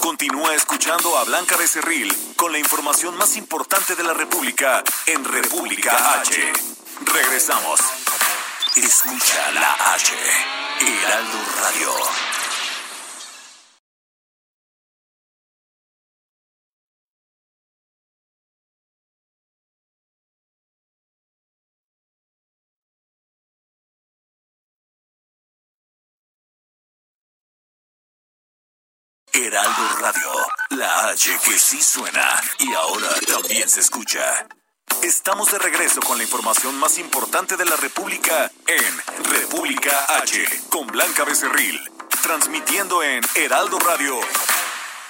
Continúa 0.00 0.54
escuchando 0.54 1.16
a 1.16 1.24
Blanca 1.24 1.56
Becerril 1.56 2.12
con 2.36 2.50
la 2.50 2.58
información 2.58 3.16
más 3.16 3.36
importante 3.36 3.94
de 3.94 4.02
la 4.02 4.12
República 4.12 4.82
en 5.06 5.24
República 5.24 6.20
H. 6.20 6.52
Regresamos. 7.06 7.80
Escucha 8.76 9.52
la 9.52 9.94
H. 9.94 10.14
Heraldo 10.80 11.38
Radio. 11.60 12.31
Heraldo 29.62 29.96
Radio, 30.00 30.30
la 30.70 31.10
H 31.10 31.38
que 31.44 31.56
sí 31.56 31.80
suena 31.80 32.42
y 32.58 32.74
ahora 32.74 33.08
también 33.28 33.68
se 33.68 33.78
escucha. 33.78 34.20
Estamos 35.04 35.52
de 35.52 35.58
regreso 35.60 36.00
con 36.00 36.18
la 36.18 36.24
información 36.24 36.76
más 36.80 36.98
importante 36.98 37.56
de 37.56 37.64
la 37.64 37.76
República 37.76 38.50
en 38.66 39.24
República 39.30 40.16
H 40.20 40.44
con 40.68 40.88
Blanca 40.88 41.24
Becerril, 41.24 41.80
transmitiendo 42.24 43.04
en 43.04 43.22
Heraldo 43.36 43.78
Radio. 43.78 44.18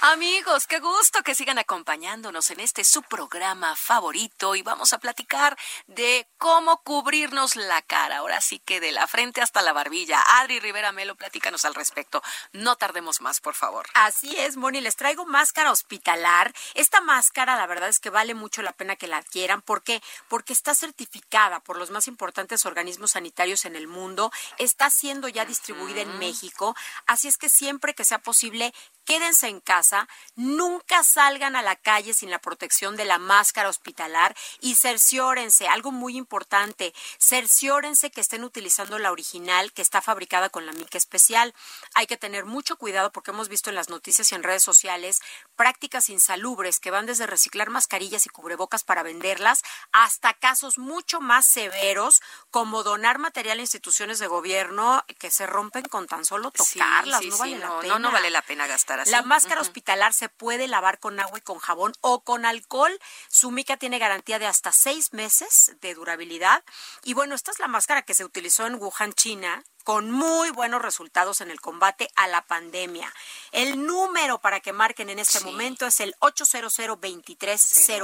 Amigos, 0.04 0.66
qué 0.66 0.80
gusto 0.80 1.22
que 1.22 1.36
sigan 1.36 1.60
acompañándonos 1.60 2.50
en 2.50 2.58
este 2.58 2.82
su 2.82 3.02
programa 3.04 3.76
favorito 3.76 4.56
y 4.56 4.62
vamos 4.62 4.92
a 4.92 4.98
platicar 4.98 5.56
de 5.86 6.26
cómo 6.38 6.82
cubrirnos 6.82 7.54
la 7.54 7.82
cara. 7.82 8.16
Ahora 8.16 8.40
sí 8.40 8.58
que 8.58 8.80
de 8.80 8.90
la 8.90 9.06
frente 9.06 9.42
hasta 9.42 9.62
la 9.62 9.72
barbilla. 9.72 10.20
Adri 10.40 10.58
Rivera 10.58 10.90
Melo, 10.90 11.14
platícanos 11.14 11.64
al 11.64 11.76
respecto. 11.76 12.20
No 12.52 12.74
tardemos 12.74 13.20
más, 13.20 13.40
por 13.40 13.54
favor. 13.54 13.86
Así 13.94 14.34
es, 14.36 14.56
Moni, 14.56 14.80
les 14.80 14.96
traigo 14.96 15.24
máscara 15.24 15.70
hospitalar. 15.70 16.52
Esta 16.74 17.00
máscara, 17.00 17.54
la 17.56 17.68
verdad 17.68 17.88
es 17.88 18.00
que 18.00 18.10
vale 18.10 18.34
mucho 18.34 18.60
la 18.62 18.72
pena 18.72 18.96
que 18.96 19.06
la 19.06 19.18
adquieran. 19.18 19.62
¿Por 19.62 19.84
qué? 19.84 20.02
Porque 20.26 20.52
está 20.52 20.74
certificada 20.74 21.60
por 21.60 21.78
los 21.78 21.92
más 21.92 22.08
importantes 22.08 22.66
organismos 22.66 23.12
sanitarios 23.12 23.66
en 23.66 23.76
el 23.76 23.86
mundo. 23.86 24.32
Está 24.58 24.90
siendo 24.90 25.28
ya 25.28 25.44
distribuida 25.44 26.00
en 26.00 26.18
México. 26.18 26.74
Así 27.06 27.28
es 27.28 27.38
que 27.38 27.48
siempre 27.48 27.94
que 27.94 28.04
sea 28.04 28.18
posible, 28.18 28.74
quédense 29.04 29.48
en 29.48 29.60
casa, 29.60 30.08
nunca 30.34 31.02
salgan 31.02 31.56
a 31.56 31.62
la 31.62 31.76
calle 31.76 32.14
sin 32.14 32.30
la 32.30 32.40
protección 32.40 32.96
de 32.96 33.04
la 33.04 33.18
máscara 33.18 33.68
hospitalar 33.68 34.36
y 34.60 34.76
cerciórense, 34.76 35.68
algo 35.68 35.92
muy 35.92 36.16
importante, 36.16 36.94
cerciórense 37.18 38.10
que 38.10 38.20
estén 38.20 38.44
utilizando 38.44 38.98
la 38.98 39.12
original 39.12 39.72
que 39.72 39.82
está 39.82 40.02
fabricada 40.02 40.50
con 40.50 40.66
la 40.66 40.72
mica 40.72 40.98
especial. 40.98 41.54
Hay 41.94 42.06
que 42.06 42.16
tener 42.16 42.44
mucho 42.44 42.76
cuidado 42.76 43.12
porque 43.12 43.30
hemos 43.30 43.48
visto 43.48 43.70
en 43.70 43.76
las 43.76 43.88
noticias 43.88 44.30
y 44.32 44.34
en 44.34 44.42
redes 44.42 44.62
sociales 44.62 45.20
prácticas 45.56 46.08
insalubres 46.08 46.80
que 46.80 46.90
van 46.90 47.06
desde 47.06 47.26
reciclar 47.26 47.70
mascarillas 47.70 48.26
y 48.26 48.30
cubrebocas 48.30 48.84
para 48.84 49.02
venderlas 49.02 49.62
hasta 49.92 50.34
casos 50.34 50.78
mucho 50.78 51.20
más 51.20 51.46
severos 51.46 52.22
como 52.50 52.82
donar 52.82 53.18
material 53.18 53.58
a 53.58 53.62
instituciones 53.62 54.18
de 54.18 54.26
gobierno 54.26 55.04
que 55.18 55.30
se 55.30 55.46
rompen 55.46 55.84
con 55.84 56.06
tan 56.06 56.24
solo 56.24 56.50
tocarlas. 56.50 57.24
no, 57.24 57.38
vale 57.38 57.58
la 57.58 57.80
pena. 57.80 57.98
no 57.98 58.12
vale 58.12 58.30
la 58.30 58.42
pena 58.42 58.66
gastar 58.66 58.91
así. 59.00 59.10
La 59.10 59.22
máscara 59.22 59.60
hospitalar 59.60 60.12
se 60.12 60.28
puede 60.28 60.68
lavar 60.68 60.98
con 60.98 61.18
agua 61.20 61.38
y 61.38 61.42
con 61.42 61.58
jabón 61.58 61.92
o 62.00 62.22
con 62.22 62.44
alcohol. 62.44 62.98
Su 63.28 63.50
mica 63.50 63.76
tiene 63.76 63.98
garantía 63.98 64.38
de 64.38 64.46
hasta 64.46 64.72
seis 64.72 65.12
meses 65.12 65.76
de 65.80 65.94
durabilidad. 65.94 66.64
Y 67.04 67.14
bueno, 67.14 67.34
esta 67.34 67.50
es 67.50 67.58
la 67.58 67.68
máscara 67.68 68.02
que 68.02 68.14
se 68.14 68.24
utilizó 68.24 68.66
en 68.66 68.76
Wuhan, 68.76 69.12
China, 69.12 69.64
con 69.82 70.10
muy 70.10 70.50
buenos 70.50 70.82
resultados 70.82 71.40
en 71.40 71.50
el 71.50 71.60
combate 71.60 72.10
a 72.16 72.28
la 72.28 72.42
pandemia. 72.42 73.12
El 73.52 73.84
número 73.84 74.40
para 74.40 74.60
que 74.60 74.72
marquen 74.72 75.10
en 75.10 75.18
este 75.18 75.40
momento 75.40 75.86
es 75.86 76.00
el 76.00 76.14
800 76.20 76.72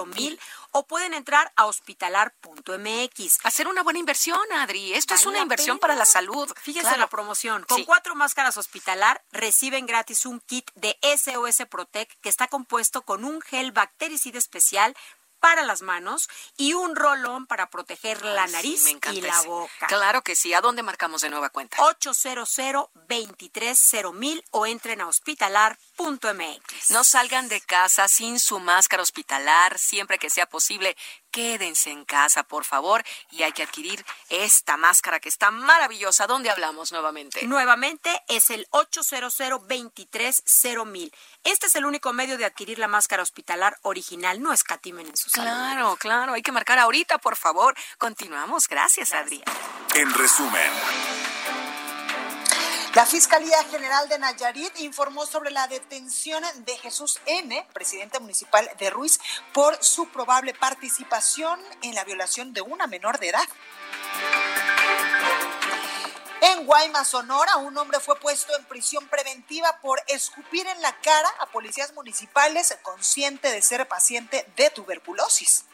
mil 0.06 0.40
o 0.72 0.86
pueden 0.86 1.14
entrar 1.14 1.52
a 1.56 1.66
hospitalar.mx. 1.66 3.38
Hacer 3.44 3.68
una 3.68 3.82
buena 3.82 3.98
inversión, 3.98 4.40
Adri. 4.52 4.94
Esto 4.94 5.14
es 5.14 5.26
una 5.26 5.40
inversión 5.40 5.78
para 5.78 5.94
la 5.94 6.04
salud. 6.04 6.52
Fíjense 6.60 6.96
la 6.96 7.08
promoción. 7.08 7.64
Con 7.64 7.84
cuatro 7.84 8.14
máscaras 8.14 8.56
hospitalar 8.56 9.22
reciben 9.32 9.86
gratis 9.86 10.26
un 10.26 10.40
kit 10.40 10.70
de 10.74 10.98
SOS 11.02 11.66
Protect 11.70 12.12
que 12.20 12.28
está 12.28 12.48
compuesto 12.48 13.02
con 13.02 13.24
un 13.24 13.40
gel 13.40 13.72
bactericida 13.72 14.38
especial 14.38 14.96
para 15.40 15.62
las 15.64 15.82
manos 15.82 16.28
y 16.56 16.74
un 16.74 16.96
rolón 16.96 17.46
para 17.46 17.70
proteger 17.70 18.24
la 18.24 18.46
nariz 18.46 18.84
y 19.12 19.20
la 19.20 19.42
boca. 19.42 19.86
Claro 19.86 20.22
que 20.22 20.34
sí. 20.34 20.54
¿A 20.54 20.60
dónde 20.60 20.82
marcamos 20.82 21.20
de 21.22 21.30
nueva 21.30 21.50
cuenta? 21.50 21.76
800 21.82 22.48
230 23.08 24.42
o 24.50 24.66
entren 24.66 25.00
a 25.00 25.08
hospitalar.mx. 25.08 26.90
No 26.90 27.04
salgan 27.04 27.48
de 27.48 27.60
casa 27.60 28.08
sin 28.08 28.38
su 28.40 28.58
máscara 28.60 29.02
hospitalar 29.02 29.78
siempre 29.78 30.18
que 30.18 30.30
sea 30.30 30.46
posible 30.46 30.96
quédense 31.30 31.90
en 31.90 32.04
casa, 32.04 32.42
por 32.42 32.64
favor, 32.64 33.04
y 33.30 33.42
hay 33.42 33.52
que 33.52 33.62
adquirir 33.62 34.04
esta 34.28 34.76
máscara 34.76 35.20
que 35.20 35.28
está 35.28 35.50
maravillosa. 35.50 36.26
¿Dónde 36.26 36.50
hablamos 36.50 36.92
nuevamente? 36.92 37.46
Nuevamente 37.46 38.10
es 38.28 38.50
el 38.50 38.66
800 38.70 39.38
mil. 40.86 41.12
Este 41.44 41.66
es 41.66 41.74
el 41.76 41.84
único 41.86 42.12
medio 42.12 42.36
de 42.38 42.44
adquirir 42.44 42.78
la 42.78 42.88
máscara 42.88 43.22
hospitalar 43.22 43.78
original. 43.82 44.42
No 44.42 44.52
escatimen 44.52 45.06
en 45.06 45.16
su 45.16 45.30
Claro, 45.30 45.96
claro. 45.96 46.32
Hay 46.34 46.42
que 46.42 46.52
marcar 46.52 46.78
ahorita, 46.78 47.18
por 47.18 47.36
favor. 47.36 47.74
Continuamos. 47.98 48.68
Gracias, 48.68 49.12
Adrián. 49.12 49.44
En 49.94 50.12
resumen. 50.14 51.07
La 52.94 53.04
Fiscalía 53.06 53.62
General 53.64 54.08
de 54.08 54.18
Nayarit 54.18 54.80
informó 54.80 55.26
sobre 55.26 55.50
la 55.50 55.68
detención 55.68 56.42
de 56.64 56.76
Jesús 56.78 57.20
N., 57.26 57.66
presidente 57.72 58.18
municipal 58.18 58.68
de 58.78 58.90
Ruiz, 58.90 59.20
por 59.52 59.82
su 59.82 60.08
probable 60.08 60.54
participación 60.54 61.60
en 61.82 61.94
la 61.94 62.04
violación 62.04 62.52
de 62.52 62.62
una 62.62 62.86
menor 62.86 63.18
de 63.18 63.28
edad. 63.28 63.48
En 66.40 66.66
Guaymas, 66.66 67.08
Sonora, 67.08 67.56
un 67.56 67.76
hombre 67.76 68.00
fue 68.00 68.18
puesto 68.18 68.56
en 68.56 68.64
prisión 68.64 69.06
preventiva 69.08 69.78
por 69.82 70.00
escupir 70.08 70.66
en 70.66 70.80
la 70.82 70.92
cara 71.00 71.28
a 71.40 71.46
policías 71.46 71.94
municipales 71.94 72.76
consciente 72.82 73.50
de 73.50 73.62
ser 73.62 73.86
paciente 73.86 74.46
de 74.56 74.70
tuberculosis. 74.70 75.64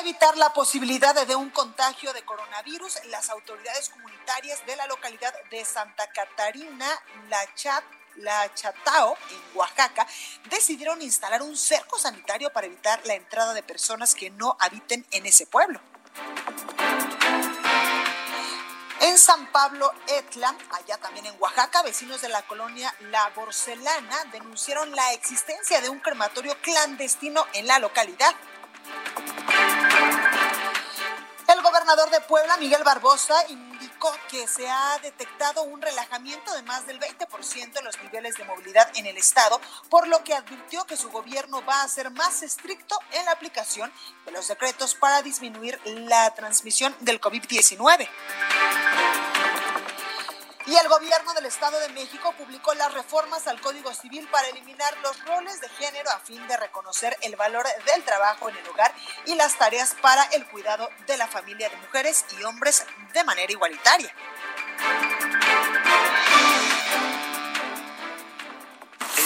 Para 0.00 0.08
evitar 0.08 0.38
la 0.38 0.54
posibilidad 0.54 1.26
de 1.26 1.36
un 1.36 1.50
contagio 1.50 2.14
de 2.14 2.22
coronavirus, 2.22 3.04
las 3.10 3.28
autoridades 3.28 3.90
comunitarias 3.90 4.64
de 4.64 4.74
la 4.74 4.86
localidad 4.86 5.34
de 5.50 5.62
Santa 5.62 6.06
Catarina, 6.10 6.88
La 7.28 7.54
Chat, 7.54 7.84
la 8.16 8.50
Chatao, 8.54 9.14
en 9.28 9.58
Oaxaca, 9.58 10.06
decidieron 10.48 11.02
instalar 11.02 11.42
un 11.42 11.54
cerco 11.54 11.98
sanitario 11.98 12.50
para 12.50 12.66
evitar 12.66 12.98
la 13.04 13.12
entrada 13.12 13.52
de 13.52 13.62
personas 13.62 14.14
que 14.14 14.30
no 14.30 14.56
habiten 14.58 15.04
en 15.10 15.26
ese 15.26 15.44
pueblo. 15.44 15.78
En 19.02 19.18
San 19.18 19.52
Pablo 19.52 19.92
Etla, 20.06 20.56
allá 20.70 20.96
también 20.96 21.26
en 21.26 21.36
Oaxaca, 21.38 21.82
vecinos 21.82 22.22
de 22.22 22.30
la 22.30 22.40
colonia 22.46 22.94
La 23.10 23.28
Borcelana 23.36 24.24
denunciaron 24.32 24.96
la 24.96 25.12
existencia 25.12 25.82
de 25.82 25.90
un 25.90 26.00
crematorio 26.00 26.56
clandestino 26.62 27.44
en 27.52 27.66
la 27.66 27.78
localidad. 27.78 28.34
Gobernador 31.90 32.20
de 32.20 32.28
Puebla, 32.28 32.56
Miguel 32.58 32.84
Barbosa, 32.84 33.34
indicó 33.48 34.12
que 34.30 34.46
se 34.46 34.68
ha 34.68 34.96
detectado 35.02 35.64
un 35.64 35.82
relajamiento 35.82 36.54
de 36.54 36.62
más 36.62 36.86
del 36.86 37.00
20% 37.00 37.78
en 37.78 37.84
los 37.84 38.00
niveles 38.00 38.36
de 38.36 38.44
movilidad 38.44 38.88
en 38.94 39.06
el 39.06 39.16
estado, 39.16 39.60
por 39.88 40.06
lo 40.06 40.22
que 40.22 40.32
advirtió 40.32 40.84
que 40.84 40.96
su 40.96 41.10
gobierno 41.10 41.64
va 41.64 41.82
a 41.82 41.88
ser 41.88 42.12
más 42.12 42.44
estricto 42.44 42.96
en 43.10 43.24
la 43.24 43.32
aplicación 43.32 43.92
de 44.24 44.30
los 44.30 44.46
decretos 44.46 44.94
para 44.94 45.20
disminuir 45.22 45.80
la 45.84 46.32
transmisión 46.32 46.94
del 47.00 47.20
COVID-19. 47.20 48.08
Y 50.70 50.76
el 50.76 50.88
gobierno 50.88 51.34
del 51.34 51.46
Estado 51.46 51.80
de 51.80 51.88
México 51.88 52.32
publicó 52.38 52.72
las 52.74 52.94
reformas 52.94 53.48
al 53.48 53.60
Código 53.60 53.92
Civil 53.92 54.28
para 54.30 54.46
eliminar 54.46 54.96
los 55.02 55.24
roles 55.24 55.60
de 55.60 55.68
género 55.68 56.08
a 56.10 56.20
fin 56.20 56.46
de 56.46 56.56
reconocer 56.56 57.16
el 57.22 57.34
valor 57.34 57.66
del 57.86 58.04
trabajo 58.04 58.48
en 58.48 58.56
el 58.56 58.68
hogar 58.68 58.94
y 59.26 59.34
las 59.34 59.58
tareas 59.58 59.96
para 60.00 60.22
el 60.26 60.46
cuidado 60.46 60.88
de 61.08 61.16
la 61.16 61.26
familia 61.26 61.68
de 61.70 61.76
mujeres 61.76 62.24
y 62.38 62.44
hombres 62.44 62.86
de 63.12 63.24
manera 63.24 63.50
igualitaria. 63.50 64.14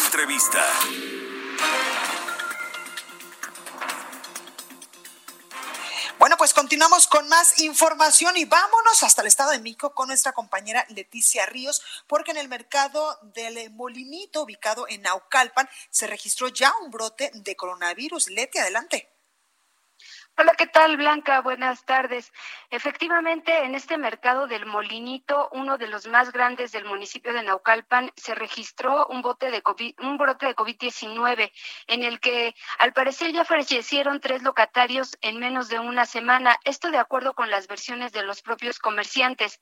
Entrevista. 0.07 0.65
Continuamos 6.75 7.07
con 7.07 7.29
más 7.29 7.61
información 7.61 8.37
y 8.37 8.47
vámonos 8.47 9.05
hasta 9.05 9.23
el 9.23 9.29
Estado 9.29 9.53
de 9.53 9.61
México 9.61 9.95
con 9.95 10.09
nuestra 10.09 10.33
compañera 10.33 10.85
Leticia 10.89 11.47
Ríos, 11.47 11.81
porque 12.09 12.33
en 12.33 12.37
el 12.37 12.49
mercado 12.49 13.17
del 13.33 13.71
Molinito, 13.71 14.43
ubicado 14.43 14.87
en 14.89 15.03
Naucalpan, 15.03 15.69
se 15.91 16.09
registró 16.09 16.49
ya 16.49 16.75
un 16.83 16.91
brote 16.91 17.31
de 17.33 17.55
coronavirus. 17.55 18.29
Leti, 18.29 18.59
adelante. 18.59 19.14
Hola, 20.37 20.55
¿qué 20.59 20.67
tal, 20.67 20.97
Blanca? 20.97 21.43
Buenas 21.43 21.85
tardes. 21.85 22.33
Efectivamente, 22.69 23.57
en 23.63 23.77
este 23.77 23.97
mercado 23.99 24.49
del 24.49 24.67
Molinito, 24.67 25.49
uno 25.53 25.79
de 25.79 25.87
los 25.87 26.09
más 26.09 26.33
grandes 26.33 26.73
del 26.73 26.85
municipio 26.87 27.33
de 27.33 27.45
Naucalpan, 27.45 28.11
se 28.17 28.35
registró 28.35 29.07
un, 29.07 29.23
bote 29.23 29.53
de 29.53 29.63
COVID, 29.63 29.95
un 30.01 30.19
brote 30.19 30.47
de 30.47 30.57
COVID-19 30.57 31.53
en 31.87 32.03
el 32.03 32.19
que, 32.19 32.53
al 32.81 32.93
parecer, 32.93 33.31
ya 33.31 33.45
fallecieron 33.45 34.19
tres 34.19 34.43
locatarios 34.43 35.17
en 35.21 35.39
menos 35.39 35.69
de 35.69 35.79
una 35.79 36.05
semana. 36.05 36.57
Esto 36.65 36.91
de 36.91 36.99
acuerdo 36.99 37.35
con 37.35 37.49
las 37.49 37.69
versiones 37.69 38.11
de 38.11 38.25
los 38.25 38.43
propios 38.43 38.81
comerciantes. 38.81 39.61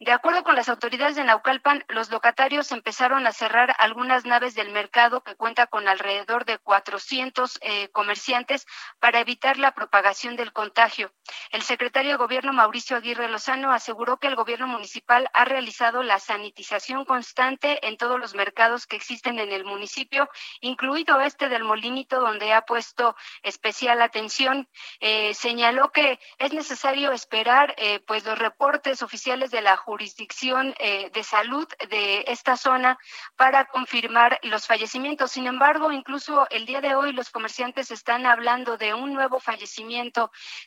De 0.00 0.12
acuerdo 0.12 0.42
con 0.42 0.54
las 0.54 0.70
autoridades 0.70 1.16
de 1.16 1.24
Naucalpan, 1.24 1.84
los 1.88 2.08
locatarios 2.10 2.72
empezaron 2.72 3.26
a 3.26 3.32
cerrar 3.32 3.76
algunas 3.78 4.24
naves 4.24 4.54
del 4.54 4.72
mercado 4.72 5.22
que 5.22 5.36
cuenta 5.36 5.66
con 5.66 5.86
alrededor 5.86 6.46
de 6.46 6.56
400 6.56 7.58
eh, 7.60 7.88
comerciantes 7.88 8.66
para 9.00 9.20
evitar 9.20 9.58
la 9.58 9.72
propagación 9.72 10.13
del 10.14 10.52
contagio. 10.52 11.12
El 11.50 11.62
secretario 11.62 12.12
de 12.12 12.16
Gobierno 12.18 12.52
Mauricio 12.52 12.96
Aguirre 12.96 13.28
Lozano 13.28 13.72
aseguró 13.72 14.18
que 14.18 14.28
el 14.28 14.36
gobierno 14.36 14.68
municipal 14.68 15.28
ha 15.34 15.44
realizado 15.44 16.04
la 16.04 16.20
sanitización 16.20 17.04
constante 17.04 17.84
en 17.88 17.96
todos 17.96 18.20
los 18.20 18.34
mercados 18.36 18.86
que 18.86 18.94
existen 18.94 19.40
en 19.40 19.50
el 19.50 19.64
municipio, 19.64 20.30
incluido 20.60 21.20
este 21.20 21.48
del 21.48 21.64
Molinito, 21.64 22.20
donde 22.20 22.52
ha 22.52 22.62
puesto 22.62 23.16
especial 23.42 24.00
atención. 24.02 24.68
Eh, 25.00 25.34
señaló 25.34 25.90
que 25.90 26.20
es 26.38 26.52
necesario 26.52 27.10
esperar 27.10 27.74
eh, 27.76 27.98
pues 28.06 28.24
los 28.24 28.38
reportes 28.38 29.02
oficiales 29.02 29.50
de 29.50 29.62
la 29.62 29.76
jurisdicción 29.76 30.76
eh, 30.78 31.10
de 31.12 31.24
salud 31.24 31.66
de 31.90 32.24
esta 32.28 32.56
zona 32.56 32.98
para 33.34 33.64
confirmar 33.64 34.38
los 34.44 34.68
fallecimientos. 34.68 35.32
Sin 35.32 35.48
embargo, 35.48 35.90
incluso 35.90 36.46
el 36.50 36.66
día 36.66 36.80
de 36.80 36.94
hoy 36.94 37.12
los 37.12 37.30
comerciantes 37.30 37.90
están 37.90 38.26
hablando 38.26 38.76
de 38.76 38.94
un 38.94 39.12
nuevo 39.12 39.40
fallecimiento 39.40 40.03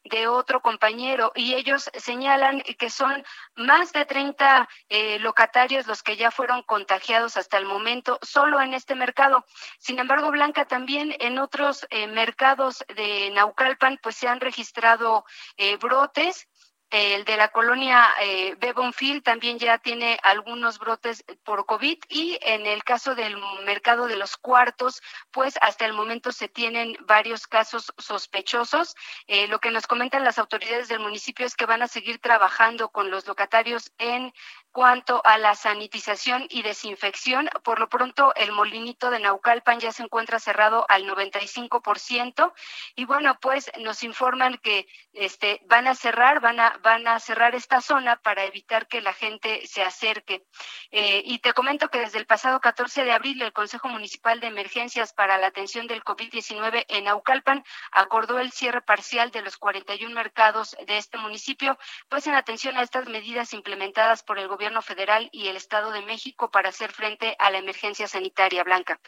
de 0.04 0.28
otro 0.28 0.62
compañero 0.62 1.32
y 1.36 1.54
ellos 1.54 1.90
señalan 1.94 2.62
que 2.62 2.90
son 2.90 3.24
más 3.56 3.94
de 3.94 4.06
30 4.06 4.68
eh, 4.90 5.20
locatarios 5.20 5.88
los 5.88 6.04
que 6.04 6.18
ya 6.18 6.32
fueron 6.32 6.64
contagiados 6.64 7.38
hasta 7.38 7.58
el 7.58 7.66
momento 7.66 8.20
solo 8.22 8.62
en 8.62 8.74
este 8.74 8.96
mercado. 8.96 9.46
Sin 9.80 10.00
embargo, 10.00 10.32
Blanca, 10.32 10.66
también 10.66 11.16
en 11.20 11.40
otros 11.40 11.86
eh, 11.90 12.08
mercados 12.08 12.84
de 12.96 13.32
Naucalpan 13.32 14.00
pues 14.02 14.16
se 14.16 14.28
han 14.28 14.40
registrado 14.40 15.26
eh, 15.58 15.78
brotes 15.78 16.48
el 16.90 17.26
de 17.26 17.36
la 17.36 17.50
colonia 17.50 18.08
eh, 18.22 18.56
Bebonfield 18.60 19.22
también 19.22 19.60
ya 19.60 19.78
tiene 19.78 20.18
algunos 20.24 20.80
brotes 20.80 21.24
por 21.44 21.66
COVID 21.66 21.98
y 22.08 22.38
en 22.42 22.66
el 22.66 22.84
caso 22.86 23.14
del 23.14 23.36
mercado 23.66 24.08
de 24.08 24.16
los 24.16 24.38
cuartos, 24.38 25.02
pues 25.32 25.56
hasta 25.62 25.86
el 25.86 25.94
momento 25.94 26.32
se 26.32 26.48
tienen 26.48 26.98
varios 27.06 27.46
casos 27.46 27.94
sospechosos. 27.98 28.96
Eh, 29.28 29.48
lo 29.48 29.60
que 29.60 29.72
nos 29.72 29.86
comentan 29.86 30.24
las 30.24 30.40
autoridades 30.40 30.88
del 30.88 31.00
municipio 31.00 31.46
es 31.46 31.56
que 31.56 31.66
van 31.66 31.82
a 31.82 31.88
seguir 31.88 32.20
trabajando 32.20 32.90
con 32.90 33.12
los 33.12 33.28
locatarios 33.28 33.92
en 33.98 34.34
cuanto 34.78 35.24
a 35.26 35.40
la 35.40 35.56
sanitización 35.56 36.46
y 36.52 36.62
desinfección. 36.62 37.50
Por 37.64 37.80
lo 37.80 37.90
pronto, 37.90 38.32
el 38.36 38.52
molinito 38.52 39.10
de 39.10 39.18
Naucalpan 39.18 39.80
ya 39.80 39.92
se 39.92 40.04
encuentra 40.04 40.38
cerrado 40.38 40.86
al 40.88 41.04
95%. 41.08 42.54
Y 42.96 43.06
bueno, 43.06 43.40
pues 43.42 43.72
nos 43.80 44.04
informan 44.04 44.60
que 44.60 44.88
este, 45.14 45.62
van 45.66 45.88
a 45.88 45.96
cerrar, 45.96 46.42
van 46.42 46.60
a 46.60 46.78
van 46.84 47.08
a 47.08 47.20
cerrar 47.20 47.56
esta 47.56 47.82
zona 47.82 48.18
para 48.18 48.44
evitar 48.44 48.88
que 48.88 49.02
la 49.02 49.14
gente 49.14 49.66
se 49.66 49.82
acerque. 49.82 50.46
Eh, 50.92 51.24
y 51.26 51.40
te 51.40 51.54
comento 51.54 51.90
que 51.90 51.98
desde 51.98 52.20
el 52.20 52.28
pasado 52.28 52.60
14 52.60 53.04
de 53.04 53.14
abril 53.14 53.42
el 53.42 53.54
Consejo 53.54 53.88
Municipal 53.88 54.40
de 54.40 54.46
Emergencias 54.46 55.12
para 55.12 55.40
la 55.40 55.48
Atención 55.48 55.88
del 55.88 56.04
COVID-19 56.04 56.86
en 56.90 57.08
Aucalpan 57.08 57.64
acordó 57.92 58.38
el 58.38 58.52
cierre 58.52 58.82
parcial 58.82 59.32
de 59.32 59.42
los 59.42 59.58
41 59.58 60.14
mercados 60.14 60.78
de 60.86 61.00
este 61.00 61.18
municipio, 61.18 61.80
pues 62.10 62.28
en 62.28 62.36
atención 62.36 62.78
a 62.78 62.84
estas 62.84 63.10
medidas 63.10 63.54
implementadas 63.54 64.22
por 64.22 64.38
el 64.38 64.48
gobierno 64.48 64.67
federal 64.82 65.30
y 65.32 65.48
el 65.48 65.56
Estado 65.56 65.92
de 65.92 66.02
México 66.02 66.52
para 66.52 66.70
hacer 66.70 66.92
frente 66.92 67.36
a 67.40 67.50
la 67.50 67.58
emergencia 67.58 68.08
sanitaria 68.08 68.64
blanca. 68.64 69.00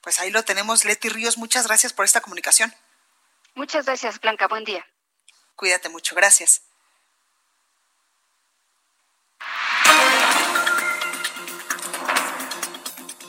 Pues 0.00 0.20
ahí 0.20 0.30
lo 0.30 0.44
tenemos, 0.44 0.84
Leti 0.84 1.08
Ríos. 1.08 1.38
Muchas 1.38 1.66
gracias 1.66 1.92
por 1.92 2.04
esta 2.04 2.20
comunicación. 2.20 2.72
Muchas 3.54 3.86
gracias, 3.86 4.20
Blanca. 4.20 4.46
Buen 4.46 4.64
día. 4.64 4.86
Cuídate 5.56 5.88
mucho. 5.88 6.14
Gracias. 6.14 6.67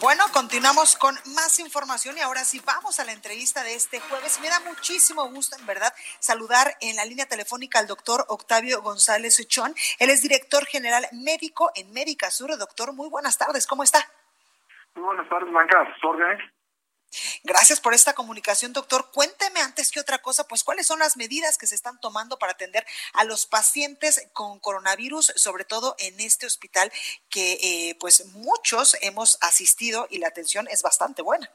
Bueno, 0.01 0.23
continuamos 0.31 0.95
con 0.95 1.13
más 1.35 1.59
información 1.59 2.17
y 2.17 2.21
ahora 2.21 2.45
sí 2.45 2.61
vamos 2.65 3.01
a 3.01 3.05
la 3.05 3.11
entrevista 3.11 3.63
de 3.63 3.75
este 3.75 3.99
jueves. 3.99 4.39
Me 4.39 4.47
da 4.47 4.61
muchísimo 4.61 5.27
gusto, 5.27 5.57
en 5.59 5.65
verdad, 5.65 5.93
saludar 6.19 6.77
en 6.79 6.95
la 6.95 7.03
línea 7.03 7.25
telefónica 7.25 7.79
al 7.79 7.87
doctor 7.87 8.23
Octavio 8.29 8.81
González 8.81 9.37
Uchón. 9.41 9.75
Él 9.99 10.09
es 10.09 10.21
director 10.21 10.65
general 10.65 11.05
médico 11.11 11.69
en 11.75 11.91
Médica 11.91 12.31
Sur. 12.31 12.57
Doctor, 12.57 12.93
muy 12.93 13.09
buenas 13.09 13.37
tardes, 13.37 13.67
¿cómo 13.67 13.83
está? 13.83 13.99
Muy 14.95 15.03
buenas 15.03 15.27
tardes, 15.27 15.51
Blanca, 15.51 15.93
órdenes. 16.01 16.39
Gracias 17.43 17.79
por 17.79 17.93
esta 17.93 18.13
comunicación, 18.13 18.73
doctor. 18.73 19.09
Cuénteme 19.11 19.61
antes 19.61 19.91
que 19.91 19.99
otra 19.99 20.19
cosa, 20.19 20.47
pues 20.47 20.63
cuáles 20.63 20.87
son 20.87 20.99
las 20.99 21.17
medidas 21.17 21.57
que 21.57 21.67
se 21.67 21.75
están 21.75 21.99
tomando 21.99 22.37
para 22.37 22.53
atender 22.53 22.85
a 23.13 23.23
los 23.23 23.45
pacientes 23.45 24.27
con 24.33 24.59
coronavirus, 24.59 25.33
sobre 25.35 25.65
todo 25.65 25.95
en 25.99 26.19
este 26.19 26.45
hospital 26.45 26.91
que 27.29 27.53
eh, 27.61 27.97
pues 27.99 28.25
muchos 28.27 28.95
hemos 29.01 29.37
asistido 29.41 30.07
y 30.09 30.19
la 30.19 30.27
atención 30.27 30.67
es 30.69 30.81
bastante 30.81 31.21
buena. 31.21 31.49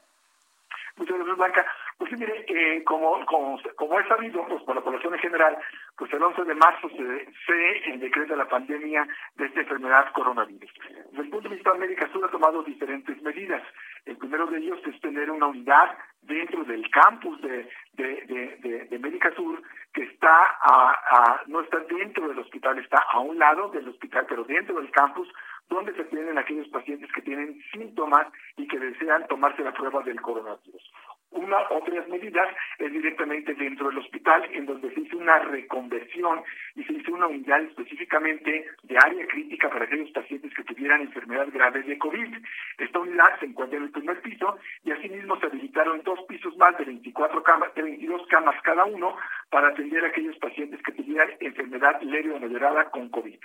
Muchas 0.97 1.15
gracias, 1.17 1.37
Blanca. 1.37 1.65
Pues 1.97 2.09
sí, 2.09 2.17
mire, 2.17 2.45
eh, 2.47 2.83
como, 2.83 3.25
como, 3.25 3.99
he 3.99 4.07
sabido, 4.07 4.45
pues 4.47 4.61
por 4.63 4.75
la 4.75 4.81
población 4.81 5.13
en 5.13 5.19
general, 5.19 5.57
pues 5.97 6.11
el 6.11 6.21
11 6.21 6.43
de 6.43 6.55
marzo 6.55 6.89
se, 6.89 7.31
se 7.45 7.97
decreta 7.97 8.35
la 8.35 8.49
pandemia 8.49 9.07
de 9.35 9.45
esta 9.45 9.61
enfermedad 9.61 10.11
coronavirus. 10.13 10.71
Desde 11.11 11.21
el 11.21 11.29
punto 11.29 11.47
de 11.47 11.55
vista 11.55 11.71
de 11.71 11.77
América 11.77 12.09
Sur 12.11 12.25
ha 12.25 12.31
tomado 12.31 12.63
diferentes 12.63 13.21
medidas. 13.21 13.63
El 14.05 14.17
primero 14.17 14.45
de 14.47 14.57
ellos 14.57 14.79
es 14.85 14.99
tener 14.99 15.31
una 15.31 15.47
unidad 15.47 15.97
dentro 16.21 16.63
del 16.65 16.89
campus 16.89 17.39
de, 17.41 17.69
de, 17.93 18.95
América 18.95 19.31
Sur 19.35 19.61
que 19.93 20.03
está 20.03 20.57
a, 20.61 21.41
no 21.47 21.61
está 21.61 21.79
dentro 21.79 22.27
del 22.27 22.39
hospital, 22.39 22.77
está 22.79 22.97
a 23.11 23.19
un 23.19 23.39
lado 23.39 23.69
del 23.69 23.87
hospital, 23.87 24.25
pero 24.27 24.43
dentro 24.43 24.75
del 24.81 24.91
campus 24.91 25.31
donde 25.69 25.93
se 25.93 26.03
tienen 26.05 26.37
aquellos 26.37 26.67
pacientes 26.69 27.11
que 27.13 27.21
tienen 27.21 27.61
síntomas 27.71 28.27
y 28.57 28.67
que 28.67 28.79
desean 28.79 29.25
tomarse 29.27 29.63
la 29.63 29.73
prueba 29.73 30.01
del 30.03 30.21
coronavirus. 30.21 30.91
Una 31.35 31.57
otras 31.69 32.07
medidas 32.07 32.47
es 32.79 32.91
directamente 32.91 33.53
dentro 33.53 33.89
del 33.89 33.97
hospital, 33.97 34.47
en 34.53 34.65
donde 34.65 34.93
se 34.93 35.01
hizo 35.01 35.17
una 35.17 35.37
reconversión 35.39 36.41
y 36.75 36.83
se 36.85 36.93
hizo 36.93 37.13
una 37.13 37.27
unidad 37.27 37.61
específicamente 37.61 38.65
de 38.83 38.97
área 38.97 39.27
crítica 39.27 39.69
para 39.69 39.83
aquellos 39.83 40.11
pacientes 40.11 40.53
que 40.53 40.63
tuvieran 40.63 41.01
enfermedad 41.01 41.47
grave 41.51 41.83
de 41.83 41.97
COVID. 41.97 42.37
Esta 42.77 42.99
unidad 42.99 43.39
se 43.39 43.47
encuentra 43.47 43.77
en 43.77 43.83
el 43.83 43.91
primer 43.91 44.21
piso 44.21 44.57
y 44.85 44.91
asimismo 44.91 45.37
se 45.39 45.47
habilitaron 45.47 46.01
dos 46.03 46.19
pisos 46.27 46.55
más 46.57 46.77
de 46.77 46.85
24 46.85 47.43
camas, 47.43 47.75
de 47.75 47.83
22 47.83 48.27
camas 48.27 48.55
cada 48.63 48.85
uno 48.85 49.17
para 49.49 49.67
atender 49.67 50.05
a 50.05 50.07
aquellos 50.07 50.37
pacientes 50.37 50.81
que 50.83 50.93
tuvieran 50.93 51.31
enfermedad 51.41 52.01
leve 52.01 52.31
o 52.31 52.39
moderada 52.39 52.89
con 52.91 53.09
COVID. 53.09 53.39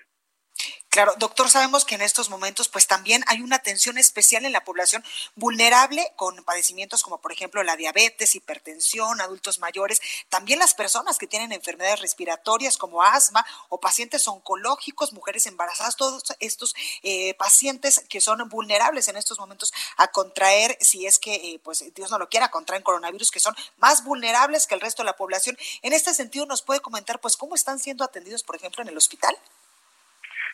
Claro, 0.90 1.14
doctor, 1.18 1.48
sabemos 1.48 1.84
que 1.84 1.94
en 1.94 2.02
estos 2.02 2.30
momentos 2.30 2.68
pues 2.68 2.88
también 2.88 3.22
hay 3.28 3.42
una 3.42 3.54
atención 3.54 3.96
especial 3.96 4.44
en 4.44 4.50
la 4.50 4.64
población 4.64 5.04
vulnerable 5.36 6.12
con 6.16 6.42
padecimientos 6.42 7.04
como 7.04 7.18
por 7.20 7.30
ejemplo 7.30 7.62
la 7.62 7.76
diabetes, 7.76 8.34
hipertensión, 8.34 9.20
adultos 9.20 9.60
mayores, 9.60 10.00
también 10.30 10.58
las 10.58 10.74
personas 10.74 11.16
que 11.16 11.28
tienen 11.28 11.52
enfermedades 11.52 12.00
respiratorias 12.00 12.76
como 12.76 13.04
asma 13.04 13.46
o 13.68 13.78
pacientes 13.78 14.26
oncológicos, 14.26 15.12
mujeres 15.12 15.46
embarazadas, 15.46 15.94
todos 15.94 16.24
estos 16.40 16.74
eh, 17.04 17.34
pacientes 17.34 18.04
que 18.08 18.20
son 18.20 18.48
vulnerables 18.48 19.06
en 19.06 19.16
estos 19.16 19.38
momentos 19.38 19.72
a 19.96 20.08
contraer, 20.08 20.76
si 20.80 21.06
es 21.06 21.20
que 21.20 21.36
eh, 21.36 21.60
pues 21.62 21.84
Dios 21.94 22.10
no 22.10 22.18
lo 22.18 22.28
quiera, 22.28 22.50
contraen 22.50 22.82
coronavirus, 22.82 23.30
que 23.30 23.38
son 23.38 23.54
más 23.76 24.02
vulnerables 24.02 24.66
que 24.66 24.74
el 24.74 24.80
resto 24.80 25.04
de 25.04 25.06
la 25.06 25.16
población. 25.16 25.56
En 25.82 25.92
este 25.92 26.12
sentido, 26.14 26.46
¿nos 26.46 26.62
puede 26.62 26.80
comentar 26.80 27.20
pues 27.20 27.36
cómo 27.36 27.54
están 27.54 27.78
siendo 27.78 28.02
atendidos, 28.02 28.42
por 28.42 28.56
ejemplo, 28.56 28.82
en 28.82 28.88
el 28.88 28.96
hospital? 28.96 29.38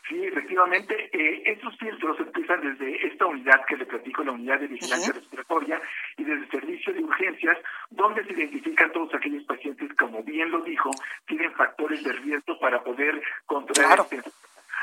Sí, 0.08 0.24
efectivamente, 0.24 1.10
eh, 1.12 1.42
estos 1.46 1.76
filtros 1.78 2.18
empiezan 2.20 2.60
desde 2.60 3.06
esta 3.08 3.26
unidad 3.26 3.64
que 3.66 3.76
le 3.76 3.86
platico, 3.86 4.22
la 4.22 4.32
unidad 4.32 4.60
de 4.60 4.68
vigilancia 4.68 5.12
respiratoria, 5.12 5.80
y 6.16 6.22
desde 6.22 6.44
el 6.44 6.50
servicio 6.50 6.92
de 6.92 7.02
urgencias, 7.02 7.58
donde 7.90 8.24
se 8.24 8.32
identifican 8.32 8.92
todos 8.92 9.12
aquellos 9.14 9.42
pacientes, 9.44 9.92
como 9.98 10.22
bien 10.22 10.50
lo 10.52 10.60
dijo, 10.62 10.90
tienen 11.26 11.52
factores 11.54 12.04
de 12.04 12.12
riesgo 12.12 12.56
para 12.60 12.84
poder 12.84 13.20
contraer 13.46 13.98
este 13.98 14.30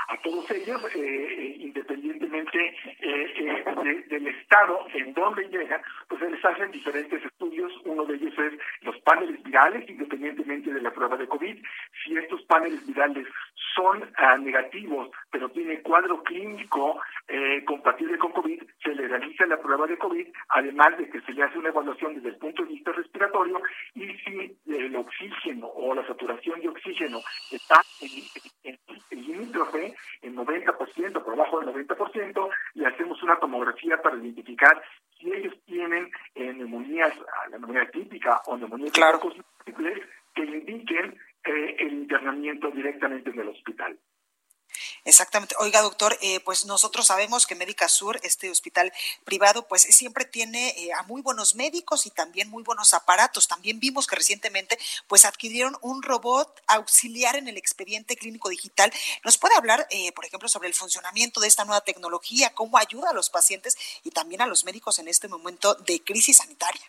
a 0.08 0.18
todos 0.18 0.50
ellos, 0.52 0.82
eh, 0.96 1.00
eh 1.00 1.56
independientemente 1.60 2.76
eh, 3.00 3.34
eh 3.38 4.04
del 4.10 4.28
estado 4.28 4.86
en 4.94 5.14
donde 5.14 5.48
llegan, 5.48 5.82
pues 6.08 6.22
se 6.22 6.30
les 6.30 6.44
hacen 6.44 6.72
diferentes 6.72 7.24
estudios. 7.24 7.72
Uno 7.86 8.06
de 8.06 8.16
ellos 8.16 8.34
es 8.38 8.54
los 8.82 8.98
paneles 9.02 9.42
virales, 9.44 9.90
independientemente 9.90 10.74
de 10.74 10.82
la 10.82 10.92
prueba 10.92 11.18
de 11.18 11.28
COVID. 11.28 11.58
Si 12.04 12.18
estos 12.18 12.42
paneles 12.44 12.86
virales 12.86 13.28
son 13.76 14.12
ah, 14.18 14.38
negativos, 14.38 15.10
pero 15.32 15.50
tiene 15.50 15.82
cuadro 15.82 16.22
clínico 16.24 17.00
eh, 17.28 17.64
compatible 17.66 18.18
con 18.18 18.32
COVID, 18.32 18.62
se 18.82 18.96
le 18.96 19.08
realiza 19.08 19.46
la 19.46 19.60
prueba 19.62 19.88
de 19.88 19.98
COVID, 19.98 20.28
además 20.50 20.98
de 20.98 21.10
que 21.10 21.22
se 21.22 21.34
le 21.34 21.44
hace 21.44 21.58
una 21.58 21.70
evaluación 21.70 22.16
desde 22.16 22.30
el 22.30 22.38
punto 22.38 22.64
de 22.64 22.70
vista 22.70 22.92
respiratorio 22.92 23.62
y 23.96 24.08
si 24.20 24.58
el 24.68 24.96
oxígeno 24.96 25.68
o 25.68 25.94
la 25.94 26.06
saturación 26.06 26.60
de 26.62 26.70
oxígeno 26.70 27.20
está 27.52 27.82
en, 28.02 28.78
limítrofe, 29.12 29.94
en 30.22 30.36
90%, 30.36 31.24
por 31.24 31.36
debajo 31.36 31.60
del 31.60 31.88
90%, 31.88 32.50
le 32.76 32.88
hacemos 32.88 33.22
una 33.24 33.38
tomografía 33.38 34.02
para 34.02 34.18
identificar 34.18 34.82
si 35.18 35.32
ellos 35.32 35.54
tienen 35.66 36.12
eh, 36.36 36.54
neumonías, 36.54 37.14
ah, 37.18 37.50
la 37.50 37.58
neumonía 37.58 37.90
típica 37.90 38.42
o 38.48 38.58
neumonías 38.58 38.92
claro. 38.92 39.20
que 40.36 40.44
indiquen 40.44 41.18
el 41.44 41.94
internamiento 41.94 42.72
directamente 42.72 43.30
en 43.30 43.40
el 43.40 43.50
hospital. 43.50 44.00
Exactamente. 45.06 45.56
Oiga, 45.60 45.82
doctor, 45.82 46.18
eh, 46.22 46.40
pues 46.42 46.66
nosotros 46.66 47.08
sabemos 47.08 47.46
que 47.46 47.56
Médica 47.56 47.88
Sur, 47.90 48.20
este 48.24 48.50
hospital 48.50 48.92
privado, 49.26 49.68
pues 49.68 49.82
siempre 49.82 50.26
tiene 50.26 50.70
eh, 50.78 50.94
a 50.94 51.04
muy 51.04 51.22
buenos 51.22 51.56
médicos 51.56 52.06
y 52.06 52.10
también 52.10 52.50
muy 52.50 52.64
buenos 52.64 52.94
aparatos. 52.94 53.48
También 53.48 53.80
vimos 53.80 54.08
que 54.08 54.16
recientemente, 54.16 54.78
pues 55.08 55.26
adquirieron 55.26 55.76
un 55.82 56.02
robot 56.04 56.62
auxiliar 56.68 57.36
en 57.36 57.48
el 57.48 57.58
expediente 57.58 58.16
clínico 58.16 58.50
digital. 58.50 58.92
¿Nos 59.24 59.38
puede 59.38 59.56
hablar, 59.56 59.88
eh, 59.90 60.12
por 60.14 60.26
ejemplo, 60.26 60.48
sobre 60.48 60.70
el 60.70 60.74
funcionamiento 60.74 61.42
de 61.42 61.48
esta 61.48 61.66
nueva 61.66 61.82
tecnología, 61.82 62.54
cómo 62.54 62.78
ayuda 62.78 63.10
a 63.10 63.14
los 63.14 63.30
pacientes 63.30 63.78
y 64.04 64.12
también 64.12 64.42
a 64.42 64.48
los 64.48 64.64
médicos 64.64 65.00
en 65.00 65.08
este 65.08 65.28
momento 65.28 65.76
de 65.76 66.02
crisis 66.02 66.38
sanitaria? 66.38 66.88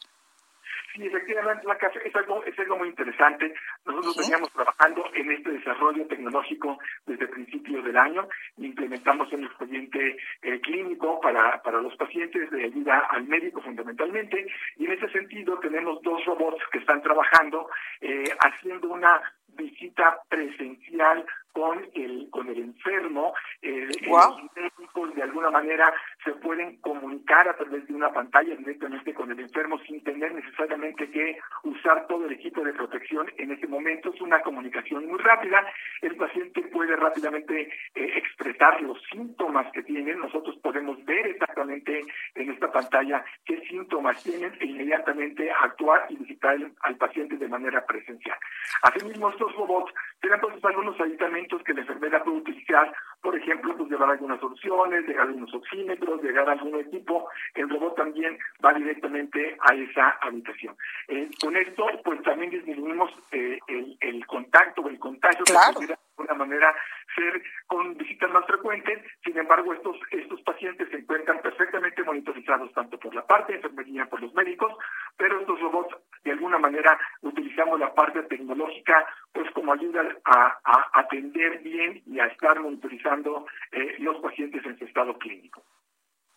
Sí, 0.94 1.04
efectivamente, 1.04 1.66
la 1.66 1.74
es 1.74 2.14
algo, 2.14 2.44
es 2.44 2.56
algo 2.56 2.78
muy 2.78 2.88
interesante. 2.88 3.52
Nosotros 3.84 4.16
veníamos 4.16 4.52
trabajando 4.52 5.04
en 5.14 5.32
este 5.32 5.50
desarrollo 5.50 6.06
tecnológico 6.06 6.78
desde 7.04 7.26
principios 7.26 7.84
del 7.84 7.96
año. 7.96 8.28
Implementamos 8.58 9.32
un 9.32 9.44
expediente 9.44 10.16
eh, 10.42 10.60
clínico 10.60 11.20
para, 11.20 11.60
para 11.62 11.80
los 11.80 11.96
pacientes 11.96 12.48
de 12.48 12.66
ayuda 12.66 13.08
al 13.10 13.24
médico 13.24 13.60
fundamentalmente. 13.60 14.46
Y 14.76 14.84
en 14.86 14.92
ese 14.92 15.08
sentido 15.08 15.58
tenemos 15.58 16.00
dos 16.02 16.24
robots 16.26 16.62
que 16.70 16.78
están 16.78 17.02
trabajando 17.02 17.68
eh, 18.00 18.30
haciendo 18.38 18.90
una 18.90 19.20
visita 19.48 20.20
presencial 20.28 21.26
con 21.54 21.88
el 21.94 22.28
con 22.30 22.48
el 22.48 22.58
enfermo 22.58 23.32
eh, 23.62 23.88
los 24.06 24.36
médicos 24.54 25.14
de 25.14 25.22
alguna 25.22 25.50
manera 25.50 25.92
se 26.24 26.32
pueden 26.32 26.76
comunicar 26.80 27.48
a 27.48 27.56
través 27.56 27.86
de 27.86 27.94
una 27.94 28.12
pantalla 28.12 28.54
directamente 28.56 29.14
con 29.14 29.30
el 29.30 29.40
enfermo 29.40 29.78
sin 29.86 30.02
tener 30.02 30.34
necesariamente 30.34 31.10
que 31.10 31.38
usar 31.62 32.06
todo 32.06 32.26
el 32.26 32.32
equipo 32.32 32.62
de 32.62 32.72
protección 32.72 33.30
en 33.38 33.52
ese 33.52 33.66
momento. 33.66 34.12
Es 34.12 34.20
una 34.20 34.40
comunicación 34.42 35.06
muy 35.06 35.18
rápida. 35.18 35.64
El 36.02 36.16
paciente 36.16 36.62
puede 36.62 36.96
rápidamente 36.96 37.68
eh, 37.94 38.12
expresar 38.16 38.80
los 38.82 38.98
síntomas 39.10 39.70
que 39.72 39.82
tienen. 39.82 40.18
Nosotros 40.18 40.56
podemos 40.62 41.02
ver 41.04 41.26
exactamente 41.26 42.04
en 42.34 42.50
esta 42.50 42.70
pantalla 42.70 43.24
qué 43.44 43.60
síntomas 43.68 44.22
tienen 44.22 44.52
e 44.60 44.66
inmediatamente 44.66 45.50
actuar 45.50 46.06
y 46.08 46.16
visitar 46.16 46.56
al 46.80 46.96
paciente 46.96 47.36
de 47.36 47.48
manera 47.48 47.84
presencial. 47.86 48.36
Asimismo 48.82 49.30
estos 49.30 49.54
robots 49.54 49.92
tienen 50.24 50.40
pues 50.40 50.64
algunos 50.64 50.98
aditamentos 50.98 51.62
que 51.64 51.74
la 51.74 51.82
enfermera 51.82 52.24
puede 52.24 52.38
utilizar, 52.38 52.90
por 53.20 53.36
ejemplo, 53.36 53.76
pues 53.76 53.90
llevar 53.90 54.08
algunas 54.08 54.40
soluciones, 54.40 55.06
llegar 55.06 55.26
algunos 55.26 55.52
oxímetros, 55.52 56.22
llegar 56.22 56.48
algún 56.48 56.80
equipo, 56.80 57.28
el 57.54 57.68
robot 57.68 57.94
también 57.96 58.38
va 58.64 58.72
directamente 58.72 59.54
a 59.60 59.74
esa 59.74 60.08
habitación. 60.22 60.74
Eh, 61.08 61.28
con 61.42 61.54
esto, 61.54 61.84
pues 62.02 62.22
también 62.22 62.50
disminuimos 62.52 63.10
eh, 63.32 63.58
el, 63.68 63.98
el, 64.00 64.26
contacto 64.26 64.80
o 64.80 64.88
el 64.88 64.98
contagio 64.98 65.44
claro. 65.44 65.80
que 65.80 65.94
alguna 66.16 66.34
manera 66.34 66.74
ser 67.14 67.42
con 67.66 67.96
visitas 67.96 68.30
más 68.30 68.46
frecuentes, 68.46 69.02
sin 69.24 69.36
embargo 69.36 69.72
estos, 69.74 69.96
estos 70.10 70.40
pacientes 70.42 70.88
se 70.90 70.96
encuentran 70.96 71.40
perfectamente 71.40 72.02
monitorizados 72.02 72.72
tanto 72.72 72.98
por 72.98 73.14
la 73.14 73.26
parte 73.26 73.52
de 73.52 73.58
enfermería, 73.58 74.06
por 74.06 74.20
los 74.20 74.32
médicos, 74.34 74.72
pero 75.16 75.40
estos 75.40 75.60
robots 75.60 75.96
de 76.24 76.32
alguna 76.32 76.58
manera 76.58 76.98
utilizamos 77.22 77.78
la 77.78 77.92
parte 77.94 78.22
tecnológica 78.22 79.06
pues 79.32 79.50
como 79.52 79.72
ayuda 79.72 80.02
a, 80.24 80.58
atender 80.94 81.58
bien 81.58 82.02
y 82.06 82.20
a 82.20 82.26
estar 82.26 82.58
monitorizando 82.60 83.46
eh, 83.72 83.96
los 83.98 84.16
pacientes 84.18 84.64
en 84.64 84.78
su 84.78 84.84
estado 84.84 85.18
clínico. 85.18 85.62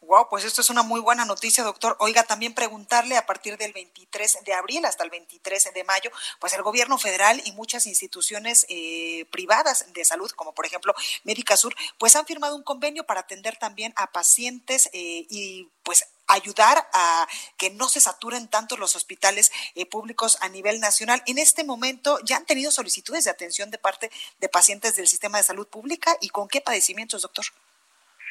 Wow, 0.07 0.29
pues 0.29 0.45
esto 0.45 0.61
es 0.61 0.69
una 0.69 0.83
muy 0.83 1.01
buena 1.01 1.25
noticia, 1.25 1.65
doctor. 1.65 1.97
Oiga, 1.99 2.23
también 2.23 2.53
preguntarle 2.53 3.17
a 3.17 3.25
partir 3.25 3.57
del 3.57 3.73
23 3.73 4.45
de 4.45 4.53
abril 4.53 4.85
hasta 4.85 5.03
el 5.03 5.09
23 5.09 5.73
de 5.73 5.83
mayo, 5.83 6.11
pues 6.39 6.53
el 6.53 6.61
gobierno 6.61 6.97
federal 6.97 7.41
y 7.43 7.51
muchas 7.51 7.85
instituciones 7.87 8.65
eh, 8.69 9.25
privadas 9.31 9.91
de 9.91 10.05
salud, 10.05 10.31
como 10.31 10.53
por 10.53 10.65
ejemplo 10.65 10.93
Médica 11.25 11.57
Sur, 11.57 11.75
pues 11.97 12.15
han 12.15 12.25
firmado 12.25 12.55
un 12.55 12.63
convenio 12.63 13.03
para 13.03 13.19
atender 13.19 13.57
también 13.57 13.91
a 13.97 14.13
pacientes 14.13 14.89
eh, 14.93 15.25
y 15.29 15.69
pues 15.83 16.05
ayudar 16.27 16.77
a 16.93 17.27
que 17.57 17.69
no 17.71 17.89
se 17.89 17.99
saturen 17.99 18.47
tanto 18.47 18.77
los 18.77 18.95
hospitales 18.95 19.51
eh, 19.75 19.85
públicos 19.85 20.37
a 20.41 20.47
nivel 20.47 20.79
nacional. 20.79 21.21
En 21.25 21.37
este 21.37 21.65
momento 21.65 22.17
ya 22.23 22.37
han 22.37 22.45
tenido 22.45 22.71
solicitudes 22.71 23.25
de 23.25 23.31
atención 23.31 23.71
de 23.71 23.77
parte 23.77 24.09
de 24.39 24.47
pacientes 24.47 24.95
del 24.95 25.07
sistema 25.07 25.37
de 25.37 25.43
salud 25.43 25.67
pública 25.67 26.15
y 26.21 26.29
con 26.29 26.47
qué 26.47 26.61
padecimientos, 26.61 27.23
doctor. 27.23 27.45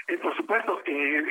Eh, 0.08 0.18
por 0.18 0.36
supuesto, 0.36 0.80
eh, 0.86 1.24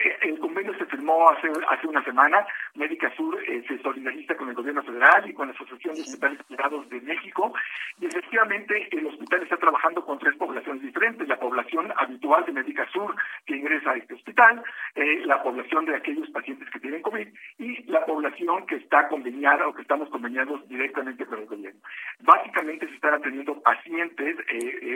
hace, 1.30 1.48
hace 1.70 1.88
una 1.88 2.04
semana. 2.04 2.46
Médica 2.76 3.14
Sur 3.16 3.38
eh, 3.48 3.64
se 3.68 3.78
solidariza 3.82 4.36
con 4.36 4.50
el 4.50 4.56
gobierno 4.56 4.84
federal 4.84 5.30
y 5.30 5.34
con 5.34 5.48
la 5.48 5.54
Asociación 5.54 5.96
de 5.96 6.02
Hospitales 6.02 6.44
Privados 6.48 6.90
de 6.90 7.02
México. 7.02 7.54
Y 8.00 8.06
efectivamente, 8.06 8.88
el 8.92 9.08
hospital 9.08 9.44
está 9.44 9.58
trabajando 9.58 10.04
con 10.06 10.20
tres 10.20 10.36
poblaciones 10.36 10.82
diferentes. 10.82 11.28
La 11.28 11.40
población 11.40 11.94
habitual 11.98 12.46
de 12.46 12.52
Médica 12.52 12.88
Sur 12.92 13.16
que 13.46 13.56
ingresa 13.56 13.92
a 13.92 13.98
este 13.98 14.14
hospital, 14.16 14.64
la 15.26 15.42
población 15.44 15.86
de 15.86 15.96
aquellos 15.96 16.30
pacientes 16.30 16.70
que 16.70 16.80
tienen 16.80 17.02
COVID 17.02 17.28
y 17.60 17.84
la 17.84 18.06
población 18.06 18.66
que 18.66 18.76
está 18.76 19.08
conveniada 19.08 19.68
o 19.68 19.74
que 19.74 19.82
estamos 19.82 20.10
conveniados 20.10 20.68
directamente 20.68 21.26
con 21.26 21.40
el 21.40 21.46
gobierno. 21.46 21.80
Básicamente 22.26 22.88
se 22.88 22.96
están 22.96 23.14
atendiendo 23.14 23.62
pacientes, 23.62 24.38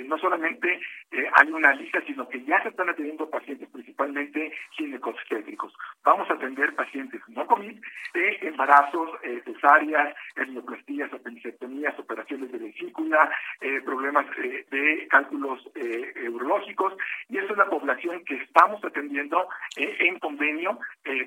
no 0.06 0.18
solamente 0.18 0.80
hay 1.12 1.52
una 1.52 1.74
lista, 1.74 2.02
sino 2.06 2.28
que 2.28 2.44
ya 2.44 2.62
se 2.64 2.70
están 2.70 2.90
atendiendo 2.90 3.30
pacientes 3.30 3.70
principalmente 3.70 4.52
ginecobstétricos. 4.72 5.74
Vamos 6.04 6.30
a 6.30 6.34
atender 6.34 6.76
pacientes 6.76 7.22
no 7.30 7.46
COVID, 7.46 7.80
de 8.14 8.38
embarazos, 8.42 9.10
eh, 9.24 9.42
cesáreas, 9.46 10.16
hernioplastías, 10.36 11.14
apendicectomías, 11.14 11.98
operaciones 12.00 12.52
de 12.52 12.58
vesícula, 12.58 13.30
eh, 13.62 13.82
problemas 13.82 14.26
eh, 14.38 14.66
de 14.70 15.08
cálculos 15.08 15.60
eh, 15.76 16.30
urológicos, 16.30 16.94
y 17.28 17.38
esa 17.38 17.52
es 17.52 17.58
la 17.58 17.70
población 17.70 18.24
que 18.26 18.36
estamos 18.36 18.84
atendiendo 18.84 19.48
en 19.76 20.20
convenio 20.20 20.80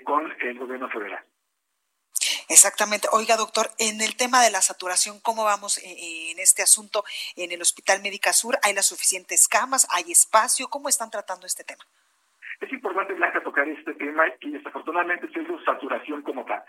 con 0.04 0.32
el 0.40 0.58
gobierno 0.58 0.88
federal. 0.88 1.22
Exactamente. 2.48 3.08
Oiga, 3.12 3.36
doctor, 3.36 3.70
en 3.78 4.00
el 4.00 4.16
tema 4.16 4.42
de 4.42 4.50
la 4.50 4.60
saturación, 4.60 5.20
¿cómo 5.20 5.44
vamos 5.44 5.78
en 5.82 6.38
este 6.38 6.62
asunto 6.62 7.04
en 7.36 7.52
el 7.52 7.62
Hospital 7.62 8.02
Médica 8.02 8.32
Sur? 8.32 8.58
¿Hay 8.62 8.74
las 8.74 8.86
suficientes 8.86 9.48
camas? 9.48 9.86
¿Hay 9.92 10.10
espacio? 10.12 10.68
¿Cómo 10.68 10.88
están 10.88 11.10
tratando 11.10 11.46
este 11.46 11.64
tema? 11.64 11.84
Es 12.60 12.72
importante, 12.72 13.14
Blanca, 13.14 13.42
tocar 13.42 13.68
este 13.68 13.94
tema 13.94 14.24
y 14.40 14.50
desafortunadamente 14.52 15.28
hizo 15.34 15.64
saturación 15.64 16.22
como 16.22 16.44
tal. 16.44 16.62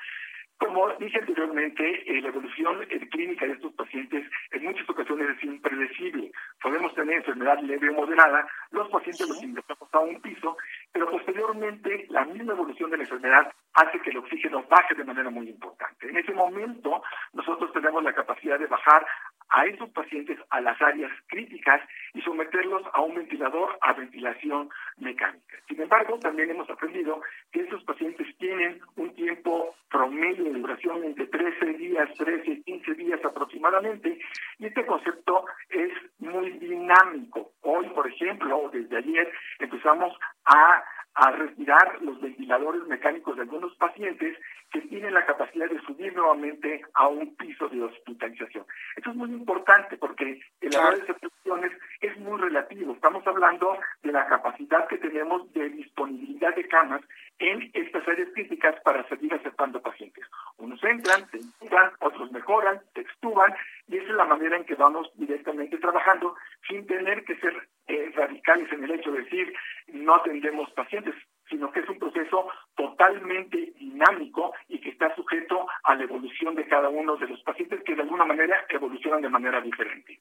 Como 0.57 0.89
dije 0.95 1.19
anteriormente, 1.19 1.83
eh, 2.07 2.21
la 2.21 2.29
evolución 2.29 2.81
eh, 2.89 3.09
clínica 3.09 3.45
de 3.45 3.53
estos 3.53 3.73
pacientes 3.73 4.25
en 4.51 4.63
muchas 4.63 4.89
ocasiones 4.89 5.29
es 5.35 5.43
impredecible. 5.43 6.31
Podemos 6.61 6.93
tener 6.95 7.17
enfermedad 7.17 7.59
leve 7.59 7.89
o 7.89 7.93
moderada, 7.93 8.47
los 8.71 8.89
pacientes 8.89 9.27
los 9.27 9.43
ingresamos 9.43 9.89
a 9.91 9.99
un 9.99 10.21
piso, 10.21 10.55
pero 10.93 11.09
posteriormente 11.09 12.05
la 12.09 12.23
misma 12.23 12.53
evolución 12.53 12.91
de 12.91 12.97
la 12.97 13.03
enfermedad 13.03 13.51
hace 13.73 13.99
que 13.99 14.11
el 14.11 14.17
oxígeno 14.17 14.63
baje 14.69 14.93
de 14.93 15.03
manera 15.03 15.31
muy 15.31 15.49
importante. 15.49 16.07
En 16.07 16.17
ese 16.17 16.31
momento 16.33 17.01
nosotros 17.33 17.73
tenemos 17.73 18.03
la 18.03 18.13
capacidad 18.13 18.59
de 18.59 18.67
bajar 18.67 19.05
a 19.49 19.65
esos 19.65 19.89
pacientes 19.89 20.37
a 20.49 20.61
las 20.61 20.79
áreas 20.81 21.11
críticas 21.27 21.81
y 22.13 22.21
someterlos 22.21 22.83
a 22.93 23.01
un 23.01 23.15
ventilador 23.15 23.77
a 23.81 23.93
ventilación 23.93 24.69
mecánica. 24.97 25.57
Sin 25.67 25.81
embargo, 25.81 26.17
también 26.19 26.51
hemos 26.51 26.69
aprendido 26.69 27.21
que 27.51 27.61
esos 27.61 27.83
pacientes 27.83 28.27
tienen 28.37 28.79
un 28.95 29.13
tiempo 29.15 29.75
promedio 29.89 30.45
de 30.45 30.59
duración 30.59 31.03
entre 31.03 31.27
13 31.27 31.65
días, 31.73 32.09
13, 32.17 32.63
15 32.63 32.93
días 32.95 33.23
aproximadamente, 33.23 34.19
y 34.57 34.65
este 34.65 34.85
concepto 34.85 35.45
es 35.69 35.91
muy 36.19 36.51
dinámico. 36.51 37.51
Hoy, 37.61 37.87
por 37.89 38.07
ejemplo, 38.07 38.69
desde 38.73 38.97
ayer 38.97 39.31
empezamos 39.59 40.17
a 40.45 40.82
a 41.15 41.31
retirar 41.31 42.01
los 42.01 42.19
ventiladores 42.21 42.83
mecánicos 42.87 43.35
de 43.35 43.43
algunos 43.43 43.75
pacientes 43.75 44.37
que 44.71 44.81
tienen 44.81 45.13
la 45.13 45.25
capacidad 45.25 45.69
de 45.69 45.79
subir 45.81 46.13
nuevamente 46.15 46.81
a 46.95 47.07
un 47.07 47.35
piso 47.35 47.69
de 47.69 47.83
hospitalización. 47.83 48.65
Esto 48.95 49.11
es 49.11 49.15
muy 49.15 49.29
importante 49.29 49.97
porque 49.97 50.41
el 50.61 50.75
área 50.75 50.91
de 50.91 51.11
excepciones 51.11 51.71
es 52.01 52.17
muy 52.17 52.39
relativo. 52.41 52.93
Estamos 52.93 53.25
hablando 53.27 53.77
de 54.01 54.11
la 54.11 54.25
capacidad 54.27 54.87
que 54.87 54.97
tenemos 54.97 55.51
de 55.53 55.69
disponibilidad 55.69 56.55
de 56.55 56.67
camas 56.67 57.01
en 57.39 57.69
estas 57.73 58.07
áreas 58.07 58.29
críticas 58.33 58.75
para 58.83 59.07
seguir 59.09 59.33
aceptando 59.33 59.81
pacientes. 59.81 60.25
Unos 60.57 60.83
entran, 60.83 61.29
se 61.29 61.37
intuban, 61.37 61.91
otros 61.99 62.31
mejoran, 62.31 62.81
se 62.93 63.01
extuban, 63.01 63.53
y 63.87 63.97
esa 63.97 64.09
es 64.09 64.15
la 64.15 64.25
manera 64.25 64.57
en 64.57 64.65
que 64.65 64.75
vamos 64.75 65.11
directamente 65.15 65.77
trabajando 65.77 66.35
sin 66.67 66.87
tener 66.87 67.23
que 67.25 67.35
ser 67.37 67.67
eh, 67.87 68.11
radicales 68.15 68.71
en 68.71 68.83
el 68.83 68.91
hecho 68.91 69.11
de 69.11 69.23
decir 69.23 69.53
no 69.87 70.15
atendemos 70.15 70.69
pacientes, 70.71 71.15
sino 71.49 71.71
que 71.71 71.81
es 71.81 71.89
un 71.89 71.99
proceso 71.99 72.47
totalmente 72.75 73.73
dinámico 73.77 74.53
y 74.67 74.79
que 74.79 74.89
está 74.89 75.13
sujeto 75.15 75.67
a 75.83 75.95
la 75.95 76.03
evolución 76.03 76.55
de 76.55 76.67
cada 76.67 76.89
uno 76.89 77.17
de 77.17 77.27
los 77.27 77.41
pacientes 77.43 77.83
que 77.83 77.95
de 77.95 78.01
alguna 78.01 78.25
manera 78.25 78.65
evolucionan 78.69 79.21
de 79.21 79.29
manera 79.29 79.61
diferente. 79.61 80.19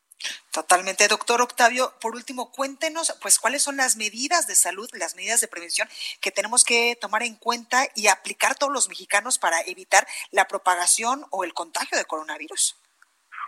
Totalmente, 0.82 1.06
doctor 1.06 1.40
Octavio. 1.40 1.92
Por 2.00 2.16
último, 2.16 2.50
cuéntenos, 2.50 3.16
pues, 3.22 3.38
cuáles 3.38 3.62
son 3.62 3.76
las 3.76 3.96
medidas 3.96 4.48
de 4.48 4.56
salud, 4.56 4.88
las 4.98 5.14
medidas 5.14 5.40
de 5.40 5.46
prevención 5.46 5.86
que 6.20 6.32
tenemos 6.32 6.64
que 6.64 6.96
tomar 7.00 7.22
en 7.22 7.36
cuenta 7.36 7.84
y 7.94 8.08
aplicar 8.08 8.56
todos 8.58 8.72
los 8.72 8.88
mexicanos 8.88 9.38
para 9.38 9.60
evitar 9.60 10.04
la 10.32 10.48
propagación 10.48 11.22
o 11.30 11.44
el 11.44 11.54
contagio 11.54 11.96
de 11.96 12.04
coronavirus. 12.04 12.74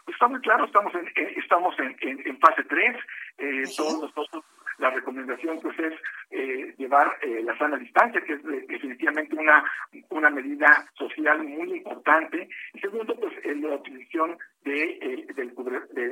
Pues 0.05 0.15
está 0.15 0.29
muy 0.29 0.41
claro, 0.43 0.65
estamos 0.67 0.95
en, 0.95 1.09
eh, 1.09 1.35
estamos 1.43 1.75
en, 1.81 1.97
en, 2.03 2.39
fase 2.39 2.63
3, 2.69 2.97
eh, 3.39 3.65
todos 3.77 4.03
nosotros 4.03 4.45
la 4.79 4.91
recomendación 4.91 5.61
pues 5.61 5.79
es 5.79 5.93
eh, 6.31 6.75
llevar 6.79 7.17
eh, 7.23 7.43
la 7.45 7.57
sana 7.59 7.77
distancia, 7.77 8.21
que 8.23 8.35
es 8.35 8.43
definitivamente 8.43 9.37
una, 9.37 9.65
una 10.11 10.31
medida 10.31 10.87
social 10.95 11.43
muy 11.45 11.77
importante. 11.77 12.49
Y 12.73 12.81
segundo, 12.81 13.15
pues 13.17 13.33
la 13.45 13.77
utilización 13.77 14.37
de, 14.65 15.27
del, 15.35 15.55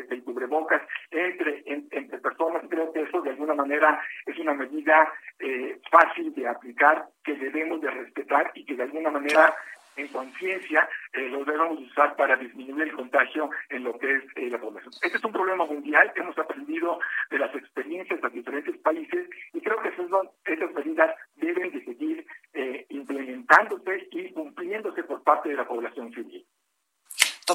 del 0.08 0.24
cubrebocas 0.24 0.82
entre, 1.10 1.62
entre 1.66 2.18
personas. 2.18 2.62
Creo 2.68 2.92
que 2.92 3.02
eso 3.02 3.20
es 4.26 4.38
una 4.38 4.54
medida 4.54 5.12
fácil 5.90 6.32
de 6.34 6.46
aplicar, 6.46 7.04
que 7.24 7.34
debemos 7.34 7.80
de 7.80 7.90
respetar 7.90 8.52
y 8.54 8.64
que 8.64 8.76
de 8.76 8.84
alguna 8.84 9.10
manera 9.10 9.52
en 9.96 10.08
conciencia 10.08 10.88
eh, 11.12 11.28
lo 11.28 11.44
debemos 11.44 11.78
usar 11.80 12.16
para 12.16 12.36
disminuir 12.36 12.88
el 12.88 12.94
contagio 12.94 13.50
en 13.68 13.84
lo 13.84 13.98
que 13.98 14.16
es 14.16 14.24
eh, 14.36 14.48
la 14.50 14.58
población. 14.58 14.92
Este 15.02 15.18
es 15.18 15.24
un 15.24 15.32
problema 15.32 15.64
mundial 15.66 16.12
hemos 16.16 16.38
aprendido 16.38 16.98
de 17.30 17.38
las 17.38 17.54
experiencias 17.54 18.20
de 18.20 18.28
diferentes 18.30 18.76
países 18.78 19.28
y 19.52 19.60
creo 19.60 19.80
que 19.82 19.88
esas, 19.88 20.06
esas 20.44 20.72
medidas 20.72 21.14
deben 21.36 21.70
de 21.70 21.84
seguir 21.84 22.26
eh, 22.54 22.86
implementándose 22.90 24.08
y 24.10 24.32
cumpliéndose 24.32 25.02
por 25.04 25.22
parte 25.22 25.50
de 25.50 25.56
la 25.56 25.66
población 25.66 26.12
civil. 26.12 26.41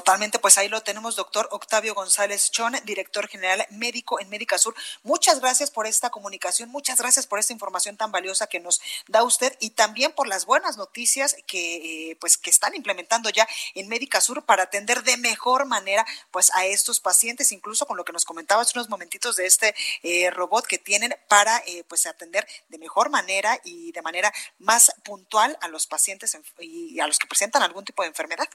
Totalmente, 0.08 0.38
pues 0.38 0.56
ahí 0.56 0.70
lo 0.70 0.80
tenemos, 0.80 1.16
doctor 1.16 1.50
Octavio 1.52 1.94
González 1.94 2.50
Chon, 2.50 2.72
director 2.84 3.28
general 3.28 3.66
médico 3.72 4.18
en 4.20 4.30
Médica 4.30 4.56
Sur. 4.56 4.74
Muchas 5.02 5.38
gracias 5.38 5.70
por 5.70 5.86
esta 5.86 6.08
comunicación, 6.08 6.70
muchas 6.70 6.98
gracias 6.98 7.26
por 7.26 7.38
esta 7.38 7.52
información 7.52 7.98
tan 7.98 8.10
valiosa 8.10 8.46
que 8.46 8.58
nos 8.58 8.80
da 9.06 9.22
usted 9.22 9.54
y 9.60 9.68
también 9.68 10.12
por 10.12 10.26
las 10.26 10.46
buenas 10.46 10.78
noticias 10.78 11.36
que, 11.46 12.12
eh, 12.12 12.16
pues, 12.22 12.38
que 12.38 12.48
están 12.48 12.74
implementando 12.74 13.28
ya 13.28 13.46
en 13.74 13.86
Médica 13.88 14.22
Sur 14.22 14.46
para 14.46 14.62
atender 14.62 15.02
de 15.02 15.18
mejor 15.18 15.66
manera 15.66 16.06
pues, 16.30 16.50
a 16.54 16.64
estos 16.64 17.00
pacientes, 17.00 17.52
incluso 17.52 17.84
con 17.84 17.98
lo 17.98 18.04
que 18.06 18.14
nos 18.14 18.24
comentaba 18.24 18.62
hace 18.62 18.78
unos 18.78 18.88
momentitos 18.88 19.36
de 19.36 19.44
este 19.44 19.74
eh, 20.02 20.30
robot 20.30 20.66
que 20.66 20.78
tienen 20.78 21.14
para 21.28 21.58
eh, 21.66 21.84
pues, 21.86 22.06
atender 22.06 22.48
de 22.70 22.78
mejor 22.78 23.10
manera 23.10 23.60
y 23.62 23.92
de 23.92 24.00
manera 24.00 24.32
más 24.58 24.90
puntual 25.04 25.58
a 25.60 25.68
los 25.68 25.86
pacientes 25.86 26.34
y 26.60 26.98
a 26.98 27.06
los 27.06 27.18
que 27.18 27.26
presentan 27.26 27.62
algún 27.62 27.84
tipo 27.84 28.00
de 28.00 28.08
enfermedad. 28.08 28.48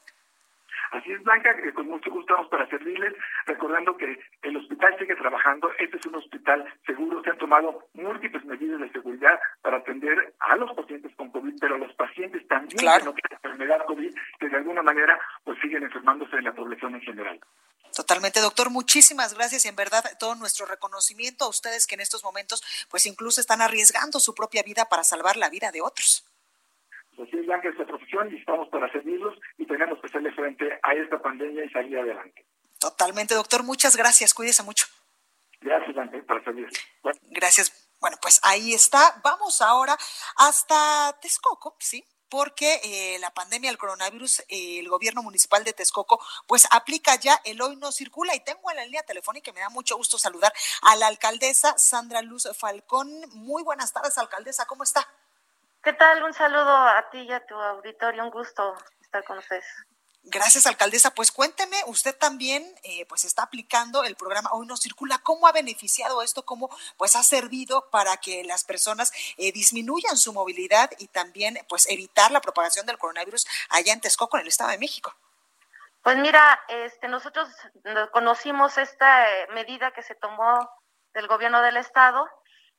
Así 0.94 1.12
es, 1.12 1.24
Blanca, 1.24 1.56
que 1.56 1.74
con 1.74 1.88
mucho 1.88 2.12
gusto 2.12 2.34
estamos 2.34 2.52
para 2.52 2.70
servirles, 2.70 3.14
recordando 3.48 3.98
que 3.98 4.16
el 4.44 4.58
hospital 4.58 4.96
sigue 5.00 5.16
trabajando, 5.16 5.72
este 5.80 5.98
es 5.98 6.06
un 6.06 6.16
hospital 6.16 6.64
seguro, 6.86 7.24
se 7.24 7.32
han 7.32 7.38
tomado 7.39 7.88
múltiples 7.94 8.46
medidas 8.46 8.80
de 8.80 8.91
seguridad 8.91 9.39
para 9.64 9.78
atender 9.78 10.36
a 10.39 10.56
los 10.56 10.72
pacientes 10.76 11.12
con 11.16 11.32
COVID, 11.32 11.56
pero 11.60 11.76
a 11.76 11.78
los 11.80 11.91
pacientes 11.96 12.48
también 12.48 12.78
que 12.78 13.06
no 13.06 13.14
tienen 13.16 13.39
enfermedad 13.44 13.86
COVID, 13.88 14.14
que 14.39 14.50
de 14.50 14.56
alguna 14.56 14.84
manera 14.84 15.20
pues 15.44 15.58
siguen 15.62 15.82
enfermándose 15.82 16.36
en 16.36 16.44
la 16.44 16.54
población 16.54 16.94
en 16.94 17.02
general. 17.02 17.39
Totalmente, 17.96 18.39
doctor. 18.39 18.70
Muchísimas 18.70 19.34
gracias 19.34 19.66
y 19.66 19.70
en 19.70 19.76
verdad 19.76 20.04
todo 20.20 20.36
nuestro 20.36 20.68
reconocimiento 20.68 21.46
a 21.46 21.50
ustedes 21.50 21.88
que 21.88 21.96
en 21.96 22.02
estos 22.02 22.24
momentos 22.24 22.62
pues 22.91 23.08
incluso 23.08 23.41
están 23.41 23.64
arriesgando 23.64 24.20
su 24.20 24.36
propia 24.36 24.62
vida 24.62 24.86
para 24.86 25.04
salvar 25.04 25.38
la 25.38 25.50
vida 25.50 25.72
de 25.72 25.82
otros. 25.82 26.24
Así 27.14 27.38
es, 27.38 27.46
Blanca, 27.48 27.70
esta 27.70 27.86
profesión 27.86 28.32
y 28.32 28.38
estamos 28.38 28.70
para 28.70 28.91
servirlos 28.91 29.36
y 29.64 29.68
tenemos 29.68 29.99
que 29.99 30.07
hacerle 30.07 30.32
frente 30.34 30.80
a 30.82 30.93
esta 30.93 31.20
pandemia 31.22 31.66
y 31.66 31.70
salir 31.70 31.97
adelante. 31.97 32.45
Totalmente, 32.80 33.34
doctor. 33.34 33.64
Muchas 33.64 33.95
gracias. 33.95 34.34
Cuídese 34.34 34.64
mucho. 34.64 34.86
Gracias, 35.61 35.95
Blanca, 35.95 36.18
para 36.28 36.43
servirles. 36.43 36.74
Gracias. 37.32 37.89
Bueno, 37.99 38.18
pues 38.22 38.41
ahí 38.43 38.74
está. 38.74 39.22
Vamos 39.24 39.61
ahora 39.61 39.97
hasta 40.36 41.18
Texcoco, 41.22 41.76
¿sí? 41.80 42.03
porque 42.30 42.82
eh, 42.84 43.20
la 43.20 43.30
pandemia 43.30 43.70
del 43.70 43.78
coronavirus, 43.78 44.39
eh, 44.49 44.80
el 44.80 44.89
gobierno 44.89 45.22
municipal 45.22 45.64
de 45.64 45.72
Texcoco, 45.72 46.20
pues 46.47 46.68
aplica 46.72 47.14
ya 47.16 47.39
el 47.45 47.61
hoy 47.61 47.76
no 47.76 47.91
circula 47.91 48.34
y 48.34 48.39
tengo 48.39 48.72
en 48.72 48.78
la 48.78 48.86
línea 48.86 49.03
telefónica 49.03 49.51
y 49.51 49.53
me 49.53 49.59
da 49.59 49.70
mucho 49.70 49.95
gusto 49.95 50.18
saludar 50.18 50.51
a 50.82 50.95
la 50.95 51.05
alcaldesa 51.05 51.78
Sandra 51.78 52.24
Luz 52.24 52.49
Falcón. 52.57 53.07
Muy 53.34 53.61
buenas 53.61 53.93
tardes, 53.93 54.18
alcaldesa, 54.18 54.66
¿cómo 54.66 54.82
está? 54.82 55.07
¿Qué 55.84 55.93
tal? 55.93 56.24
Un 56.24 56.34
saludo 56.34 56.76
a 56.76 57.07
ti 57.11 57.20
y 57.20 57.32
a 57.32 57.45
tu 57.45 57.53
auditorio, 57.53 58.24
un 58.24 58.32
gusto 58.32 58.78
estar 59.14 59.24
con 59.26 59.38
ustedes. 59.38 59.66
Gracias, 60.26 60.66
alcaldesa. 60.66 61.11
Pues 61.11 61.32
cuénteme, 61.32 61.76
usted 61.88 62.18
también 62.18 62.64
eh, 62.84 63.05
pues 63.07 63.26
está 63.26 63.43
aplicando 63.43 64.05
el 64.05 64.16
programa 64.16 64.49
Hoy 64.53 64.66
no 64.66 64.78
circula. 64.78 65.20
¿Cómo 65.22 65.47
ha 65.47 65.51
beneficiado 65.51 66.22
esto? 66.22 66.45
¿Cómo 66.45 66.70
pues 66.97 67.16
ha 67.18 67.24
servido 67.24 67.89
para 67.91 68.16
que 68.18 68.43
las 68.45 68.64
personas 68.64 69.11
eh, 69.38 69.51
disminuyan 69.51 70.18
su 70.18 70.32
movilidad 70.32 70.89
y 70.97 71.07
también 71.07 71.57
pues 71.68 71.89
evitar 71.89 72.32
la 72.32 72.39
propagación 72.39 72.86
del 72.86 72.97
coronavirus 72.97 73.45
allá 73.70 73.91
en 73.91 73.99
Texcoco, 73.99 74.38
en 74.38 74.43
el 74.43 74.47
Estado 74.47 74.72
de 74.72 74.78
México? 74.78 75.14
Pues 76.01 76.18
mira, 76.18 76.59
este, 76.70 77.09
nosotros 77.09 77.49
conocimos 78.11 78.78
esta 78.78 79.30
eh, 79.30 79.47
medida 79.53 79.91
que 79.91 80.03
se 80.03 80.16
tomó 80.16 80.70
del 81.14 81.28
gobierno 81.28 81.61
del 81.61 81.78
Estado 81.78 82.26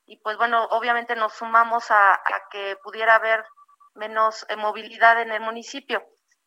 y 0.07 0.16
pues 0.16 0.39
bueno, 0.39 0.64
obviamente 0.70 1.14
nos 1.14 1.35
sumamos 1.35 1.91
a, 1.91 2.14
a 2.14 2.49
que 2.51 2.76
pudiera 2.82 3.16
haber 3.16 3.45
menos 3.95 4.47
movilidad 4.57 5.20
en 5.20 5.30
el 5.30 5.41
municipio 5.41 6.03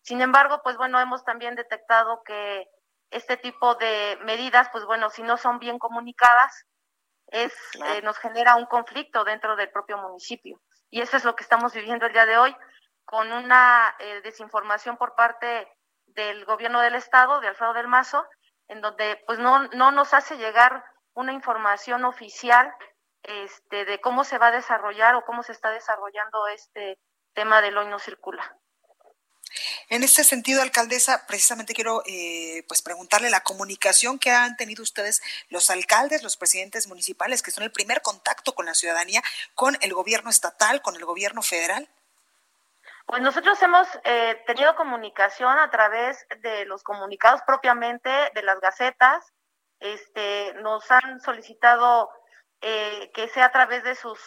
sin 0.08 0.22
embargo, 0.22 0.62
pues 0.64 0.78
bueno, 0.78 1.02
hemos 1.02 1.26
también 1.26 1.56
detectado 1.56 2.24
que 2.24 2.66
este 3.12 3.36
tipo 3.36 3.76
de 3.76 4.18
medidas, 4.24 4.70
pues 4.72 4.86
bueno, 4.86 5.10
si 5.10 5.22
no 5.22 5.36
son 5.36 5.60
bien 5.60 5.80
comunicadas, 5.80 6.64
es 7.28 7.54
eh, 7.86 8.02
nos 8.04 8.18
genera 8.18 8.56
un 8.56 8.68
conflicto 8.68 9.26
dentro 9.26 9.58
del 9.58 9.70
propio 9.70 9.98
municipio. 9.98 10.62
Y 10.90 11.02
eso 11.02 11.18
es 11.18 11.26
lo 11.26 11.36
que 11.36 11.44
estamos 11.44 11.74
viviendo 11.74 12.06
el 12.06 12.14
día 12.14 12.26
de 12.26 12.38
hoy, 12.38 12.56
con 13.04 13.34
una 13.34 13.98
eh, 14.00 14.22
desinformación 14.22 14.96
por 14.96 15.14
parte 15.16 15.68
del 16.06 16.46
gobierno 16.46 16.80
del 16.80 16.96
estado, 16.96 17.42
de 17.42 17.50
Alfredo 17.50 17.74
del 17.74 17.90
Mazo, 17.90 18.26
en 18.70 18.80
donde 18.80 19.22
pues 19.28 19.40
no, 19.40 19.68
no 19.74 19.92
nos 19.92 20.14
hace 20.14 20.38
llegar 20.38 20.86
una 21.16 21.34
información 21.34 22.06
oficial 22.06 22.74
este, 23.24 23.84
de 23.84 24.00
cómo 24.00 24.24
se 24.24 24.38
va 24.38 24.48
a 24.48 24.52
desarrollar 24.52 25.16
o 25.16 25.26
cómo 25.26 25.44
se 25.44 25.52
está 25.52 25.70
desarrollando 25.72 26.48
este 26.48 26.98
tema 27.34 27.62
del 27.62 27.78
hoy 27.78 27.90
no 27.90 28.00
circula. 28.00 28.58
En 29.90 30.04
este 30.04 30.24
sentido, 30.24 30.62
alcaldesa, 30.62 31.26
precisamente 31.28 31.74
quiero 31.74 32.04
eh, 32.06 32.64
pues 32.68 32.82
preguntarle 32.82 33.30
la 33.30 33.42
comunicación 33.42 34.20
que 34.20 34.32
han 34.32 34.58
tenido 34.58 34.84
ustedes 34.84 35.22
los 35.50 35.70
alcaldes, 35.70 36.24
los 36.24 36.38
presidentes 36.38 36.88
municipales, 36.88 37.42
que 37.42 37.52
son 37.52 37.64
el 37.64 37.72
primer 37.72 38.02
contacto 38.02 38.54
con 38.56 38.66
la 38.66 38.74
ciudadanía, 38.74 39.22
con 39.56 39.78
el 39.82 39.94
gobierno 39.94 40.30
estatal, 40.30 40.82
con 40.82 40.96
el 40.96 41.06
gobierno 41.06 41.42
federal. 41.42 41.88
Pues 43.06 43.22
nosotros 43.22 43.62
hemos 43.64 43.88
eh, 44.04 44.44
tenido 44.46 44.76
comunicación 44.76 45.58
a 45.58 45.70
través 45.70 46.26
de 46.42 46.66
los 46.66 46.84
comunicados 46.84 47.42
propiamente 47.48 48.10
de 48.36 48.44
las 48.44 48.60
gacetas. 48.60 49.26
Este, 49.80 50.54
nos 50.56 50.92
han 50.92 51.22
solicitado 51.22 52.10
eh, 52.62 53.12
que 53.14 53.30
sea 53.30 53.46
a 53.46 53.52
través 53.52 53.84
de 53.84 53.96
sus 53.96 54.20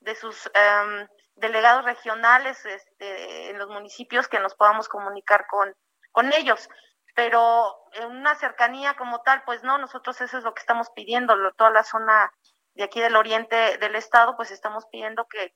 de 0.00 0.14
sus 0.14 0.50
em, 0.54 1.08
delegados 1.38 1.84
regionales 1.84 2.64
este, 2.64 3.50
en 3.50 3.58
los 3.58 3.68
municipios 3.68 4.28
que 4.28 4.40
nos 4.40 4.54
podamos 4.54 4.88
comunicar 4.88 5.46
con, 5.48 5.74
con 6.12 6.32
ellos. 6.32 6.68
Pero 7.14 7.74
en 7.92 8.06
una 8.06 8.34
cercanía 8.36 8.94
como 8.94 9.22
tal, 9.22 9.42
pues 9.44 9.62
no, 9.62 9.78
nosotros 9.78 10.20
eso 10.20 10.38
es 10.38 10.44
lo 10.44 10.54
que 10.54 10.60
estamos 10.60 10.90
pidiendo, 10.94 11.34
toda 11.56 11.70
la 11.70 11.82
zona 11.82 12.32
de 12.74 12.84
aquí 12.84 13.00
del 13.00 13.16
oriente 13.16 13.78
del 13.78 13.96
estado, 13.96 14.36
pues 14.36 14.50
estamos 14.50 14.86
pidiendo 14.86 15.26
que 15.26 15.54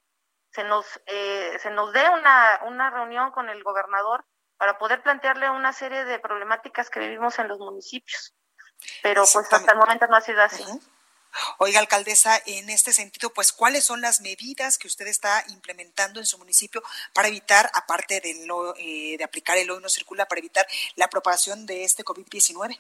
se 0.51 0.65
nos, 0.65 1.01
eh, 1.07 1.57
se 1.61 1.71
nos 1.71 1.93
dé 1.93 2.09
una, 2.11 2.61
una 2.67 2.91
reunión 2.91 3.31
con 3.31 3.49
el 3.49 3.63
gobernador 3.63 4.25
para 4.57 4.79
poder 4.79 5.03
plantearle 5.03 5.51
una 5.51 5.73
serie 5.73 6.05
de 6.05 6.19
problemáticas 6.19 6.91
que 6.91 7.01
vivimos 7.01 7.39
en 7.39 7.49
los 7.49 7.59
municipios. 7.59 8.35
Pero 9.03 9.25
pues 9.33 9.53
hasta 9.53 9.73
el 9.73 9.79
momento 9.79 10.07
no 10.09 10.17
ha 10.17 10.21
sido 10.21 10.43
así. 10.43 10.65
Oiga, 11.59 11.81
alcaldesa, 11.81 12.39
en 12.47 12.69
este 12.71 12.93
sentido, 12.93 13.31
pues, 13.31 13.53
¿cuáles 13.53 13.85
son 13.85 14.01
las 14.01 14.21
medidas 14.21 14.79
que 14.79 14.87
usted 14.87 15.07
está 15.07 15.45
implementando 15.49 16.21
en 16.21 16.27
su 16.27 16.39
municipio 16.39 16.83
para 17.15 17.29
evitar, 17.29 17.71
aparte 17.75 18.21
de, 18.21 18.31
eh, 18.79 19.17
de 19.17 19.25
aplicar 19.25 19.57
el 19.57 19.71
hoy 19.71 19.81
no 19.81 19.89
circula, 19.89 20.27
para 20.27 20.41
evitar 20.41 20.67
la 20.97 21.09
propagación 21.09 21.65
de 21.67 21.85
este 21.85 22.05
COVID-19? 22.05 22.79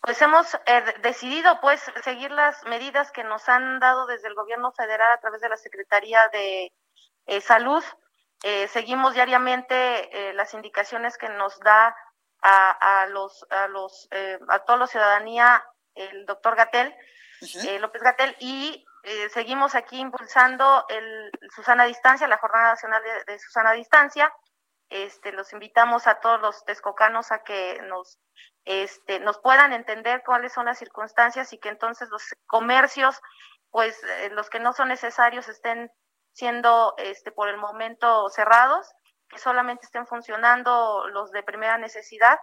Pues 0.00 0.22
hemos 0.22 0.54
eh, 0.66 0.84
decidido, 1.02 1.60
pues, 1.60 1.82
seguir 2.04 2.30
las 2.30 2.62
medidas 2.64 3.10
que 3.10 3.24
nos 3.24 3.48
han 3.48 3.80
dado 3.80 4.06
desde 4.06 4.28
el 4.28 4.34
gobierno 4.34 4.72
federal 4.72 5.12
a 5.12 5.20
través 5.20 5.40
de 5.40 5.48
la 5.48 5.56
Secretaría 5.56 6.28
de 6.28 6.72
eh, 7.26 7.40
Salud. 7.40 7.82
seguimos 8.72 9.14
diariamente 9.14 10.32
las 10.34 10.54
indicaciones 10.54 11.18
que 11.18 11.28
nos 11.28 11.58
da 11.58 11.96
a, 12.40 13.02
a 13.02 13.06
los, 13.06 13.44
a 13.50 13.66
los, 13.66 14.08
a 14.48 14.58
toda 14.60 14.78
la 14.78 14.86
ciudadanía 14.86 15.64
el 15.96 16.24
doctor 16.24 16.54
Gatel 16.54 16.94
eh, 17.40 17.78
López 17.78 18.02
Gatel, 18.02 18.36
y 18.40 18.84
eh, 19.04 19.28
seguimos 19.30 19.74
aquí 19.74 19.98
impulsando 19.98 20.84
el 20.88 21.30
Susana 21.54 21.84
Distancia, 21.84 22.28
la 22.28 22.38
Jornada 22.38 22.70
Nacional 22.70 23.02
de, 23.26 23.38
Susana 23.38 23.72
Distancia. 23.72 24.32
Este, 24.90 25.32
los 25.32 25.52
invitamos 25.52 26.06
a 26.06 26.20
todos 26.20 26.40
los 26.40 26.64
texcocanos 26.64 27.30
a 27.30 27.42
que 27.42 27.80
nos, 27.82 28.18
este, 28.64 29.20
nos 29.20 29.38
puedan 29.38 29.72
entender 29.72 30.22
cuáles 30.24 30.52
son 30.52 30.66
las 30.66 30.78
circunstancias 30.78 31.52
y 31.52 31.58
que 31.58 31.68
entonces 31.68 32.08
los 32.08 32.22
comercios, 32.46 33.20
pues 33.70 34.02
eh, 34.02 34.30
los 34.30 34.50
que 34.50 34.60
no 34.60 34.72
son 34.72 34.88
necesarios 34.88 35.48
estén 35.48 35.90
siendo 36.32 36.94
este, 36.98 37.32
por 37.32 37.48
el 37.48 37.58
momento 37.58 38.28
cerrados, 38.30 38.90
que 39.28 39.38
solamente 39.38 39.84
estén 39.84 40.06
funcionando 40.06 41.06
los 41.08 41.30
de 41.30 41.42
primera 41.42 41.78
necesidad 41.78 42.38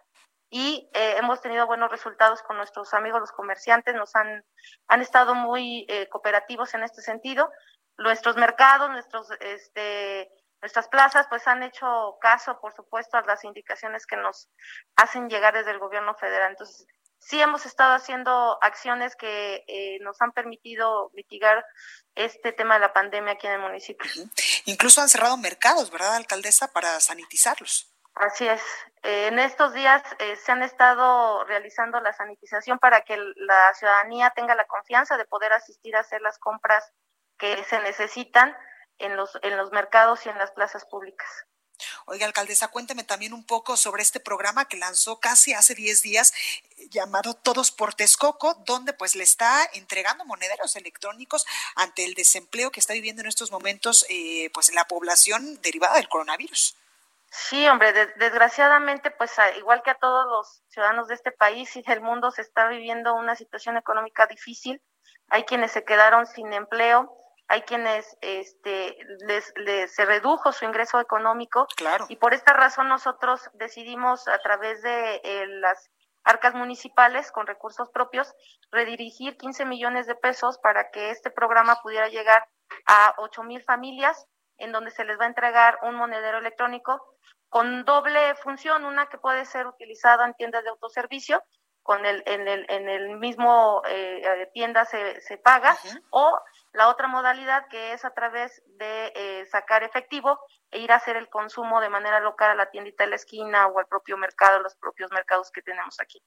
y 0.55 0.89
eh, 0.93 1.15
hemos 1.17 1.41
tenido 1.41 1.67
buenos 1.67 1.91
resultados 1.91 2.41
con 2.41 2.55
nuestros 2.55 2.93
amigos 2.93 3.19
los 3.19 3.33
comerciantes, 3.33 3.93
nos 3.93 4.15
han, 4.15 4.41
han 4.87 5.01
estado 5.01 5.35
muy 5.35 5.85
eh, 5.89 6.07
cooperativos 6.07 6.73
en 6.75 6.83
este 6.83 7.01
sentido. 7.01 7.51
Nuestros 7.97 8.37
mercados, 8.37 8.89
nuestros, 8.89 9.27
este, 9.41 10.31
nuestras 10.61 10.87
plazas, 10.87 11.27
pues 11.27 11.45
han 11.45 11.61
hecho 11.61 12.15
caso, 12.21 12.57
por 12.61 12.73
supuesto, 12.73 13.17
a 13.17 13.23
las 13.23 13.43
indicaciones 13.43 14.05
que 14.05 14.15
nos 14.15 14.47
hacen 14.95 15.27
llegar 15.27 15.53
desde 15.53 15.71
el 15.71 15.79
gobierno 15.79 16.15
federal. 16.15 16.51
Entonces, 16.51 16.87
sí 17.19 17.41
hemos 17.41 17.65
estado 17.65 17.93
haciendo 17.93 18.57
acciones 18.61 19.17
que 19.17 19.65
eh, 19.67 19.97
nos 20.03 20.21
han 20.21 20.31
permitido 20.31 21.11
mitigar 21.15 21.65
este 22.15 22.53
tema 22.53 22.75
de 22.75 22.79
la 22.79 22.93
pandemia 22.93 23.33
aquí 23.33 23.47
en 23.47 23.55
el 23.55 23.59
municipio. 23.59 24.09
Incluso 24.63 25.01
han 25.01 25.09
cerrado 25.09 25.35
mercados, 25.35 25.91
¿verdad, 25.91 26.15
alcaldesa, 26.15 26.71
para 26.71 27.01
sanitizarlos? 27.01 27.94
Así 28.15 28.47
es. 28.47 28.61
Eh, 29.03 29.27
en 29.27 29.39
estos 29.39 29.73
días 29.73 30.01
eh, 30.19 30.37
se 30.37 30.51
han 30.51 30.63
estado 30.63 31.43
realizando 31.43 31.99
la 31.99 32.13
sanitización 32.13 32.79
para 32.79 33.01
que 33.01 33.17
la 33.17 33.73
ciudadanía 33.73 34.31
tenga 34.35 34.55
la 34.55 34.65
confianza 34.65 35.17
de 35.17 35.25
poder 35.25 35.51
asistir 35.51 35.95
a 35.95 35.99
hacer 35.99 36.21
las 36.21 36.39
compras 36.39 36.91
que 37.37 37.61
se 37.65 37.79
necesitan 37.81 38.55
en 38.97 39.17
los, 39.17 39.37
en 39.41 39.57
los 39.57 39.71
mercados 39.71 40.25
y 40.25 40.29
en 40.29 40.37
las 40.37 40.51
plazas 40.51 40.85
públicas. 40.85 41.27
Oiga, 42.05 42.25
alcaldesa, 42.25 42.69
cuénteme 42.69 43.03
también 43.03 43.33
un 43.33 43.45
poco 43.45 43.75
sobre 43.75 44.01
este 44.01 44.21
programa 44.21 44.65
que 44.65 44.77
lanzó 44.77 45.19
casi 45.19 45.53
hace 45.53 45.75
10 45.75 46.01
días 46.01 46.33
llamado 46.89 47.33
Todos 47.33 47.71
por 47.71 47.95
Texcoco, 47.95 48.53
donde 48.65 48.93
pues 48.93 49.15
le 49.15 49.25
está 49.25 49.69
entregando 49.73 50.23
monederos 50.23 50.77
electrónicos 50.77 51.45
ante 51.75 52.05
el 52.05 52.13
desempleo 52.13 52.71
que 52.71 52.79
está 52.79 52.93
viviendo 52.93 53.21
en 53.21 53.27
estos 53.27 53.51
momentos 53.51 54.05
eh, 54.07 54.49
pues 54.53 54.73
la 54.73 54.85
población 54.85 55.61
derivada 55.61 55.95
del 55.95 56.07
coronavirus. 56.07 56.77
Sí, 57.37 57.67
hombre, 57.67 57.91
desgraciadamente, 58.15 59.11
pues 59.11 59.35
igual 59.57 59.83
que 59.83 59.91
a 59.91 59.99
todos 59.99 60.25
los 60.25 60.63
ciudadanos 60.69 61.09
de 61.09 61.15
este 61.15 61.33
país 61.33 61.75
y 61.75 61.81
del 61.81 61.99
mundo, 61.99 62.31
se 62.31 62.41
está 62.41 62.69
viviendo 62.69 63.13
una 63.13 63.35
situación 63.35 63.75
económica 63.75 64.25
difícil. 64.25 64.81
Hay 65.27 65.43
quienes 65.43 65.73
se 65.73 65.83
quedaron 65.83 66.27
sin 66.27 66.53
empleo, 66.53 67.13
hay 67.49 67.63
quienes 67.63 68.17
este, 68.21 68.97
les, 69.27 69.53
se 69.93 70.05
redujo 70.05 70.53
su 70.53 70.63
ingreso 70.63 70.97
económico. 71.01 71.67
Claro. 71.75 72.05
Y 72.07 72.15
por 72.15 72.33
esta 72.33 72.53
razón 72.53 72.87
nosotros 72.87 73.49
decidimos 73.55 74.29
a 74.29 74.39
través 74.39 74.81
de 74.81 75.19
eh, 75.21 75.45
las 75.45 75.91
arcas 76.23 76.55
municipales 76.55 77.33
con 77.33 77.47
recursos 77.47 77.89
propios 77.89 78.33
redirigir 78.71 79.35
15 79.35 79.65
millones 79.65 80.07
de 80.07 80.15
pesos 80.15 80.57
para 80.59 80.89
que 80.89 81.09
este 81.09 81.31
programa 81.31 81.81
pudiera 81.83 82.07
llegar 82.07 82.47
a 82.87 83.13
8 83.17 83.43
mil 83.43 83.61
familias 83.61 84.25
en 84.57 84.71
donde 84.71 84.91
se 84.91 85.03
les 85.03 85.19
va 85.19 85.25
a 85.25 85.27
entregar 85.27 85.77
un 85.83 85.95
monedero 85.95 86.37
electrónico 86.37 87.14
con 87.55 87.85
doble 87.85 88.35
función, 88.43 88.83
una 88.83 89.07
que 89.07 89.17
puede 89.17 89.45
ser 89.45 89.65
utilizada 89.65 90.25
en 90.25 90.33
tiendas 90.33 90.61
de 90.65 90.71
autoservicio, 90.71 91.41
con 91.83 92.05
el, 92.05 92.21
en, 92.25 92.49
el, 92.49 92.65
en 92.67 92.89
el 92.89 93.17
mismo 93.17 93.81
eh, 93.87 94.49
tienda 94.53 94.83
se, 94.83 95.21
se 95.21 95.37
paga, 95.37 95.73
o 96.09 96.37
la 96.73 96.89
otra 96.89 97.07
modalidad 97.07 97.69
que 97.69 97.93
es 97.93 98.03
a 98.03 98.13
través 98.13 98.61
de 98.77 99.13
eh, 99.15 99.45
sacar 99.45 99.83
efectivo 99.83 100.37
e 100.75 100.79
ir 100.79 100.91
a 100.91 100.97
hacer 100.97 101.15
el 101.15 101.29
consumo 101.29 101.79
de 101.79 101.87
manera 101.87 102.19
local 102.19 102.51
a 102.51 102.55
la 102.55 102.69
tiendita 102.69 103.05
de 103.05 103.11
la 103.11 103.15
esquina 103.15 103.67
o 103.67 103.79
al 103.79 103.87
propio 103.87 104.17
mercado, 104.17 104.59
los 104.59 104.75
propios 104.75 105.09
mercados 105.09 105.49
que 105.49 105.61
tenemos 105.61 106.01
aquí. 106.01 106.21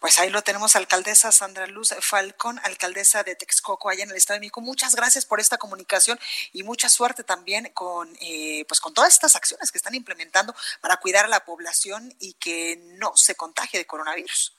Pues 0.00 0.18
ahí 0.18 0.30
lo 0.30 0.42
tenemos, 0.42 0.74
alcaldesa 0.74 1.30
Sandra 1.30 1.66
Luz 1.68 1.94
Falcón, 2.00 2.58
alcaldesa 2.64 3.22
de 3.22 3.36
Texcoco, 3.36 3.88
allá 3.88 4.02
en 4.02 4.10
el 4.10 4.16
Estado 4.16 4.36
de 4.36 4.40
México. 4.40 4.60
Muchas 4.60 4.96
gracias 4.96 5.26
por 5.26 5.38
esta 5.38 5.58
comunicación 5.58 6.18
y 6.52 6.64
mucha 6.64 6.88
suerte 6.88 7.22
también 7.22 7.70
con, 7.72 8.08
eh, 8.20 8.64
pues 8.66 8.80
con 8.80 8.94
todas 8.94 9.12
estas 9.12 9.36
acciones 9.36 9.70
que 9.70 9.78
están 9.78 9.94
implementando 9.94 10.56
para 10.80 10.96
cuidar 10.96 11.26
a 11.26 11.28
la 11.28 11.44
población 11.44 12.12
y 12.18 12.32
que 12.34 12.80
no 12.98 13.14
se 13.16 13.36
contagie 13.36 13.78
de 13.78 13.86
coronavirus. 13.86 14.56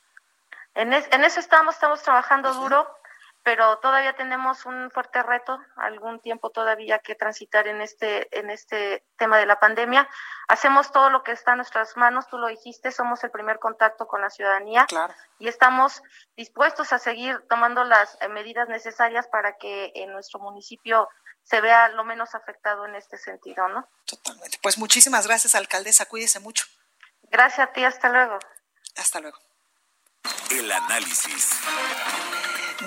En, 0.75 0.93
en 0.93 1.23
eso 1.25 1.41
estamos, 1.41 1.75
estamos 1.75 2.01
trabajando 2.03 2.53
duro 2.53 2.98
pero 3.43 3.77
todavía 3.79 4.15
tenemos 4.15 4.65
un 4.65 4.91
fuerte 4.91 5.23
reto, 5.23 5.59
algún 5.75 6.19
tiempo 6.19 6.49
todavía 6.49 6.99
que 6.99 7.15
transitar 7.15 7.67
en 7.67 7.81
este, 7.81 8.27
en 8.37 8.49
este 8.49 9.05
tema 9.17 9.37
de 9.37 9.45
la 9.45 9.59
pandemia. 9.59 10.09
Hacemos 10.47 10.91
todo 10.91 11.09
lo 11.09 11.23
que 11.23 11.31
está 11.31 11.51
en 11.51 11.57
nuestras 11.57 11.95
manos, 11.95 12.27
tú 12.27 12.37
lo 12.37 12.47
dijiste, 12.47 12.91
somos 12.91 13.23
el 13.23 13.31
primer 13.31 13.59
contacto 13.59 14.07
con 14.07 14.21
la 14.21 14.29
ciudadanía 14.29 14.85
y 15.39 15.47
estamos 15.47 16.03
dispuestos 16.35 16.91
a 16.93 16.99
seguir 16.99 17.39
tomando 17.49 17.83
las 17.83 18.17
eh, 18.21 18.27
medidas 18.27 18.67
necesarias 18.67 19.27
para 19.27 19.57
que 19.57 19.91
en 19.95 20.11
nuestro 20.11 20.39
municipio 20.39 21.07
se 21.43 21.61
vea 21.61 21.89
lo 21.89 22.03
menos 22.03 22.35
afectado 22.35 22.85
en 22.85 22.95
este 22.95 23.17
sentido, 23.17 23.67
¿no? 23.69 23.87
Totalmente. 24.05 24.59
Pues 24.61 24.77
muchísimas 24.77 25.25
gracias, 25.25 25.55
alcaldesa, 25.55 26.05
cuídese 26.05 26.39
mucho. 26.39 26.65
Gracias 27.23 27.69
a 27.69 27.71
ti, 27.71 27.83
hasta 27.83 28.09
luego. 28.09 28.37
Hasta 28.95 29.19
luego. 29.19 29.37
El 30.51 30.71
análisis. 30.71 31.59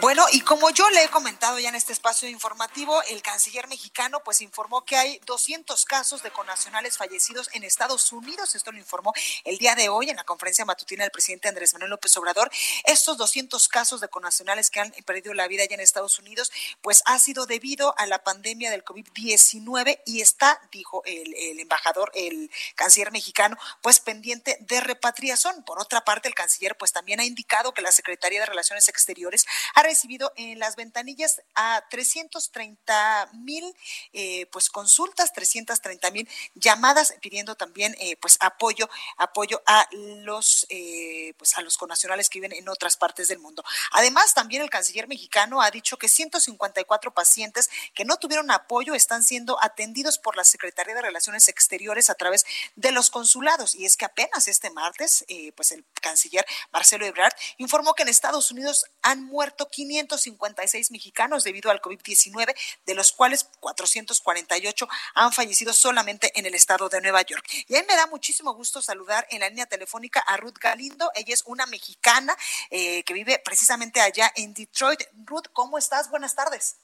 Bueno, 0.00 0.24
y 0.32 0.40
como 0.40 0.70
yo 0.70 0.88
le 0.88 1.04
he 1.04 1.08
comentado 1.10 1.58
ya 1.58 1.68
en 1.68 1.74
este 1.74 1.92
espacio 1.92 2.26
informativo, 2.26 3.02
el 3.10 3.20
canciller 3.20 3.68
mexicano 3.68 4.22
pues 4.24 4.40
informó 4.40 4.86
que 4.86 4.96
hay 4.96 5.20
200 5.26 5.84
casos 5.84 6.22
de 6.22 6.30
connacionales 6.30 6.96
fallecidos 6.96 7.50
en 7.52 7.62
Estados 7.62 8.10
Unidos. 8.10 8.54
Esto 8.54 8.72
lo 8.72 8.78
informó 8.78 9.12
el 9.44 9.58
día 9.58 9.74
de 9.74 9.90
hoy 9.90 10.08
en 10.08 10.16
la 10.16 10.24
conferencia 10.24 10.64
matutina 10.64 11.04
del 11.04 11.10
presidente 11.10 11.48
Andrés 11.48 11.74
Manuel 11.74 11.90
López 11.90 12.16
Obrador. 12.16 12.50
Estos 12.84 13.18
200 13.18 13.68
casos 13.68 14.00
de 14.00 14.08
connacionales 14.08 14.70
que 14.70 14.80
han 14.80 14.92
perdido 15.04 15.34
la 15.34 15.46
vida 15.46 15.66
ya 15.66 15.74
en 15.74 15.80
Estados 15.80 16.18
Unidos, 16.18 16.50
pues 16.80 17.02
ha 17.04 17.18
sido 17.18 17.44
debido 17.44 17.94
a 17.98 18.06
la 18.06 18.24
pandemia 18.24 18.70
del 18.70 18.86
COVID-19 18.86 20.00
y 20.06 20.22
está, 20.22 20.58
dijo 20.72 21.02
el, 21.04 21.34
el 21.34 21.60
embajador, 21.60 22.10
el 22.14 22.50
canciller 22.76 23.12
mexicano, 23.12 23.58
pues 23.82 24.00
pendiente 24.00 24.56
de 24.60 24.80
repatriación. 24.80 25.62
Por 25.64 25.78
otra 25.78 26.02
parte, 26.02 26.28
el 26.28 26.34
canciller 26.34 26.78
pues 26.78 26.92
también 26.92 27.20
ha 27.20 27.26
indicado 27.26 27.74
que 27.74 27.82
la 27.82 27.92
Secretaría 27.92 28.40
de 28.40 28.46
Relaciones 28.46 28.88
Exteriores 28.88 29.44
ha 29.74 29.81
recibido 29.82 30.32
en 30.36 30.58
las 30.58 30.76
ventanillas 30.76 31.42
a 31.54 31.84
330 31.90 33.30
mil 33.34 33.64
eh, 34.12 34.46
pues 34.46 34.70
consultas, 34.70 35.32
330 35.32 36.10
mil 36.10 36.28
llamadas 36.54 37.14
pidiendo 37.20 37.54
también 37.54 37.94
eh, 37.98 38.16
pues 38.16 38.38
apoyo, 38.40 38.88
apoyo 39.16 39.62
a 39.66 39.86
los 39.92 40.66
eh, 40.68 41.34
pues 41.36 41.56
a 41.56 41.62
los 41.62 41.76
connacionales 41.76 42.28
que 42.28 42.40
viven 42.40 42.52
en 42.52 42.68
otras 42.68 42.96
partes 42.96 43.28
del 43.28 43.38
mundo. 43.38 43.64
Además, 43.92 44.34
también 44.34 44.62
el 44.62 44.70
canciller 44.70 45.08
mexicano 45.08 45.62
ha 45.62 45.70
dicho 45.70 45.96
que 45.96 46.08
154 46.08 47.12
pacientes 47.14 47.70
que 47.94 48.04
no 48.04 48.16
tuvieron 48.16 48.50
apoyo 48.50 48.94
están 48.94 49.22
siendo 49.22 49.62
atendidos 49.62 50.18
por 50.18 50.36
la 50.36 50.44
Secretaría 50.44 50.94
de 50.94 51.02
Relaciones 51.02 51.48
Exteriores 51.48 52.10
a 52.10 52.14
través 52.14 52.44
de 52.76 52.92
los 52.92 53.10
consulados. 53.10 53.74
Y 53.74 53.84
es 53.84 53.96
que 53.96 54.04
apenas 54.04 54.48
este 54.48 54.70
martes, 54.70 55.24
pues 55.56 55.72
el 55.72 55.84
canciller 56.00 56.44
Marcelo 56.72 57.06
Ebrard 57.06 57.34
informó 57.58 57.94
que 57.94 58.02
en 58.02 58.08
Estados 58.08 58.50
Unidos 58.50 58.86
han 59.02 59.24
muerto 59.24 59.68
556 59.72 60.92
mexicanos 60.92 61.42
debido 61.42 61.72
al 61.72 61.80
COVID-19, 61.80 62.54
de 62.86 62.94
los 62.94 63.10
cuales 63.10 63.50
448 63.58 64.88
han 65.14 65.32
fallecido 65.32 65.72
solamente 65.72 66.30
en 66.38 66.46
el 66.46 66.54
estado 66.54 66.88
de 66.88 67.00
Nueva 67.00 67.22
York. 67.22 67.44
Y 67.66 67.74
a 67.74 67.80
mí 67.80 67.86
me 67.88 67.96
da 67.96 68.06
muchísimo 68.06 68.54
gusto 68.54 68.80
saludar 68.80 69.26
en 69.30 69.40
la 69.40 69.48
línea 69.48 69.66
telefónica 69.66 70.20
a 70.20 70.36
Ruth 70.36 70.58
Galindo. 70.60 71.10
Ella 71.16 71.34
es 71.34 71.42
una 71.46 71.66
mexicana 71.66 72.36
eh, 72.70 73.02
que 73.02 73.14
vive 73.14 73.40
precisamente 73.44 74.00
allá 74.00 74.30
en 74.36 74.54
Detroit. 74.54 75.02
Ruth, 75.24 75.48
¿cómo 75.52 75.78
estás? 75.78 76.08
Buenas 76.10 76.36
tardes. 76.36 76.76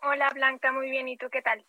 Hola 0.00 0.30
Blanca, 0.30 0.72
muy 0.72 0.90
bien. 0.90 1.08
¿Y 1.08 1.16
tú 1.16 1.28
qué 1.30 1.42
tal? 1.42 1.64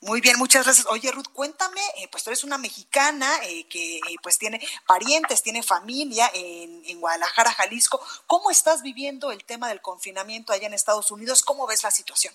Muy 0.00 0.20
bien, 0.20 0.38
muchas 0.38 0.64
gracias. 0.64 0.86
Oye, 0.90 1.10
Ruth, 1.10 1.32
cuéntame, 1.32 1.80
eh, 1.98 2.08
pues 2.10 2.22
tú 2.22 2.30
eres 2.30 2.44
una 2.44 2.58
mexicana 2.58 3.28
eh, 3.44 3.66
que 3.68 3.96
eh, 3.96 4.16
pues 4.22 4.38
tiene 4.38 4.60
parientes, 4.86 5.42
tiene 5.42 5.62
familia 5.62 6.30
en, 6.34 7.00
Guadalajara, 7.00 7.50
Jalisco. 7.50 8.00
¿Cómo 8.26 8.50
estás 8.50 8.82
viviendo 8.82 9.30
el 9.32 9.44
tema 9.44 9.68
del 9.68 9.80
confinamiento 9.80 10.52
allá 10.52 10.66
en 10.66 10.74
Estados 10.74 11.10
Unidos? 11.10 11.42
¿Cómo 11.42 11.66
ves 11.66 11.82
la 11.82 11.90
situación? 11.90 12.34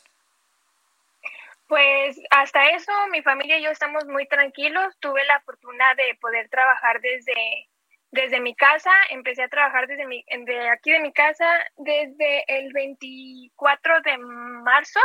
Pues 1.68 2.20
hasta 2.32 2.70
eso, 2.72 2.92
mi 3.12 3.22
familia 3.22 3.58
y 3.58 3.64
yo 3.64 3.70
estamos 3.70 4.06
muy 4.06 4.28
tranquilos. 4.28 4.96
Tuve 5.00 5.24
la 5.26 5.40
fortuna 5.42 5.96
de 5.96 6.16
poder 6.20 6.50
trabajar 6.50 7.00
desde, 7.00 7.70
desde 8.12 8.40
mi 8.42 8.56
casa. 8.56 8.92
Empecé 9.12 9.44
a 9.44 9.50
trabajar 9.50 9.88
desde 9.88 10.06
mi, 10.06 10.24
de 10.46 10.70
aquí 10.70 10.92
de 10.92 11.00
mi 11.00 11.14
casa 11.14 11.48
desde 11.78 12.44
el 12.48 12.74
24 12.74 14.02
de 14.02 14.18
marzo 14.18 15.00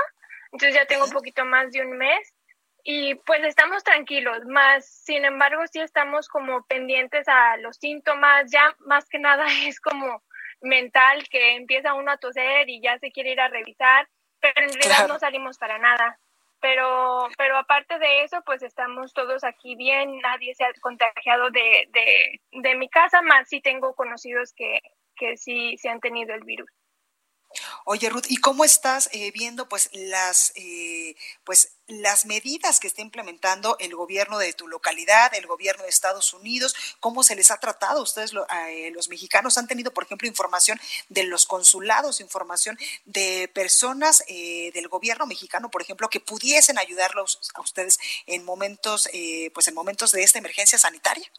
entonces 0.54 0.74
ya 0.76 0.86
tengo 0.86 1.04
un 1.04 1.10
poquito 1.10 1.44
más 1.44 1.72
de 1.72 1.82
un 1.82 1.98
mes 1.98 2.32
y 2.84 3.16
pues 3.16 3.42
estamos 3.42 3.82
tranquilos, 3.82 4.44
más 4.46 4.86
sin 4.86 5.24
embargo 5.24 5.62
sí 5.66 5.80
estamos 5.80 6.28
como 6.28 6.64
pendientes 6.66 7.26
a 7.26 7.56
los 7.56 7.76
síntomas, 7.76 8.50
ya 8.52 8.74
más 8.86 9.08
que 9.08 9.18
nada 9.18 9.44
es 9.66 9.80
como 9.80 10.22
mental 10.60 11.28
que 11.28 11.56
empieza 11.56 11.94
uno 11.94 12.12
a 12.12 12.18
toser 12.18 12.68
y 12.68 12.80
ya 12.80 12.98
se 13.00 13.10
quiere 13.10 13.32
ir 13.32 13.40
a 13.40 13.48
revisar, 13.48 14.08
pero 14.38 14.62
en 14.62 14.72
realidad 14.72 15.08
no 15.08 15.18
salimos 15.18 15.58
para 15.58 15.78
nada. 15.78 16.18
Pero, 16.60 17.28
pero 17.36 17.58
aparte 17.58 17.98
de 17.98 18.22
eso, 18.22 18.40
pues 18.46 18.62
estamos 18.62 19.12
todos 19.12 19.44
aquí 19.44 19.74
bien, 19.74 20.18
nadie 20.20 20.54
se 20.54 20.64
ha 20.64 20.72
contagiado 20.80 21.50
de, 21.50 21.88
de, 21.90 22.40
de 22.52 22.74
mi 22.76 22.88
casa, 22.88 23.20
más 23.20 23.48
sí 23.48 23.60
tengo 23.60 23.94
conocidos 23.94 24.54
que, 24.54 24.80
que 25.16 25.36
sí 25.36 25.76
se 25.78 25.90
han 25.90 26.00
tenido 26.00 26.32
el 26.32 26.44
virus. 26.44 26.70
Oye, 27.84 28.08
Ruth, 28.08 28.26
¿y 28.28 28.36
cómo 28.36 28.64
estás 28.64 29.08
eh, 29.12 29.30
viendo 29.32 29.68
pues 29.68 29.90
las 29.92 30.52
eh, 30.56 31.16
pues 31.44 31.76
las 31.86 32.24
medidas 32.24 32.80
que 32.80 32.86
está 32.86 33.02
implementando 33.02 33.76
el 33.78 33.94
gobierno 33.94 34.38
de 34.38 34.52
tu 34.52 34.68
localidad, 34.68 35.34
el 35.34 35.46
gobierno 35.46 35.82
de 35.82 35.90
Estados 35.90 36.32
Unidos? 36.32 36.74
¿Cómo 37.00 37.22
se 37.22 37.36
les 37.36 37.50
ha 37.50 37.58
tratado? 37.58 38.02
Ustedes 38.02 38.32
eh, 38.32 38.90
los 38.92 39.08
mexicanos 39.08 39.58
han 39.58 39.68
tenido, 39.68 39.92
por 39.92 40.04
ejemplo, 40.04 40.26
información 40.26 40.80
de 41.08 41.24
los 41.24 41.46
consulados, 41.46 42.20
información 42.20 42.78
de 43.04 43.50
personas 43.52 44.24
del 44.26 44.88
gobierno 44.88 45.26
mexicano, 45.26 45.70
por 45.70 45.82
ejemplo, 45.82 46.08
que 46.08 46.20
pudiesen 46.20 46.78
ayudarlos 46.78 47.38
a 47.54 47.60
ustedes 47.60 47.98
en 48.26 48.44
momentos 48.44 49.08
pues 49.52 49.68
en 49.68 49.74
momentos 49.74 50.12
de 50.12 50.22
esta 50.22 50.38
emergencia 50.38 50.78
sanitaria. 50.78 51.30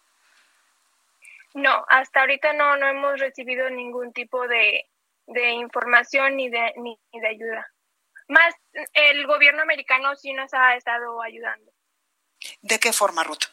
No, 1.54 1.86
hasta 1.90 2.22
ahorita 2.22 2.54
no 2.54 2.78
no 2.78 2.88
hemos 2.88 3.20
recibido 3.20 3.70
ningún 3.70 4.14
tipo 4.14 4.48
de 4.48 4.86
de 5.28 5.52
información 5.52 6.36
ni 6.36 6.50
de, 6.50 6.74
ni 6.78 7.00
de 7.14 7.28
ayuda. 7.28 7.68
Más 8.28 8.56
el 8.94 9.28
gobierno 9.28 9.62
americano 9.62 10.16
sí 10.16 10.34
nos 10.34 10.54
ha 10.54 10.76
estado 10.76 11.22
ayudando. 11.22 11.72
¿De 12.62 12.80
qué 12.80 12.92
forma, 12.92 13.24
Ruth? 13.24 13.46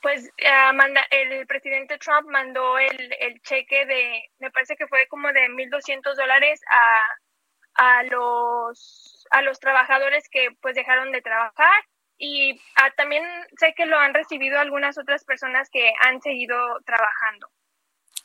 Pues 0.00 0.24
uh, 0.24 0.74
manda, 0.74 1.02
el 1.10 1.46
presidente 1.46 1.98
Trump 1.98 2.28
mandó 2.28 2.78
el, 2.78 3.16
el, 3.20 3.40
cheque 3.40 3.86
de, 3.86 4.30
me 4.38 4.50
parece 4.50 4.76
que 4.76 4.86
fue 4.86 5.06
como 5.08 5.32
de 5.32 5.48
1.200 5.48 6.14
dólares 6.14 6.60
a, 6.70 7.98
a, 7.98 8.02
los, 8.04 9.26
a 9.30 9.40
los 9.42 9.58
trabajadores 9.60 10.28
que 10.28 10.50
pues 10.60 10.74
dejaron 10.74 11.10
de 11.10 11.22
trabajar 11.22 11.84
y 12.18 12.52
uh, 12.52 12.90
también 12.96 13.24
sé 13.56 13.72
que 13.74 13.86
lo 13.86 13.98
han 13.98 14.12
recibido 14.12 14.58
algunas 14.58 14.98
otras 14.98 15.24
personas 15.24 15.70
que 15.70 15.92
han 16.00 16.20
seguido 16.20 16.56
trabajando. 16.84 17.48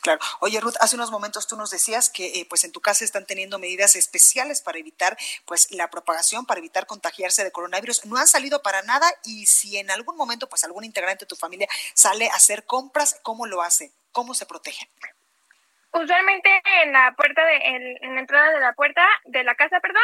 Claro. 0.01 0.19
Oye, 0.39 0.59
Ruth, 0.61 0.75
hace 0.79 0.95
unos 0.95 1.11
momentos 1.11 1.47
tú 1.47 1.57
nos 1.57 1.71
decías 1.71 2.09
que 2.09 2.27
eh, 2.27 2.45
pues 2.49 2.63
en 2.63 2.71
tu 2.71 2.79
casa 2.79 3.03
están 3.03 3.25
teniendo 3.25 3.59
medidas 3.59 3.95
especiales 3.95 4.61
para 4.61 4.77
evitar 4.77 5.17
pues 5.45 5.71
la 5.71 5.89
propagación, 5.89 6.45
para 6.45 6.59
evitar 6.59 6.85
contagiarse 6.85 7.43
de 7.43 7.51
coronavirus. 7.51 8.05
No 8.05 8.17
han 8.17 8.27
salido 8.27 8.61
para 8.61 8.81
nada 8.83 9.07
y 9.25 9.45
si 9.45 9.77
en 9.77 9.91
algún 9.91 10.15
momento 10.15 10.47
pues 10.47 10.63
algún 10.63 10.85
integrante 10.85 11.25
de 11.25 11.29
tu 11.29 11.35
familia 11.35 11.67
sale 11.93 12.29
a 12.29 12.35
hacer 12.35 12.63
compras, 12.63 13.19
¿cómo 13.23 13.45
lo 13.45 13.61
hace? 13.61 13.91
¿Cómo 14.13 14.33
se 14.33 14.45
protege? 14.45 14.89
Usualmente 15.91 16.61
en 16.83 16.93
la 16.93 17.13
puerta 17.17 17.43
de 17.43 17.55
en, 17.57 18.15
la 18.15 18.21
entrada 18.21 18.51
de 18.51 18.59
la 18.61 18.73
puerta 18.73 19.05
de 19.25 19.43
la 19.43 19.55
casa, 19.55 19.81
perdón, 19.81 20.03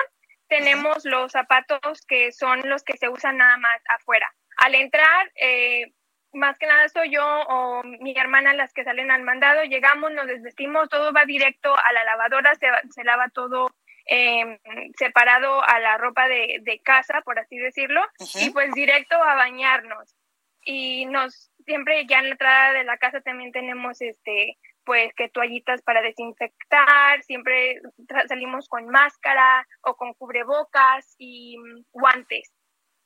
tenemos 0.49 1.05
los 1.05 1.31
zapatos 1.31 2.01
que 2.07 2.33
son 2.33 2.67
los 2.67 2.83
que 2.83 2.97
se 2.97 3.07
usan 3.07 3.37
nada 3.37 3.55
más 3.57 3.81
afuera. 3.87 4.33
Al 4.57 4.75
entrar 4.75 5.31
eh, 5.35 5.93
más 6.35 6.57
que 6.57 6.67
nada 6.67 6.87
soy 6.89 7.11
yo 7.11 7.25
o 7.25 7.83
mi 7.83 8.15
hermana 8.17 8.53
las 8.53 8.73
que 8.73 8.83
salen 8.83 9.11
al 9.11 9.23
mandado, 9.23 9.63
llegamos, 9.63 10.11
nos 10.11 10.27
desvestimos, 10.27 10.89
todo 10.89 11.13
va 11.13 11.25
directo 11.25 11.73
a 11.75 11.93
la 11.93 12.03
lavadora, 12.03 12.53
se, 12.55 12.67
se 12.91 13.03
lava 13.03 13.29
todo 13.29 13.67
eh, 14.05 14.59
separado 14.97 15.63
a 15.63 15.79
la 15.79 15.97
ropa 15.97 16.27
de, 16.27 16.59
de, 16.61 16.79
casa, 16.79 17.21
por 17.23 17.39
así 17.39 17.57
decirlo, 17.57 18.01
y 18.35 18.51
pues 18.51 18.71
directo 18.73 19.15
a 19.15 19.35
bañarnos. 19.35 20.15
Y 20.61 21.05
nos, 21.05 21.51
siempre 21.65 22.05
ya 22.05 22.19
en 22.19 22.25
la 22.25 22.31
entrada 22.31 22.73
de 22.73 22.83
la 22.83 22.97
casa 22.97 23.21
también 23.21 23.51
tenemos 23.51 24.01
este, 24.01 24.57
pues 24.83 25.13
que 25.15 25.29
toallitas 25.29 25.81
para 25.81 26.01
desinfectar, 26.01 27.23
siempre 27.23 27.81
salimos 28.27 28.67
con 28.67 28.87
máscara 28.87 29.67
o 29.81 29.95
con 29.95 30.13
cubrebocas 30.13 31.15
y 31.17 31.57
guantes 31.91 32.54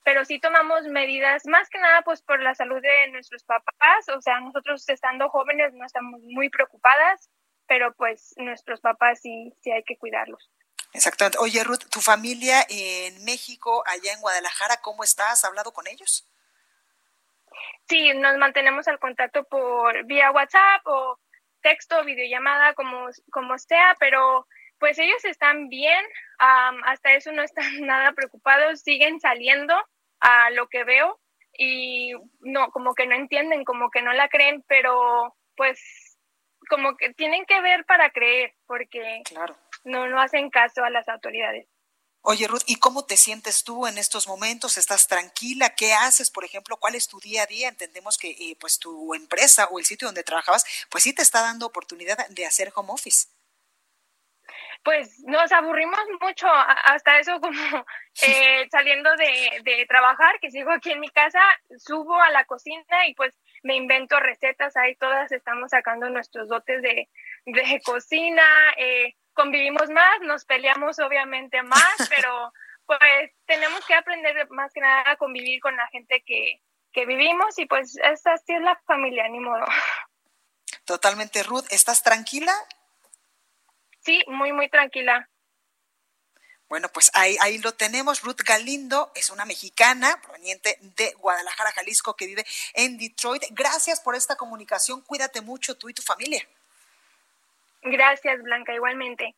pero 0.03 0.25
sí 0.25 0.39
tomamos 0.39 0.83
medidas 0.87 1.45
más 1.45 1.69
que 1.69 1.79
nada 1.79 2.01
pues 2.03 2.21
por 2.21 2.41
la 2.41 2.55
salud 2.55 2.81
de 2.81 3.11
nuestros 3.11 3.43
papás, 3.43 4.09
o 4.15 4.21
sea, 4.21 4.39
nosotros 4.39 4.87
estando 4.87 5.29
jóvenes 5.29 5.73
no 5.73 5.85
estamos 5.85 6.21
muy 6.21 6.49
preocupadas, 6.49 7.29
pero 7.67 7.93
pues 7.93 8.33
nuestros 8.37 8.81
papás 8.81 9.21
sí, 9.21 9.53
sí 9.61 9.71
hay 9.71 9.83
que 9.83 9.97
cuidarlos. 9.97 10.49
Exactamente. 10.93 11.37
Oye, 11.39 11.63
Ruth, 11.63 11.87
¿tu 11.91 12.01
familia 12.01 12.65
en 12.67 13.23
México, 13.23 13.83
allá 13.85 14.11
en 14.11 14.21
Guadalajara, 14.21 14.77
cómo 14.81 15.03
estás? 15.03 15.33
¿Has 15.33 15.45
hablado 15.45 15.71
con 15.71 15.87
ellos? 15.87 16.27
Sí, 17.87 18.13
nos 18.13 18.37
mantenemos 18.37 18.87
al 18.87 18.99
contacto 18.99 19.43
por 19.43 20.05
vía 20.05 20.31
WhatsApp 20.31 20.81
o 20.85 21.19
texto, 21.61 22.03
videollamada, 22.05 22.73
como, 22.73 23.07
como 23.31 23.57
sea, 23.59 23.95
pero 23.99 24.47
pues 24.79 24.97
ellos 24.97 25.23
están 25.25 25.69
bien, 25.69 26.03
hasta 26.37 27.13
eso 27.13 27.31
no 27.31 27.43
están 27.43 27.65
nada 27.81 28.13
preocupados, 28.13 28.81
siguen 28.81 29.19
saliendo, 29.19 29.75
a 30.19 30.49
lo 30.51 30.67
que 30.67 30.83
veo 30.83 31.19
y 31.57 32.13
no, 32.39 32.71
como 32.71 32.93
que 32.93 33.07
no 33.07 33.15
entienden, 33.15 33.65
como 33.65 33.89
que 33.89 34.01
no 34.01 34.13
la 34.13 34.29
creen, 34.29 34.63
pero 34.67 35.35
pues 35.55 35.79
como 36.69 36.95
que 36.95 37.13
tienen 37.13 37.45
que 37.45 37.61
ver 37.61 37.85
para 37.85 38.11
creer, 38.11 38.53
porque 38.65 39.23
no, 39.83 40.07
no 40.07 40.21
hacen 40.21 40.49
caso 40.49 40.83
a 40.83 40.89
las 40.89 41.07
autoridades. 41.09 41.67
Oye, 42.21 42.47
Ruth, 42.47 42.63
¿y 42.67 42.75
cómo 42.75 43.05
te 43.05 43.15
sientes 43.15 43.63
tú 43.63 43.87
en 43.87 43.97
estos 43.97 44.27
momentos? 44.27 44.77
¿Estás 44.77 45.07
tranquila? 45.07 45.69
¿Qué 45.69 45.93
haces, 45.93 46.29
por 46.29 46.43
ejemplo? 46.43 46.75
¿Cuál 46.75 46.95
es 46.95 47.07
tu 47.07 47.17
día 47.19 47.43
a 47.43 47.45
día? 47.45 47.69
Entendemos 47.69 48.17
que 48.17 48.31
eh, 48.31 48.57
pues 48.59 48.77
tu 48.77 49.13
empresa 49.13 49.67
o 49.71 49.79
el 49.79 49.85
sitio 49.85 50.09
donde 50.09 50.23
trabajabas, 50.23 50.65
pues 50.89 51.05
sí 51.05 51.13
te 51.13 51.21
está 51.21 51.41
dando 51.41 51.65
oportunidad 51.65 52.27
de 52.27 52.45
hacer 52.45 52.73
home 52.75 52.91
office 52.91 53.29
pues 54.83 55.19
nos 55.25 55.51
aburrimos 55.51 55.99
mucho, 56.21 56.47
hasta 56.49 57.19
eso 57.19 57.39
como 57.39 57.85
eh, 58.21 58.67
saliendo 58.71 59.09
de, 59.15 59.61
de, 59.63 59.85
trabajar, 59.87 60.39
que 60.39 60.51
sigo 60.51 60.71
aquí 60.71 60.91
en 60.91 60.99
mi 60.99 61.09
casa, 61.09 61.41
subo 61.77 62.19
a 62.19 62.31
la 62.31 62.45
cocina 62.45 63.07
y 63.07 63.13
pues 63.13 63.33
me 63.63 63.75
invento 63.75 64.19
recetas, 64.19 64.77
ahí 64.77 64.95
todas 64.95 65.31
estamos 65.31 65.71
sacando 65.71 66.09
nuestros 66.09 66.47
dotes 66.47 66.81
de, 66.81 67.09
de 67.45 67.81
cocina, 67.83 68.43
eh, 68.77 69.15
convivimos 69.33 69.89
más, 69.89 70.21
nos 70.21 70.45
peleamos 70.45 70.99
obviamente 70.99 71.61
más, 71.63 71.95
pero 72.09 72.53
pues 72.85 73.31
tenemos 73.45 73.85
que 73.85 73.93
aprender 73.93 74.49
más 74.49 74.73
que 74.73 74.81
nada 74.81 75.03
a 75.05 75.17
convivir 75.17 75.61
con 75.61 75.75
la 75.75 75.87
gente 75.87 76.23
que, 76.25 76.61
que 76.91 77.05
vivimos 77.05 77.59
y 77.59 77.65
pues 77.65 77.97
esta 78.03 78.37
sí 78.37 78.53
es 78.53 78.61
la 78.61 78.79
familia, 78.87 79.27
ni 79.27 79.39
modo. 79.39 79.65
Totalmente, 80.85 81.43
Ruth. 81.43 81.65
¿Estás 81.69 82.01
tranquila? 82.01 82.53
Sí, 84.09 84.23
muy, 84.25 84.51
muy 84.53 84.67
tranquila. 84.69 85.29
Bueno, 86.67 86.89
pues 86.89 87.11
ahí, 87.13 87.37
ahí 87.41 87.59
lo 87.59 87.73
tenemos. 87.73 88.23
Ruth 88.23 88.41
Galindo 88.43 89.11
es 89.13 89.29
una 89.29 89.45
mexicana 89.45 90.19
proveniente 90.23 90.79
de 90.81 91.13
Guadalajara, 91.19 91.71
Jalisco, 91.73 92.15
que 92.15 92.25
vive 92.25 92.43
en 92.73 92.97
Detroit. 92.97 93.43
Gracias 93.51 94.01
por 94.01 94.15
esta 94.15 94.35
comunicación. 94.35 95.01
Cuídate 95.01 95.41
mucho 95.41 95.77
tú 95.77 95.89
y 95.89 95.93
tu 95.93 96.01
familia. 96.01 96.41
Gracias, 97.83 98.41
Blanca, 98.41 98.73
igualmente. 98.73 99.35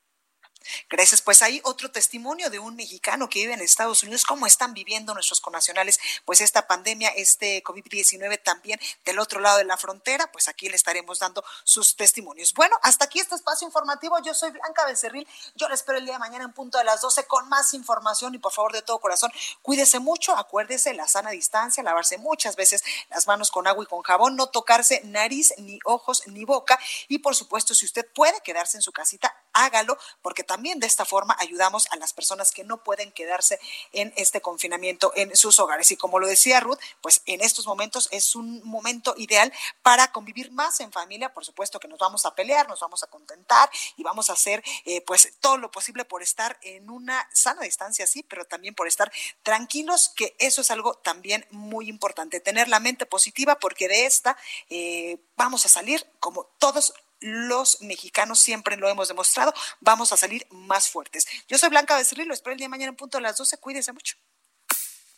Gracias. 0.90 1.22
Pues 1.22 1.42
hay 1.42 1.62
otro 1.64 1.92
testimonio 1.92 2.50
de 2.50 2.60
un 2.60 2.76
mexicano 2.76 3.30
que 3.30 3.40
vive 3.40 3.54
en 3.54 3.62
Estados 3.62 4.04
Unidos, 4.04 4.26
cómo 4.26 4.46
están 4.46 4.74
viviendo 4.74 5.14
nuestros 5.14 5.42
conacionales, 5.42 6.00
pues 6.26 6.42
esta 6.42 6.68
pandemia, 6.68 7.10
este 7.10 7.64
COVID-19 7.64 8.42
también 8.44 8.80
del 9.06 9.20
otro 9.20 9.40
lado 9.40 9.58
de 9.58 9.66
la 9.66 9.78
frontera, 9.78 10.32
pues 10.32 10.48
aquí 10.48 10.70
le 10.70 10.76
estaremos 10.76 11.20
dando 11.20 11.44
sus 11.64 11.96
testimonios. 11.96 12.54
Bueno, 12.54 12.78
hasta 12.84 13.06
aquí 13.06 13.20
este 13.20 13.36
espacio 13.36 13.68
informativo. 13.68 14.18
Yo 14.24 14.34
soy 14.34 14.52
Blanca 14.52 14.86
Becerril. 14.86 15.28
Yo 15.56 15.68
le 15.68 15.76
espero 15.76 15.98
el 15.98 16.06
día 16.06 16.14
de 16.14 16.20
mañana 16.20 16.46
en 16.46 16.54
punto 16.54 16.78
de 16.78 16.84
las 16.84 17.02
12 17.02 17.26
con 17.26 17.48
más 17.50 17.74
información 17.74 18.36
y 18.36 18.38
por 18.38 18.52
favor 18.52 18.74
de 18.74 18.82
todo 18.82 19.00
corazón, 19.00 19.32
cuídese 19.62 20.00
mucho, 20.00 20.36
acuérdese 20.36 20.94
la 20.94 21.08
sana 21.08 21.32
distancia, 21.32 21.84
lavarse 21.84 22.18
muchas 22.18 22.56
veces 22.56 22.84
las 23.10 23.28
manos 23.28 23.52
con 23.52 23.68
agua 23.68 23.84
y 23.84 23.88
con 23.88 24.02
jabón, 24.02 24.36
no 24.36 24.48
tocarse 24.48 25.02
nariz, 25.06 25.54
ni 25.58 25.80
ojos, 25.86 26.24
ni 26.28 26.46
boca 26.46 26.80
y 27.08 27.20
por 27.20 27.36
supuesto, 27.36 27.74
si 27.74 27.86
usted 27.86 28.08
puede 28.14 28.42
quedarse 28.42 28.78
en 28.78 28.82
su 28.82 28.92
casita, 28.92 29.36
hágalo 29.54 29.98
porque 30.22 30.44
también 30.44 30.80
de 30.80 30.88
esta 30.88 31.06
forma 31.06 31.36
ayudamos 31.40 31.88
a 31.92 31.96
las 31.98 32.14
personas 32.14 32.52
que 32.52 32.64
no 32.64 32.84
pueden 32.84 33.12
quedarse 33.12 33.60
en 33.92 34.14
este 34.16 34.42
confinamiento 34.42 35.12
en 35.16 35.36
sus 35.36 35.60
hogares. 35.60 35.92
Y 35.92 35.98
como 35.98 36.20
lo 36.20 36.28
decía 36.28 36.60
Ruth, 36.60 36.80
pues 37.02 37.22
en 37.26 37.42
estos 37.42 37.66
momentos 37.68 38.08
es 38.12 38.36
un 38.36 38.62
momento 38.64 39.14
ideal 39.18 39.52
para 39.82 40.12
convivir 40.12 40.52
más 40.52 40.80
en 40.80 40.92
familia. 40.92 41.34
Por 41.34 41.46
supuesto 41.46 41.80
que 41.80 41.88
nos 41.88 42.00
vamos 42.00 42.26
a 42.26 42.36
pelear, 42.36 42.68
nos 42.68 42.80
vamos 42.80 43.04
a 43.04 43.08
contentar 43.08 43.70
y 43.98 44.04
vamos 44.04 44.30
a 44.30 44.34
hacer 44.34 44.64
eh, 44.86 45.02
pues 45.02 45.34
todo 45.40 45.58
lo 45.58 45.72
posible 45.72 46.06
por 46.06 46.24
estar 46.24 46.58
en 46.62 46.90
una 46.90 47.28
sana 47.34 47.62
distancia, 47.62 48.08
sí, 48.08 48.24
pero 48.24 48.46
también 48.46 48.76
por 48.76 48.88
estar 48.88 49.12
tranquilos, 49.44 50.10
que 50.10 50.36
eso 50.40 50.62
es 50.62 50.72
algo 50.72 50.96
también 50.96 51.46
muy 51.52 51.90
importante, 51.90 52.40
tener 52.40 52.68
la 52.68 52.80
mente 52.80 53.06
positiva 53.06 53.60
porque 53.60 53.88
de 53.88 54.06
esta 54.06 54.38
eh, 54.70 55.18
vamos 55.36 55.66
a 55.66 55.70
salir 55.70 56.06
como 56.20 56.46
todos 56.58 56.94
los 57.22 57.82
mexicanos 57.82 58.40
siempre 58.40 58.78
lo 58.78 58.90
hemos 58.90 59.08
demostrado, 59.08 59.54
vamos 59.80 60.12
a 60.12 60.18
salir 60.18 60.46
más 60.50 60.90
fuertes. 60.90 61.28
Yo 61.48 61.58
soy 61.58 61.70
Blanca 61.70 61.96
Becerril, 61.96 62.28
lo 62.28 62.34
espero 62.34 62.52
el 62.52 62.58
día 62.58 62.66
de 62.66 62.70
mañana 62.70 62.90
en 62.90 62.96
punto 62.96 63.18
a 63.18 63.22
las 63.22 63.38
12, 63.38 63.58
cuídense 63.58 63.94
mucho. 63.94 64.18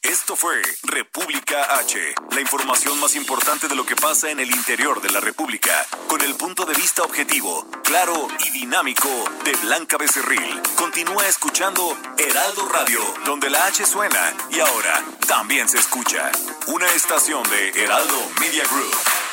Esto 0.04 0.36
fue 0.36 0.62
República 0.84 1.78
H, 1.78 1.97
la 2.32 2.41
información 2.41 2.99
más 2.99 3.16
importante 3.16 3.70
de 3.70 3.76
lo 3.76 3.86
que 3.86 3.95
pasa 3.95 4.30
en 4.30 4.41
el 4.41 4.51
interior 4.51 5.01
de 5.01 5.10
la 5.10 5.22
República, 5.22 5.88
con 6.08 6.20
el 6.20 6.36
punto 6.36 6.66
de 6.66 6.74
vista 6.74 7.04
objetivo, 7.04 7.66
claro 7.86 8.28
y 8.45 8.49
dinámico 8.51 9.08
de 9.45 9.54
Blanca 9.54 9.97
Becerril. 9.97 10.62
Continúa 10.76 11.26
escuchando 11.26 11.97
Heraldo 12.18 12.68
Radio, 12.68 12.99
donde 13.26 13.49
la 13.49 13.66
H 13.66 13.86
suena 13.86 14.36
y 14.51 14.60
ahora 14.60 15.01
también 15.26 15.70
se 15.70 15.78
escucha. 15.78 16.30
Una 16.68 16.91
estación 16.91 17.41
de 17.49 17.70
Heraldo 17.70 18.30
Media 18.41 18.66
Group. 18.66 19.32